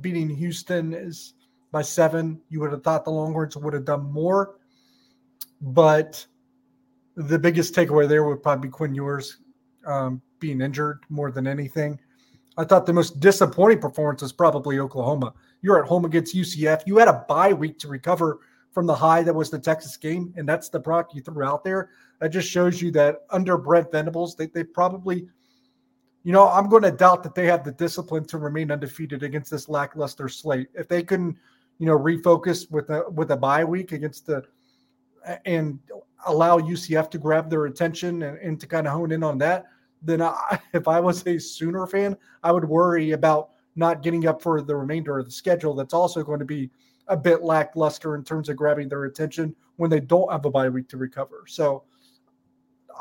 beating 0.01 0.29
Houston 0.29 0.93
is 0.93 1.33
by 1.71 1.81
seven. 1.81 2.39
You 2.49 2.59
would 2.59 2.71
have 2.71 2.83
thought 2.83 3.05
the 3.05 3.11
Longhorns 3.11 3.55
would 3.57 3.73
have 3.73 3.85
done 3.85 4.11
more. 4.11 4.55
But 5.61 6.25
the 7.17 7.39
biggest 7.39 7.73
takeaway 7.73 8.07
there 8.07 8.23
would 8.23 8.43
probably 8.43 8.67
be 8.67 8.71
Quinn 8.71 8.93
Ewers 8.93 9.37
um, 9.87 10.21
being 10.39 10.61
injured 10.61 10.99
more 11.09 11.31
than 11.31 11.47
anything. 11.47 11.99
I 12.57 12.63
thought 12.63 12.85
the 12.85 12.93
most 12.93 13.19
disappointing 13.19 13.79
performance 13.79 14.21
was 14.21 14.31
probably 14.31 14.79
Oklahoma. 14.79 15.33
You're 15.61 15.81
at 15.81 15.89
home 15.89 16.05
against 16.05 16.35
UCF. 16.35 16.83
You 16.85 16.97
had 16.97 17.07
a 17.07 17.25
bye 17.27 17.53
week 17.53 17.79
to 17.79 17.87
recover 17.87 18.39
from 18.71 18.85
the 18.85 18.93
high 18.93 19.23
that 19.23 19.33
was 19.33 19.49
the 19.49 19.57
Texas 19.57 19.97
game, 19.97 20.31
and 20.37 20.47
that's 20.47 20.69
the 20.69 20.79
product 20.79 21.15
you 21.15 21.21
threw 21.21 21.43
out 21.43 21.63
there. 21.63 21.89
That 22.19 22.29
just 22.29 22.47
shows 22.47 22.81
you 22.81 22.91
that 22.91 23.21
under 23.31 23.57
Brent 23.57 23.91
Venables, 23.91 24.35
they, 24.35 24.45
they 24.47 24.63
probably, 24.63 25.27
you 26.23 26.33
know, 26.33 26.47
I'm 26.47 26.69
going 26.69 26.83
to 26.83 26.91
doubt 26.91 27.23
that 27.23 27.33
they 27.33 27.47
have 27.47 27.63
the 27.63 27.71
discipline 27.71 28.25
to 28.25 28.37
remain 28.37 28.71
undefeated 28.71 29.23
against 29.23 29.49
this 29.49 29.69
lackluster 29.69 30.29
slate. 30.29 30.67
If 30.75 30.87
they 30.87 31.01
can, 31.01 31.35
you 31.79 31.87
know, 31.87 31.97
refocus 31.97 32.69
with 32.69 32.91
a 32.91 33.09
with 33.09 33.31
a 33.31 33.37
bye 33.37 33.63
week 33.63 33.91
against 33.91 34.27
the 34.27 34.43
and 35.45 35.79
allow 36.25 36.59
UCF 36.59 37.11
to 37.11 37.17
grab 37.17 37.49
their 37.49 37.65
attention 37.65 38.23
and, 38.23 38.37
and 38.39 38.59
to 38.59 38.67
kind 38.67 38.87
of 38.87 38.93
hone 38.93 39.11
in 39.11 39.23
on 39.23 39.37
that, 39.39 39.67
then 40.01 40.21
I, 40.21 40.59
if 40.73 40.87
I 40.87 40.99
was 40.99 41.25
a 41.27 41.39
Sooner 41.39 41.85
fan, 41.87 42.17
I 42.43 42.51
would 42.51 42.65
worry 42.65 43.11
about 43.11 43.51
not 43.75 44.01
getting 44.01 44.27
up 44.27 44.41
for 44.41 44.61
the 44.61 44.75
remainder 44.75 45.19
of 45.19 45.25
the 45.25 45.31
schedule. 45.31 45.75
That's 45.75 45.93
also 45.93 46.23
going 46.23 46.39
to 46.39 46.45
be 46.45 46.69
a 47.07 47.15
bit 47.15 47.43
lackluster 47.43 48.15
in 48.15 48.23
terms 48.23 48.49
of 48.49 48.57
grabbing 48.57 48.89
their 48.89 49.05
attention 49.05 49.55
when 49.77 49.89
they 49.89 49.99
don't 49.99 50.31
have 50.31 50.45
a 50.45 50.49
bye 50.49 50.67
week 50.67 50.89
to 50.89 50.97
recover. 50.97 51.43
So 51.47 51.83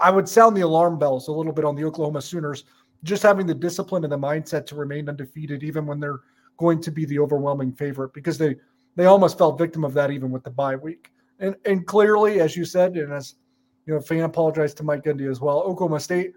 I 0.00 0.10
would 0.10 0.28
sound 0.28 0.56
the 0.56 0.60
alarm 0.60 0.98
bells 0.98 1.28
a 1.28 1.32
little 1.32 1.52
bit 1.52 1.64
on 1.64 1.74
the 1.74 1.84
Oklahoma 1.84 2.22
Sooners, 2.22 2.64
just 3.02 3.22
having 3.22 3.46
the 3.46 3.54
discipline 3.54 4.04
and 4.04 4.12
the 4.12 4.18
mindset 4.18 4.66
to 4.66 4.74
remain 4.74 5.08
undefeated, 5.08 5.62
even 5.62 5.86
when 5.86 5.98
they're 5.98 6.20
going 6.58 6.80
to 6.82 6.90
be 6.90 7.04
the 7.04 7.18
overwhelming 7.18 7.72
favorite, 7.72 8.12
because 8.12 8.38
they 8.38 8.56
they 8.94 9.04
almost 9.04 9.36
fell 9.36 9.52
victim 9.52 9.84
of 9.84 9.92
that 9.94 10.10
even 10.10 10.30
with 10.30 10.42
the 10.42 10.50
bye 10.50 10.76
week. 10.76 11.10
And 11.38 11.54
and 11.64 11.86
clearly, 11.86 12.40
as 12.40 12.56
you 12.56 12.64
said, 12.64 12.96
and 12.96 13.12
as 13.12 13.34
you 13.86 13.94
know, 13.94 14.00
fan 14.00 14.22
apologized 14.22 14.76
to 14.78 14.82
Mike 14.82 15.04
Gundy 15.04 15.30
as 15.30 15.40
well. 15.40 15.60
Oklahoma 15.60 16.00
State 16.00 16.32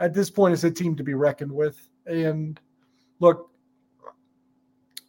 at 0.00 0.14
this 0.14 0.30
point 0.30 0.54
is 0.54 0.64
a 0.64 0.70
team 0.70 0.96
to 0.96 1.02
be 1.02 1.14
reckoned 1.14 1.52
with. 1.52 1.88
And 2.06 2.58
look, 3.20 3.50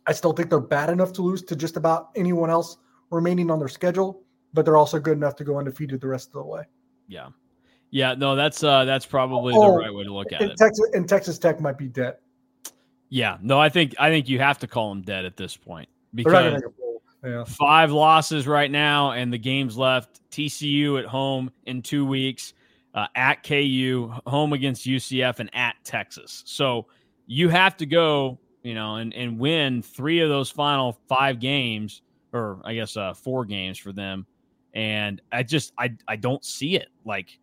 I 0.05 0.11
still 0.11 0.33
think 0.33 0.49
they're 0.49 0.59
bad 0.59 0.89
enough 0.89 1.13
to 1.13 1.21
lose 1.21 1.43
to 1.43 1.55
just 1.55 1.77
about 1.77 2.09
anyone 2.15 2.49
else 2.49 2.77
remaining 3.11 3.49
on 3.49 3.59
their 3.59 3.67
schedule, 3.67 4.23
but 4.53 4.65
they're 4.65 4.77
also 4.77 4.99
good 4.99 5.17
enough 5.17 5.35
to 5.37 5.43
go 5.43 5.57
undefeated 5.57 6.01
the 6.01 6.07
rest 6.07 6.29
of 6.29 6.33
the 6.33 6.43
way. 6.43 6.63
Yeah. 7.07 7.29
Yeah, 7.91 8.13
no, 8.13 8.35
that's 8.35 8.63
uh 8.63 8.85
that's 8.85 9.05
probably 9.05 9.53
oh, 9.55 9.71
the 9.71 9.77
right 9.79 9.93
way 9.93 10.03
to 10.03 10.13
look 10.13 10.31
at 10.31 10.41
it. 10.41 10.57
Texas 10.57 10.89
and 10.93 11.09
Texas 11.09 11.39
Tech 11.39 11.59
might 11.59 11.77
be 11.77 11.87
dead. 11.87 12.17
Yeah, 13.09 13.37
no, 13.41 13.59
I 13.59 13.69
think 13.69 13.95
I 13.97 14.09
think 14.09 14.29
you 14.29 14.37
have 14.37 14.59
to 14.59 14.67
call 14.67 14.89
them 14.89 15.01
dead 15.01 15.25
at 15.25 15.35
this 15.35 15.57
point 15.57 15.89
because 16.13 16.61
yeah. 17.23 17.43
Five 17.43 17.91
losses 17.91 18.47
right 18.47 18.71
now, 18.71 19.11
and 19.11 19.31
the 19.31 19.37
games 19.37 19.77
left. 19.77 20.21
TCU 20.31 20.99
at 20.99 21.05
home 21.05 21.51
in 21.65 21.81
two 21.81 22.05
weeks, 22.05 22.53
uh, 22.93 23.07
at 23.15 23.43
KU, 23.43 24.13
home 24.25 24.53
against 24.53 24.85
UCF, 24.85 25.39
and 25.39 25.49
at 25.53 25.75
Texas. 25.83 26.43
So 26.45 26.87
you 27.25 27.49
have 27.49 27.75
to 27.77 27.85
go, 27.85 28.39
you 28.63 28.73
know, 28.73 28.95
and, 28.95 29.13
and 29.13 29.39
win 29.39 29.81
three 29.81 30.21
of 30.21 30.29
those 30.29 30.49
final 30.49 30.97
five 31.07 31.39
games, 31.39 32.01
or 32.31 32.61
I 32.63 32.75
guess 32.75 32.95
uh, 32.95 33.13
four 33.13 33.45
games 33.45 33.77
for 33.77 33.91
them. 33.91 34.25
And 34.73 35.21
I 35.31 35.43
just 35.43 35.73
I 35.77 35.95
I 36.07 36.15
don't 36.15 36.45
see 36.45 36.75
it. 36.75 36.87
Like 37.03 37.39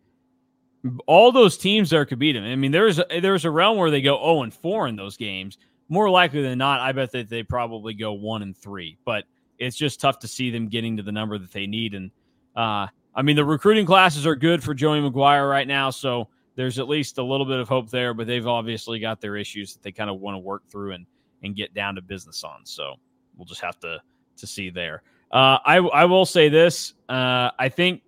all 1.05 1.31
those 1.31 1.57
teams 1.57 1.89
there 1.89 2.05
could 2.05 2.19
beat 2.19 2.33
them. 2.33 2.43
I 2.43 2.55
mean, 2.55 2.71
there's 2.71 2.99
a, 2.99 3.05
there's 3.21 3.45
a 3.45 3.51
realm 3.51 3.77
where 3.77 3.91
they 3.91 4.01
go 4.01 4.17
0 4.17 4.43
and 4.43 4.53
4 4.53 4.87
in 4.87 4.95
those 4.95 5.17
games. 5.17 5.57
More 5.89 6.09
likely 6.09 6.41
than 6.41 6.57
not, 6.57 6.79
I 6.79 6.91
bet 6.91 7.11
that 7.11 7.29
they 7.29 7.43
probably 7.43 7.93
go 7.93 8.13
one 8.13 8.41
and 8.41 8.55
three. 8.55 8.97
But 9.05 9.25
it's 9.59 9.75
just 9.75 9.99
tough 9.99 10.19
to 10.19 10.27
see 10.27 10.49
them 10.49 10.67
getting 10.67 10.97
to 10.97 11.03
the 11.03 11.11
number 11.11 11.37
that 11.37 11.51
they 11.51 11.67
need. 11.67 11.93
And 11.93 12.11
uh, 12.55 12.87
I 13.15 13.21
mean, 13.23 13.35
the 13.35 13.45
recruiting 13.45 13.85
classes 13.85 14.25
are 14.25 14.35
good 14.35 14.63
for 14.63 14.73
Joey 14.73 14.99
McGuire 14.99 15.49
right 15.49 15.67
now, 15.67 15.89
so 15.89 16.27
there's 16.55 16.79
at 16.79 16.87
least 16.87 17.17
a 17.17 17.23
little 17.23 17.45
bit 17.45 17.59
of 17.59 17.67
hope 17.67 17.89
there. 17.89 18.13
But 18.13 18.27
they've 18.27 18.47
obviously 18.47 18.99
got 18.99 19.21
their 19.21 19.35
issues 19.35 19.73
that 19.73 19.83
they 19.83 19.91
kind 19.91 20.09
of 20.09 20.19
want 20.19 20.35
to 20.35 20.39
work 20.39 20.67
through 20.69 20.93
and 20.93 21.05
and 21.43 21.55
get 21.55 21.73
down 21.73 21.95
to 21.95 22.01
business 22.01 22.43
on. 22.43 22.65
So 22.65 22.95
we'll 23.35 23.45
just 23.45 23.61
have 23.61 23.79
to 23.79 24.01
to 24.37 24.47
see 24.47 24.69
there. 24.69 25.03
Uh, 25.31 25.59
I 25.65 25.77
I 25.77 26.05
will 26.05 26.25
say 26.25 26.49
this: 26.49 26.93
uh, 27.09 27.51
I 27.57 27.69
think 27.69 28.01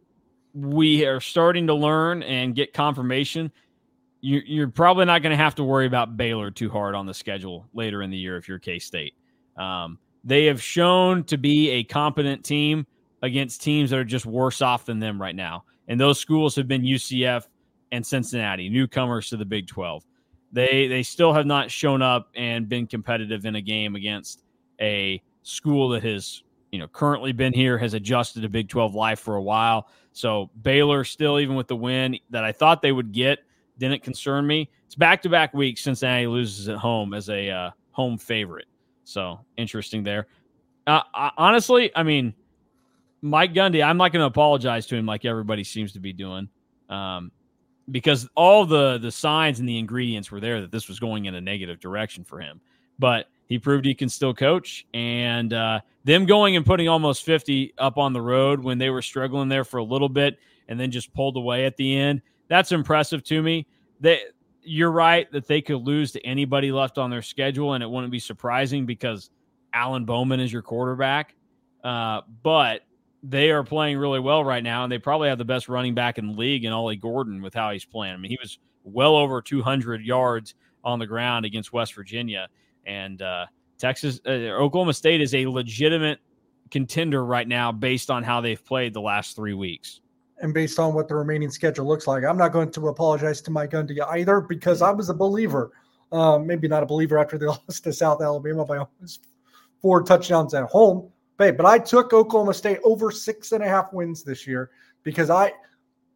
we 0.53 1.05
are 1.05 1.19
starting 1.19 1.67
to 1.67 1.73
learn 1.73 2.23
and 2.23 2.55
get 2.55 2.73
confirmation. 2.73 3.51
You, 4.21 4.41
you're 4.45 4.67
probably 4.67 5.05
not 5.05 5.21
going 5.21 5.31
to 5.31 5.41
have 5.41 5.55
to 5.55 5.63
worry 5.63 5.85
about 5.85 6.17
Baylor 6.17 6.51
too 6.51 6.69
hard 6.69 6.93
on 6.93 7.05
the 7.05 7.13
schedule 7.13 7.67
later 7.73 8.01
in 8.01 8.09
the 8.09 8.17
year 8.17 8.35
if 8.35 8.47
you're 8.47 8.59
K 8.59 8.79
State. 8.79 9.13
Um, 9.55 9.97
they 10.29 10.45
have 10.45 10.61
shown 10.61 11.23
to 11.25 11.37
be 11.37 11.69
a 11.69 11.83
competent 11.83 12.45
team 12.45 12.85
against 13.21 13.61
teams 13.61 13.89
that 13.89 13.99
are 13.99 14.05
just 14.05 14.25
worse 14.25 14.61
off 14.61 14.85
than 14.85 14.99
them 14.99 15.21
right 15.21 15.35
now. 15.35 15.63
And 15.87 15.99
those 15.99 16.19
schools 16.19 16.55
have 16.55 16.67
been 16.67 16.83
UCF 16.83 17.47
and 17.91 18.05
Cincinnati, 18.05 18.69
newcomers 18.69 19.29
to 19.29 19.37
the 19.37 19.45
Big 19.45 19.67
12. 19.67 20.05
They 20.51 20.87
they 20.87 21.03
still 21.03 21.33
have 21.33 21.45
not 21.45 21.69
shown 21.69 22.01
up 22.01 22.29
and 22.35 22.69
been 22.69 22.87
competitive 22.87 23.45
in 23.45 23.55
a 23.55 23.61
game 23.61 23.95
against 23.95 24.43
a 24.79 25.21
school 25.43 25.89
that 25.89 26.03
has 26.03 26.43
you 26.71 26.79
know, 26.79 26.87
currently 26.87 27.31
been 27.31 27.53
here, 27.53 27.77
has 27.77 27.93
adjusted 27.93 28.41
to 28.41 28.49
Big 28.49 28.69
12 28.69 28.93
life 28.93 29.19
for 29.19 29.35
a 29.35 29.41
while. 29.41 29.89
So 30.13 30.49
Baylor 30.61 31.03
still, 31.03 31.39
even 31.39 31.55
with 31.55 31.67
the 31.67 31.75
win 31.75 32.17
that 32.29 32.43
I 32.43 32.51
thought 32.51 32.81
they 32.81 32.91
would 32.91 33.11
get, 33.11 33.39
didn't 33.77 34.03
concern 34.03 34.45
me. 34.45 34.69
It's 34.85 34.95
back 34.95 35.21
to 35.23 35.29
back 35.29 35.53
weeks. 35.53 35.81
Cincinnati 35.81 36.27
loses 36.27 36.69
at 36.69 36.77
home 36.77 37.13
as 37.13 37.29
a 37.29 37.49
uh, 37.49 37.71
home 37.91 38.17
favorite. 38.17 38.67
So 39.09 39.39
interesting 39.57 40.03
there. 40.03 40.27
Uh, 40.85 41.01
I, 41.13 41.31
honestly, 41.37 41.91
I 41.95 42.03
mean, 42.03 42.33
Mike 43.21 43.53
Gundy, 43.53 43.83
I'm 43.83 43.97
not 43.97 44.11
going 44.11 44.21
to 44.21 44.27
apologize 44.27 44.85
to 44.87 44.95
him 44.95 45.05
like 45.05 45.25
everybody 45.25 45.63
seems 45.63 45.93
to 45.93 45.99
be 45.99 46.13
doing. 46.13 46.47
Um, 46.89 47.31
because 47.91 48.29
all 48.35 48.65
the 48.65 48.99
the 48.99 49.11
signs 49.11 49.59
and 49.59 49.67
the 49.67 49.79
ingredients 49.79 50.31
were 50.31 50.39
there 50.39 50.61
that 50.61 50.71
this 50.71 50.87
was 50.87 50.99
going 50.99 51.25
in 51.25 51.33
a 51.33 51.41
negative 51.41 51.79
direction 51.79 52.23
for 52.23 52.39
him. 52.39 52.61
But 52.99 53.27
he 53.47 53.57
proved 53.57 53.85
he 53.85 53.95
can 53.95 54.09
still 54.09 54.33
coach, 54.33 54.85
and 54.93 55.53
uh, 55.53 55.79
them 56.03 56.25
going 56.25 56.55
and 56.55 56.65
putting 56.65 56.87
almost 56.87 57.23
50 57.23 57.73
up 57.79 57.97
on 57.97 58.13
the 58.13 58.21
road 58.21 58.59
when 58.59 58.77
they 58.77 58.91
were 58.91 59.01
struggling 59.01 59.49
there 59.49 59.63
for 59.63 59.77
a 59.77 59.83
little 59.83 60.09
bit, 60.09 60.37
and 60.67 60.79
then 60.79 60.91
just 60.91 61.11
pulled 61.13 61.35
away 61.35 61.65
at 61.65 61.77
the 61.77 61.97
end. 61.97 62.21
That's 62.47 62.71
impressive 62.71 63.23
to 63.23 63.41
me. 63.41 63.65
They, 63.99 64.21
you're 64.69 64.91
right 64.91 65.31
that 65.31 65.47
they 65.47 65.61
could 65.61 65.81
lose 65.81 66.11
to 66.11 66.23
anybody 66.23 66.71
left 66.71 66.99
on 66.99 67.09
their 67.09 67.23
schedule, 67.23 67.73
and 67.73 67.83
it 67.83 67.89
wouldn't 67.89 68.11
be 68.11 68.19
surprising 68.19 68.85
because 68.85 69.31
Alan 69.73 70.05
Bowman 70.05 70.39
is 70.39 70.53
your 70.53 70.61
quarterback. 70.61 71.35
Uh, 71.83 72.21
but 72.43 72.81
they 73.23 73.49
are 73.49 73.63
playing 73.63 73.97
really 73.97 74.19
well 74.19 74.43
right 74.43 74.63
now, 74.63 74.83
and 74.83 74.91
they 74.91 74.99
probably 74.99 75.27
have 75.27 75.39
the 75.39 75.45
best 75.45 75.69
running 75.69 75.95
back 75.95 76.19
in 76.19 76.27
the 76.27 76.33
league 76.33 76.65
in 76.65 76.71
Ollie 76.71 76.97
Gordon 76.97 77.41
with 77.41 77.53
how 77.53 77.71
he's 77.71 77.83
playing. 77.83 78.13
I 78.13 78.17
mean, 78.17 78.29
he 78.29 78.37
was 78.39 78.59
well 78.83 79.15
over 79.15 79.41
200 79.41 80.03
yards 80.03 80.53
on 80.83 80.99
the 80.99 81.07
ground 81.07 81.45
against 81.45 81.73
West 81.73 81.95
Virginia, 81.95 82.47
and 82.85 83.21
uh, 83.23 83.47
Texas, 83.79 84.21
uh, 84.27 84.29
Oklahoma 84.29 84.93
State 84.93 85.19
is 85.19 85.33
a 85.33 85.47
legitimate 85.47 86.19
contender 86.69 87.25
right 87.25 87.47
now 87.47 87.71
based 87.71 88.11
on 88.11 88.23
how 88.23 88.39
they've 88.39 88.63
played 88.63 88.93
the 88.93 89.01
last 89.01 89.35
three 89.35 89.55
weeks. 89.55 89.99
And 90.41 90.53
based 90.53 90.79
on 90.79 90.93
what 90.93 91.07
the 91.07 91.15
remaining 91.15 91.49
schedule 91.49 91.85
looks 91.85 92.07
like, 92.07 92.23
I'm 92.23 92.37
not 92.37 92.53
going 92.53 92.71
to 92.71 92.87
apologize 92.87 93.41
to 93.41 93.51
Mike 93.51 93.71
Gundy 93.71 93.99
either 94.11 94.39
because 94.39 94.81
I 94.81 94.91
was 94.91 95.09
a 95.09 95.13
believer. 95.13 95.71
Um, 96.11 96.47
maybe 96.47 96.67
not 96.67 96.81
a 96.81 96.85
believer 96.85 97.17
after 97.17 97.37
they 97.37 97.45
lost 97.47 97.83
to 97.83 97.93
South 97.93 98.21
Alabama 98.21 98.65
by 98.65 98.77
almost 98.77 99.27
four 99.81 100.01
touchdowns 100.03 100.53
at 100.53 100.65
home 100.65 101.11
but 101.39 101.65
I 101.65 101.79
took 101.79 102.11
Oklahoma 102.11 102.53
State 102.53 102.79
over 102.83 103.11
six 103.11 103.53
and 103.53 103.63
a 103.63 103.67
half 103.67 103.93
wins 103.93 104.23
this 104.23 104.45
year 104.45 104.71
because 105.03 105.29
I, 105.29 105.53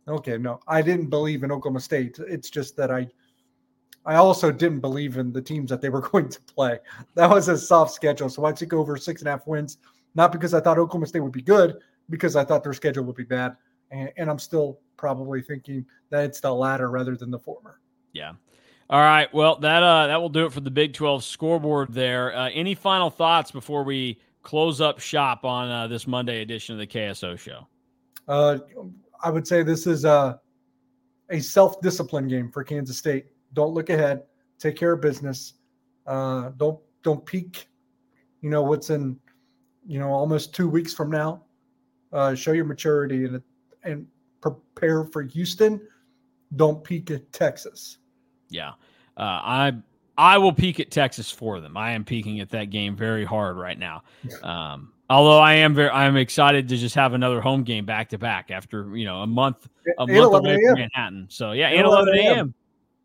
okay, 0.06 0.38
no, 0.38 0.60
I 0.68 0.82
didn't 0.82 1.10
believe 1.10 1.44
in 1.44 1.52
Oklahoma 1.52 1.80
State. 1.80 2.20
It's 2.20 2.50
just 2.50 2.76
that 2.76 2.92
I, 2.92 3.08
I 4.06 4.16
also 4.16 4.52
didn't 4.52 4.82
believe 4.82 5.18
in 5.18 5.32
the 5.32 5.42
teams 5.42 5.70
that 5.70 5.82
they 5.82 5.88
were 5.88 6.02
going 6.12 6.28
to 6.28 6.42
play. 6.42 6.80
That 7.16 7.30
was 7.30 7.48
a 7.48 7.58
soft 7.58 7.94
schedule. 7.94 8.28
So 8.28 8.44
I 8.44 8.52
took 8.52 8.74
over 8.74 8.98
six 8.98 9.22
and 9.22 9.30
a 9.30 9.32
half 9.32 9.48
wins, 9.48 9.78
not 10.14 10.34
because 10.34 10.54
I 10.54 10.60
thought 10.60 10.78
Oklahoma 10.78 11.08
State 11.08 11.22
would 11.22 11.32
be 11.32 11.42
good, 11.42 11.78
because 12.10 12.36
I 12.36 12.44
thought 12.44 12.62
their 12.62 12.74
schedule 12.74 13.06
would 13.06 13.16
be 13.16 13.24
bad. 13.24 13.56
And, 13.94 14.12
and 14.18 14.30
I'm 14.30 14.40
still 14.40 14.80
probably 14.98 15.42
thinking 15.42 15.86
that 16.10 16.26
it's 16.26 16.40
the 16.40 16.54
latter 16.54 16.90
rather 16.90 17.16
than 17.16 17.32
the 17.32 17.40
former. 17.40 17.80
Yeah. 18.12 18.34
All 18.90 19.00
right. 19.00 19.34
Well, 19.34 19.56
that 19.58 19.82
uh, 19.82 20.08
that 20.08 20.20
will 20.20 20.30
do 20.30 20.46
it 20.46 20.52
for 20.52 20.60
the 20.60 20.72
Big 20.72 20.94
12 20.94 21.24
scoreboard 21.24 21.94
there. 21.94 22.36
Uh, 22.36 22.50
any 22.54 22.76
final 22.76 23.10
thoughts 23.10 23.52
before 23.52 23.84
we 23.84 24.20
close 24.42 24.82
up 24.82 25.00
shop 25.00 25.46
on 25.46 25.70
uh, 25.70 25.88
this 25.88 26.06
Monday 26.06 26.42
edition 26.42 26.74
of 26.74 26.80
the 26.80 26.88
KSO 26.88 27.40
show? 27.40 27.68
Uh, 28.28 28.60
I 29.24 29.30
would 29.30 29.48
say 29.48 29.64
this 29.64 29.88
is 29.88 30.06
a, 30.06 30.40
a 31.30 31.40
self 31.40 31.82
discipline 31.82 32.28
game 32.28 32.52
for 32.52 32.64
Kansas 32.64 32.98
State. 32.98 33.28
Don't 33.54 33.74
look 33.74 33.90
ahead. 33.90 34.24
Take 34.60 34.76
care 34.76 34.94
of 34.94 35.02
business. 35.02 35.54
Uh, 36.06 36.52
don't 36.58 36.80
don't 37.04 37.26
peek. 37.26 37.68
You 38.42 38.50
know 38.50 38.64
what's 38.64 38.90
in, 38.90 39.18
you 39.88 40.00
know, 40.00 40.10
almost 40.10 40.54
two 40.54 40.68
weeks 40.68 40.94
from 40.94 41.10
now. 41.10 41.44
Uh, 42.12 42.36
show 42.36 42.52
your 42.52 42.66
maturity 42.66 43.24
and 43.26 43.42
and 43.84 44.08
prepare 44.42 45.06
for 45.06 45.22
Houston. 45.22 45.82
Don't 46.56 46.84
peek 46.84 47.10
at 47.12 47.32
Texas. 47.32 47.98
Yeah, 48.50 48.70
uh, 49.18 49.22
I 49.22 49.74
I 50.18 50.38
will 50.38 50.54
peek 50.54 50.80
at 50.80 50.92
Texas 50.92 51.32
for 51.32 51.60
them. 51.60 51.76
I 51.76 51.92
am 51.92 52.04
peeking 52.06 52.40
at 52.40 52.50
that 52.52 52.70
game 52.70 52.96
very 52.96 53.26
hard 53.26 53.58
right 53.58 53.78
now. 53.78 54.04
Um, 54.44 54.94
although 55.10 55.40
I 55.40 55.54
am 55.56 55.74
very, 55.74 55.90
I 55.90 56.06
am 56.06 56.18
excited 56.18 56.68
to 56.70 56.78
just 56.78 56.94
have 56.96 57.14
another 57.14 57.42
home 57.42 57.64
game 57.64 57.86
back 57.86 58.10
to 58.10 58.18
back 58.18 58.52
after 58.52 58.96
you 58.96 59.06
know 59.06 59.22
a 59.22 59.28
month, 59.28 59.68
a 59.98 60.06
month 60.06 60.34
away 60.36 60.60
from 60.68 60.80
Manhattan. 60.80 61.28
So 61.30 61.54
yeah, 61.54 61.70
eight 61.70 61.80
eleven 61.80 62.16
a.m. 62.16 62.54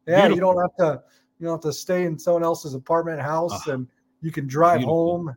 Yeah, 0.06 0.28
Beautiful. 0.28 0.34
you 0.34 0.40
don't 0.40 0.60
have 0.60 0.76
to, 0.78 1.02
you 1.38 1.46
don't 1.46 1.54
have 1.56 1.72
to 1.72 1.72
stay 1.72 2.04
in 2.04 2.18
someone 2.18 2.42
else's 2.42 2.74
apartment 2.74 3.20
house, 3.20 3.68
uh, 3.68 3.72
and 3.72 3.88
you 4.20 4.30
can 4.30 4.46
drive 4.46 4.78
Beautiful. 4.78 5.34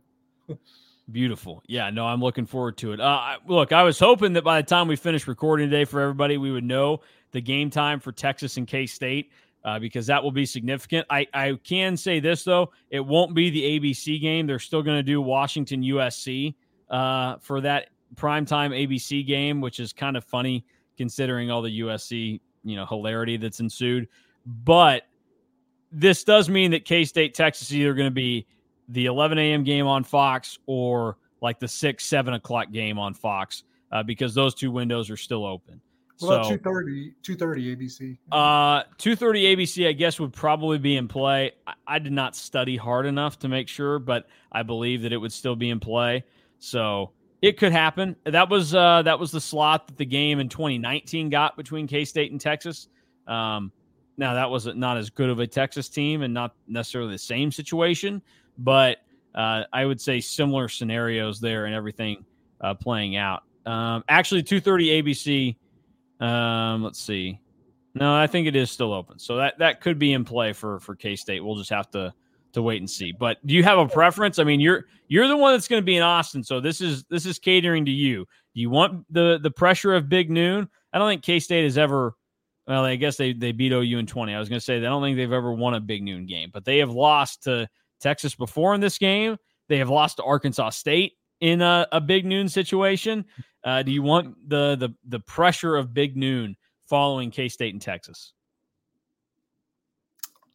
home. 0.48 0.58
Beautiful. 1.12 1.62
Yeah, 1.68 1.90
no, 1.90 2.06
I'm 2.06 2.22
looking 2.22 2.46
forward 2.46 2.78
to 2.78 2.94
it. 2.94 3.00
Uh, 3.00 3.38
look, 3.48 3.72
I 3.72 3.84
was 3.84 4.00
hoping 4.00 4.34
that 4.34 4.44
by 4.44 4.62
the 4.62 4.68
time 4.68 4.88
we 4.88 4.96
finish 4.96 5.28
recording 5.28 5.70
today 5.70 5.86
for 5.86 6.00
everybody, 6.00 6.38
we 6.38 6.52
would 6.52 6.64
know 6.64 7.02
the 7.32 7.42
game 7.42 7.70
time 7.70 8.00
for 8.00 8.12
Texas 8.12 8.58
and 8.58 8.68
K 8.68 8.86
State 8.86 9.32
uh, 9.64 9.80
because 9.80 10.08
that 10.08 10.24
will 10.24 10.32
be 10.32 10.46
significant. 10.46 11.06
I, 11.10 11.28
I 11.34 11.60
can 11.64 11.98
say 11.98 12.20
this, 12.20 12.44
though, 12.44 12.72
it 12.90 13.00
won't 13.00 13.34
be 13.34 13.50
the 13.50 13.80
ABC 13.80 14.22
game. 14.22 14.48
They're 14.48 14.60
still 14.60 14.82
going 14.82 14.98
to 14.98 15.04
do 15.04 15.22
Washington 15.22 15.82
USC 15.82 16.56
uh, 16.90 17.38
for 17.38 17.62
that 17.62 17.90
primetime 18.16 18.72
ABC 18.72 19.26
game, 19.26 19.62
which 19.62 19.80
is 19.80 19.94
kind 19.94 20.16
of 20.16 20.24
funny 20.24 20.66
considering 20.98 21.52
all 21.52 21.62
the 21.62 21.82
USC, 21.82 22.40
you 22.64 22.76
know, 22.76 22.86
hilarity 22.86 23.38
that's 23.38 23.60
ensued. 23.60 24.08
But 24.46 25.04
this 25.92 26.24
does 26.24 26.50
mean 26.50 26.72
that 26.72 26.86
K 26.86 27.06
State, 27.06 27.34
Texas 27.34 27.70
is 27.70 27.76
either 27.76 27.94
going 27.94 28.08
to 28.08 28.12
be 28.12 28.48
the 28.92 29.06
11 29.06 29.38
a.m. 29.38 29.64
game 29.64 29.88
on 29.88 30.04
Fox 30.04 30.60
or 30.66 31.18
like 31.42 31.60
the 31.60 31.68
6, 31.68 32.06
7 32.06 32.34
o'clock 32.34 32.72
game 32.72 33.00
on 33.00 33.14
Fox 33.14 33.64
uh, 33.92 34.04
because 34.04 34.34
those 34.34 34.54
two 34.54 34.72
windows 34.72 35.10
are 35.10 35.18
still 35.18 35.46
open. 35.46 35.82
About 36.22 36.46
so, 36.46 36.58
230, 36.58 37.14
230 37.24 37.76
ABC? 37.76 38.18
Uh, 38.32 38.84
230 39.00 39.56
ABC, 39.56 39.88
I 39.88 39.94
guess, 39.94 40.20
would 40.20 40.34
probably 40.34 40.78
be 40.78 40.96
in 40.96 41.08
play. 41.08 41.54
I, 41.66 41.74
I, 41.88 42.00
did 42.00 42.12
not 42.12 42.36
study 42.36 42.78
hard 42.78 43.08
enough 43.08 43.40
to 43.40 43.48
make 43.48 43.68
sure, 43.68 43.98
but 43.98 44.28
I 44.52 44.62
believe 44.62 45.02
that 45.02 45.14
it 45.14 45.18
would 45.18 45.34
still 45.34 45.56
be 45.56 45.72
in 45.72 45.80
play. 45.80 46.24
So 46.60 47.12
it 47.42 47.58
could 47.58 47.72
happen. 47.72 48.16
That 48.26 48.50
was 48.50 48.76
uh, 48.76 49.02
that 49.02 49.20
was 49.20 49.32
the 49.32 49.42
slot 49.42 49.88
that 49.88 49.98
the 49.98 50.06
game 50.06 50.40
in 50.40 50.48
2019 50.48 51.32
got 51.32 51.58
between 51.58 51.88
K 51.88 52.06
State 52.06 52.32
and 52.32 52.40
Texas. 52.40 52.88
Um, 53.26 53.72
now 54.16 54.36
that 54.36 54.52
was 54.52 54.68
not 54.68 54.98
as 54.98 55.10
good 55.10 55.30
of 55.30 55.40
a 55.40 55.48
Texas 55.48 55.90
team 55.90 56.22
and 56.22 56.34
not 56.34 56.54
necessarily 56.68 57.14
the 57.14 57.18
same 57.18 57.52
situation, 57.52 58.22
but 58.58 58.98
uh, 59.36 59.64
I 59.72 59.86
would 59.86 60.02
say 60.02 60.20
similar 60.20 60.68
scenarios 60.68 61.40
there 61.40 61.66
and 61.66 61.76
everything 61.76 62.26
uh, 62.60 62.74
playing 62.74 63.16
out. 63.16 63.44
Um, 63.66 64.04
actually, 64.10 64.44
230 64.44 65.04
ABC 65.04 65.56
um, 66.22 66.84
let's 66.84 67.02
see. 67.02 67.40
No, 67.96 68.16
I 68.16 68.28
think 68.28 68.48
it 68.48 68.56
is 68.56 68.72
still 68.72 68.94
open. 68.94 69.20
So 69.20 69.36
that 69.38 69.58
that 69.58 69.82
could 69.82 70.00
be 70.00 70.14
in 70.14 70.24
play 70.24 70.54
for 70.54 70.80
for 70.80 70.96
K 70.96 71.16
State. 71.16 71.44
We'll 71.44 71.58
just 71.58 71.72
have 71.72 71.90
to 71.92 72.14
to 72.54 72.62
wait 72.62 72.80
and 72.80 72.90
see. 72.90 73.12
But 73.12 73.46
do 73.46 73.54
you 73.54 73.64
have 73.64 73.80
a 73.80 73.88
preference? 73.88 74.40
I 74.40 74.44
mean, 74.44 74.60
you're 74.62 74.86
you're 75.08 75.28
the 75.28 75.36
one 75.36 75.54
that's 75.54 75.68
going 75.68 75.82
to 75.82 75.86
be 75.86 75.98
in 75.98 76.04
Austin, 76.04 76.44
so 76.44 76.62
this 76.62 76.80
is 76.80 77.04
this 77.10 77.26
is 77.26 77.40
catering 77.40 77.86
to 77.86 77.92
you. 77.92 78.26
Do 78.54 78.62
you 78.62 78.70
want 78.70 79.06
the 79.12 79.40
the 79.42 79.52
pressure 79.52 79.94
of 79.94 80.08
Big 80.08 80.30
Noon? 80.30 80.70
I 80.94 81.00
don't 81.00 81.10
think 81.10 81.24
K 81.24 81.40
State 81.40 81.64
has 81.64 81.78
ever. 81.78 82.16
Well, 82.68 82.86
I 82.86 82.96
guess 82.96 83.18
they 83.18 83.34
they 83.34 83.52
beat 83.52 83.74
OU 83.74 83.98
in 83.98 84.06
twenty. 84.06 84.36
I 84.36 84.40
was 84.40 84.48
going 84.48 84.60
to 84.60 84.64
say 84.64 84.78
I 84.78 84.82
don't 84.82 85.02
think 85.02 85.18
they've 85.18 85.32
ever 85.32 85.52
won 85.52 85.74
a 85.74 85.82
Big 85.82 86.04
Noon 86.04 86.28
game, 86.28 86.52
but 86.54 86.64
they 86.64 86.78
have 86.78 86.92
lost 86.92 87.44
to 87.44 87.68
Texas 88.02 88.36
before 88.36 88.74
in 88.74 88.82
this 88.82 88.98
game. 88.98 89.38
They 89.68 89.78
have 89.78 89.90
lost 89.90 90.18
to 90.18 90.24
Arkansas 90.24 90.72
State 90.72 91.14
in 91.40 91.62
a, 91.62 91.88
a 91.92 92.02
Big 92.02 92.26
Noon 92.26 92.50
situation. 92.50 93.26
Uh, 93.64 93.84
do 93.84 93.92
you 93.92 94.02
want 94.02 94.50
the 94.50 94.76
the 94.76 94.90
the 95.08 95.20
pressure 95.20 95.76
of 95.76 95.94
Big 95.94 96.18
Noon 96.18 96.56
following 96.88 97.32
K 97.32 97.48
State 97.48 97.74
and 97.74 97.82
Texas? 97.82 98.34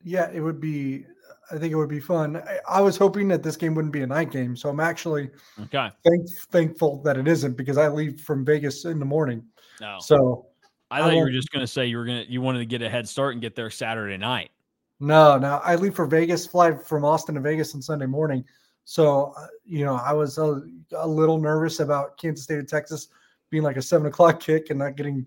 Yeah, 0.03 0.31
it 0.31 0.41
would 0.41 0.61
be. 0.61 1.07
I 1.51 1.59
think 1.59 1.73
it 1.73 1.77
would 1.77 1.89
be 1.89 2.01
fun. 2.01 2.37
I, 2.37 2.59
I, 2.69 2.81
was 2.81 2.97
hoping 2.97 3.29
that 3.29 3.45
this 3.45 3.57
game 3.57 3.77
wouldn't 3.77 3.93
be 3.93 4.03
a 4.03 4.07
night 4.07 4.33
game, 4.33 4.57
so 4.57 4.69
I'm 4.69 4.81
actually 4.81 5.31
okay. 5.63 5.91
Thank, 6.05 6.29
thankful 6.51 7.01
that 7.03 7.17
it 7.17 7.29
isn't 7.29 7.57
because 7.57 7.79
I 7.79 7.89
leave 7.89 8.21
from 8.21 8.45
Vegas 8.45 8.85
in 8.85 8.99
the 8.99 9.05
morning. 9.05 9.45
No, 9.81 9.99
so 10.01 10.47
I 10.91 11.01
thought 11.01 11.11
I 11.11 11.15
you 11.15 11.21
were 11.21 11.31
just 11.31 11.51
going 11.51 11.63
to 11.63 11.67
say 11.67 11.87
you 11.87 11.99
were 11.99 12.05
going 12.05 12.25
to 12.25 12.31
you 12.31 12.41
wanted 12.41 12.61
to 12.61 12.67
get 12.67 12.83
a 12.83 12.89
head 12.89 13.09
start 13.09 13.35
and 13.35 13.43
get 13.43 13.55
there 13.55 13.71
Saturday 13.71 14.17
night. 14.17 14.51
No, 14.99 15.39
no, 15.39 15.61
I 15.63 15.75
leave 15.77 15.95
for 15.95 16.07
Vegas, 16.07 16.47
fly 16.47 16.73
from 16.73 17.05
Austin 17.05 17.35
to 17.35 17.41
Vegas 17.41 17.75
on 17.75 17.83
Sunday 17.83 18.07
morning. 18.07 18.45
So, 18.85 19.35
uh, 19.37 19.49
you 19.65 19.85
know, 19.85 19.97
I 19.97 20.13
was 20.13 20.39
a, 20.39 20.63
a, 20.93 21.07
little 21.07 21.39
nervous 21.39 21.81
about 21.81 22.17
Kansas 22.17 22.45
State 22.45 22.61
and 22.61 22.69
Texas 22.69 23.09
being 23.51 23.63
like 23.63 23.77
a 23.77 23.83
seven 23.83 24.07
o'clock 24.07 24.41
kick 24.41 24.71
and 24.71 24.79
not 24.79 24.97
getting 24.97 25.27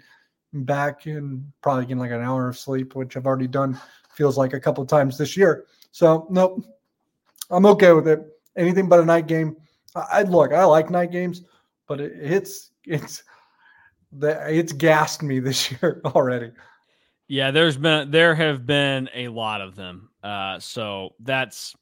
back 0.53 1.05
and 1.05 1.45
probably 1.61 1.83
getting 1.83 1.99
like 1.99 2.11
an 2.11 2.21
hour 2.21 2.47
of 2.47 2.57
sleep, 2.57 2.95
which 2.95 3.15
I've 3.15 3.27
already 3.27 3.47
done 3.47 3.79
feels 4.09 4.37
like 4.37 4.53
a 4.53 4.59
couple 4.59 4.81
of 4.81 4.89
times 4.89 5.17
this 5.17 5.37
year. 5.37 5.65
So, 5.91 6.25
nope, 6.29 6.63
I'm 7.49 7.65
okay 7.65 7.91
with 7.91 8.07
it. 8.07 8.21
Anything 8.55 8.89
but 8.89 8.99
a 8.99 9.05
night 9.05 9.27
game. 9.27 9.57
I, 9.95 10.05
I 10.11 10.21
look, 10.23 10.53
I 10.53 10.63
like 10.63 10.89
night 10.89 11.11
games, 11.11 11.43
but 11.87 11.99
it, 11.99 12.13
it's 12.15 12.71
it's 12.85 13.23
the 14.11 14.41
it's 14.51 14.71
gassed 14.73 15.21
me 15.21 15.39
this 15.39 15.71
year 15.81 16.01
already. 16.05 16.51
Yeah, 17.29 17.51
there's 17.51 17.77
been 17.77 18.11
there 18.11 18.35
have 18.35 18.65
been 18.65 19.09
a 19.15 19.29
lot 19.29 19.61
of 19.61 19.77
them. 19.77 20.09
Uh, 20.21 20.59
so 20.59 21.15
that's 21.21 21.75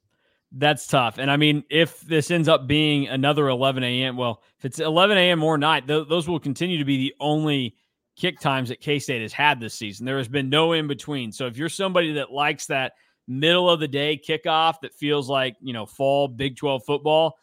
That's 0.51 0.87
tough. 0.87 1.17
And 1.17 1.29
I 1.29 1.37
mean, 1.37 1.63
if 1.69 2.01
this 2.01 2.31
ends 2.31 2.47
up 2.47 2.67
being 2.67 3.07
another 3.07 3.47
11 3.49 3.83
a.m., 3.83 4.15
well, 4.15 4.43
if 4.59 4.65
it's 4.65 4.79
11 4.79 5.17
a.m. 5.17 5.43
or 5.43 5.57
night, 5.57 5.87
th- 5.87 6.07
those 6.07 6.27
will 6.27 6.39
continue 6.39 6.77
to 6.77 6.85
be 6.85 6.97
the 6.97 7.15
only 7.19 7.75
kick 8.15 8.39
times 8.39 8.69
that 8.69 8.79
K 8.79 8.97
State 8.99 9.21
has 9.21 9.33
had 9.33 9.59
this 9.59 9.73
season. 9.73 10.05
There 10.05 10.17
has 10.17 10.27
been 10.29 10.49
no 10.49 10.73
in 10.73 10.87
between. 10.87 11.31
So 11.31 11.47
if 11.47 11.57
you're 11.57 11.69
somebody 11.69 12.13
that 12.13 12.31
likes 12.31 12.67
that 12.67 12.93
middle 13.27 13.69
of 13.69 13.79
the 13.79 13.87
day 13.87 14.17
kickoff 14.17 14.79
that 14.81 14.93
feels 14.93 15.29
like, 15.29 15.55
you 15.61 15.73
know, 15.73 15.85
fall 15.85 16.27
Big 16.27 16.55
12 16.55 16.83
football, 16.85 17.37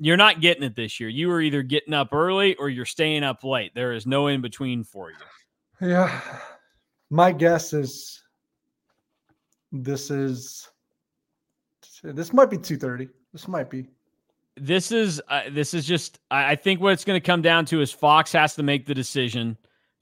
you're 0.00 0.16
not 0.16 0.40
getting 0.40 0.64
it 0.64 0.74
this 0.74 0.98
year. 1.00 1.08
You 1.08 1.30
are 1.30 1.40
either 1.40 1.62
getting 1.62 1.94
up 1.94 2.12
early 2.12 2.56
or 2.56 2.68
you're 2.68 2.84
staying 2.84 3.22
up 3.24 3.44
late. 3.44 3.72
There 3.74 3.92
is 3.92 4.06
no 4.06 4.26
in 4.26 4.40
between 4.40 4.84
for 4.84 5.10
you. 5.10 5.88
Yeah. 5.88 6.20
My 7.10 7.32
guess 7.32 7.72
is 7.72 8.22
this 9.72 10.10
is 10.10 10.68
this 12.02 12.32
might 12.32 12.50
be 12.50 12.58
2:30. 12.58 13.08
This 13.32 13.48
might 13.48 13.70
be. 13.70 13.88
This 14.56 14.92
is 14.92 15.22
uh, 15.28 15.42
this 15.50 15.74
is 15.74 15.86
just 15.86 16.18
I 16.30 16.54
think 16.54 16.80
what 16.80 16.92
it's 16.92 17.04
going 17.04 17.20
to 17.20 17.24
come 17.24 17.42
down 17.42 17.64
to 17.66 17.80
is 17.80 17.92
Fox 17.92 18.32
has 18.32 18.54
to 18.56 18.62
make 18.62 18.86
the 18.86 18.94
decision 18.94 19.56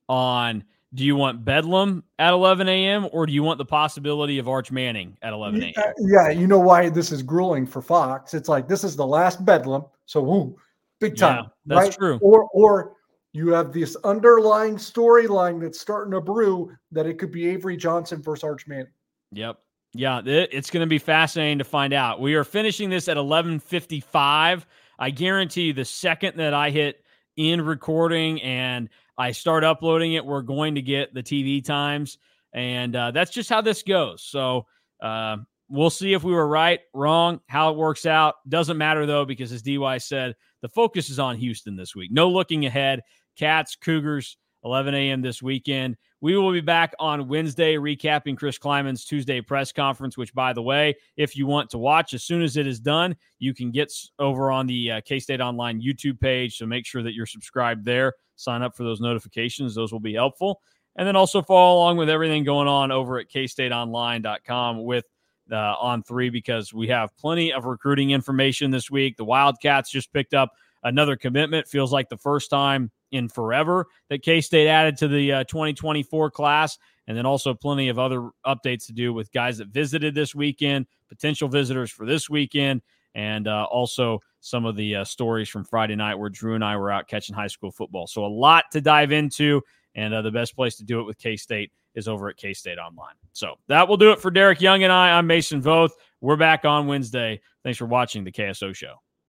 on 0.09 0.65
do 0.95 1.05
you 1.05 1.15
want 1.15 1.45
Bedlam 1.45 2.05
at 2.19 2.33
11 2.33 2.69
a.m. 2.69 3.09
or 3.13 3.27
do 3.27 3.33
you 3.33 3.43
want 3.43 3.59
the 3.59 3.65
possibility 3.65 4.39
of 4.39 4.49
Arch 4.49 4.73
Manning 4.73 5.17
at 5.21 5.33
11 5.33 5.63
a.m.? 5.63 5.95
Yeah, 5.99 6.31
you 6.31 6.47
know 6.47 6.59
why 6.59 6.89
this 6.89 7.13
is 7.13 7.23
grueling 7.23 7.67
for 7.67 7.83
Fox. 7.83 8.33
It's 8.35 8.49
like 8.49 8.67
this 8.67 8.83
is 8.83 8.97
the 8.97 9.07
last 9.07 9.45
Bedlam, 9.45 9.85
so 10.07 10.23
woo, 10.23 10.57
big 11.01 11.17
time. 11.17 11.45
Yeah, 11.45 11.51
that's 11.67 11.89
right? 11.89 11.99
true. 11.99 12.19
Or 12.23 12.45
or 12.55 12.96
you 13.37 13.53
have 13.53 13.73
this 13.73 13.97
underlying 14.03 14.77
storyline 14.77 15.61
that's 15.61 15.79
starting 15.79 16.13
to 16.13 16.21
brew 16.21 16.73
that 16.91 17.07
it 17.07 17.19
could 17.19 17.31
be 17.31 17.49
Avery 17.49 17.77
Johnson 17.77 18.23
versus 18.23 18.43
Arch 18.45 18.67
Manning. 18.67 18.87
Yep. 19.33 19.59
Yeah, 19.95 20.21
it's 20.25 20.71
going 20.71 20.83
to 20.83 20.89
be 20.89 20.99
fascinating 20.99 21.59
to 21.59 21.65
find 21.65 21.95
out. 21.95 22.21
We 22.21 22.35
are 22.35 22.45
finishing 22.45 22.91
this 22.91 23.09
at 23.09 23.17
11:55. 23.17 24.67
I 24.99 25.11
guarantee 25.11 25.63
you 25.63 25.73
the 25.73 25.85
second 25.85 26.37
that 26.37 26.55
I 26.55 26.71
hit 26.71 27.03
in 27.37 27.61
recording 27.63 28.43
and 28.43 28.89
I 29.19 29.33
start 29.33 29.65
uploading 29.65 30.15
it, 30.15 30.25
we're 30.25 30.43
going 30.43 30.75
to 30.75 30.83
get 30.83 31.15
the 31.15 31.23
TV 31.23 31.65
times. 31.65 32.19
And 32.53 32.95
uh, 32.95 33.11
that's 33.11 33.31
just 33.31 33.49
how 33.49 33.61
this 33.61 33.83
goes. 33.83 34.23
So 34.23 34.67
uh, 35.03 35.39
we'll 35.69 35.91
see 35.91 36.13
if 36.13 36.25
we 36.25 36.33
were 36.33 36.47
right, 36.47 36.81
wrong, 36.95 37.41
how 37.47 37.71
it 37.71 37.77
works 37.77 38.07
out. 38.07 38.37
Doesn't 38.49 38.79
matter, 38.79 39.07
though, 39.07 39.25
because 39.25 39.53
as 39.53 39.63
DY 39.63 39.99
said, 39.99 40.37
the 40.63 40.69
focus 40.69 41.11
is 41.11 41.19
on 41.19 41.37
Houston 41.37 41.77
this 41.77 41.95
week. 41.95 42.11
No 42.13 42.29
looking 42.29 42.67
ahead. 42.67 43.03
Cats, 43.37 43.77
Cougars, 43.77 44.37
11 44.65 44.95
a.m. 44.95 45.23
this 45.23 45.43
weekend. 45.43 45.97
We 46.21 46.37
will 46.37 46.53
be 46.53 46.61
back 46.61 46.95
on 46.99 47.29
Wednesday 47.29 47.75
recapping 47.75 48.37
Chris 48.37 48.59
Klieman's 48.59 49.05
Tuesday 49.05 49.41
press 49.41 49.71
conference, 49.71 50.17
which, 50.17 50.35
by 50.35 50.53
the 50.53 50.63
way, 50.63 50.97
if 51.17 51.37
you 51.37 51.47
want 51.47 51.71
to 51.71 51.79
watch, 51.79 52.15
as 52.15 52.25
soon 52.25 52.43
as 52.43 52.57
it 52.57 52.67
is 52.67 52.81
done, 52.81 53.17
you 53.39 53.55
can 53.55 53.71
get 53.71 53.93
over 54.19 54.51
on 54.51 54.67
the 54.67 54.93
uh, 54.93 55.01
K 55.05 55.21
State 55.21 55.41
Online 55.41 55.81
YouTube 55.81 56.19
page. 56.19 56.57
So 56.57 56.67
make 56.67 56.85
sure 56.85 57.03
that 57.03 57.15
you're 57.15 57.27
subscribed 57.27 57.85
there. 57.85 58.15
Sign 58.35 58.63
up 58.63 58.77
for 58.77 58.83
those 58.83 59.01
notifications, 59.01 59.75
those 59.75 59.93
will 59.93 60.01
be 60.01 60.15
helpful. 60.15 60.61
And 60.97 61.07
then 61.07 61.17
also 61.17 61.43
follow 61.43 61.77
along 61.77 61.99
with 61.99 62.09
everything 62.09 62.43
going 62.43 62.69
on 62.69 62.91
over 62.91 63.19
at 63.19 63.31
kstateonline.com 63.31 64.83
with 64.83 65.05
uh, 65.53 65.77
On3 65.77 66.33
because 66.33 66.73
we 66.73 66.89
have 66.89 67.17
plenty 67.19 67.53
of 67.53 67.67
recruiting 67.67 68.11
information 68.11 68.71
this 68.71 68.91
week. 68.91 69.17
The 69.17 69.25
Wildcats 69.25 69.91
just 69.91 70.13
picked 70.13 70.35
up 70.35 70.53
another 70.83 71.17
commitment. 71.17 71.69
Feels 71.69 71.93
like 71.93 72.09
the 72.09 72.17
first 72.17 72.51
time 72.51 72.91
in 73.13 73.29
forever 73.29 73.87
that 74.11 74.23
K 74.23 74.41
State 74.41 74.69
added 74.69 74.97
to 74.99 75.09
the 75.09 75.33
uh, 75.33 75.45
2024 75.45 76.31
class. 76.31 76.79
And 77.09 77.17
then 77.17 77.25
also 77.25 77.55
plenty 77.55 77.89
of 77.89 78.01
other 78.01 78.31
updates 78.45 78.87
to 78.87 78.93
do 78.93 79.13
with 79.13 79.31
guys 79.31 79.59
that 79.59 79.69
visited 79.69 80.15
this 80.15 80.35
weekend, 80.35 80.87
potential 81.09 81.49
visitors 81.49 81.91
for 81.91 82.05
this 82.05 82.29
weekend, 82.29 82.83
and 83.15 83.47
uh, 83.47 83.65
also 83.71 84.21
some 84.41 84.65
of 84.65 84.75
the 84.75 84.97
uh, 84.97 85.05
stories 85.05 85.49
from 85.49 85.65
Friday 85.65 85.95
night 85.95 86.17
where 86.17 86.31
Drew 86.31 86.55
and 86.55 86.65
I 86.65 86.77
were 86.77 86.91
out 86.91 87.07
catching 87.07 87.35
high 87.35 87.47
school 87.47 87.71
football. 87.71 88.09
So 88.09 88.25
a 88.25 88.27
lot 88.27 88.65
to 88.73 88.81
dive 88.81 89.13
into. 89.13 89.63
And 89.95 90.13
uh, 90.13 90.23
the 90.23 90.31
best 90.31 90.55
place 90.55 90.77
to 90.77 90.85
do 90.85 91.01
it 91.01 91.05
with 91.05 91.17
K 91.17 91.37
State 91.37 91.73
is 91.95 92.07
over 92.07 92.29
at 92.29 92.37
K 92.37 92.53
State 92.53 92.79
Online. 92.79 93.15
So 93.33 93.55
that 93.69 93.89
will 93.89 93.97
do 93.97 94.13
it 94.13 94.21
for 94.21 94.31
Derek 94.31 94.61
Young 94.61 94.83
and 94.85 94.93
I. 94.93 95.17
I'm 95.17 95.27
Mason 95.27 95.63
Voth. 95.63 95.93
We're 96.21 96.37
back 96.37 96.65
on 96.65 96.87
Wednesday. 96.87 97.41
Thanks 97.65 97.79
for 97.79 97.87
watching 97.87 98.23
the 98.23 98.33
KSO 98.33 98.75
show. 98.75 99.06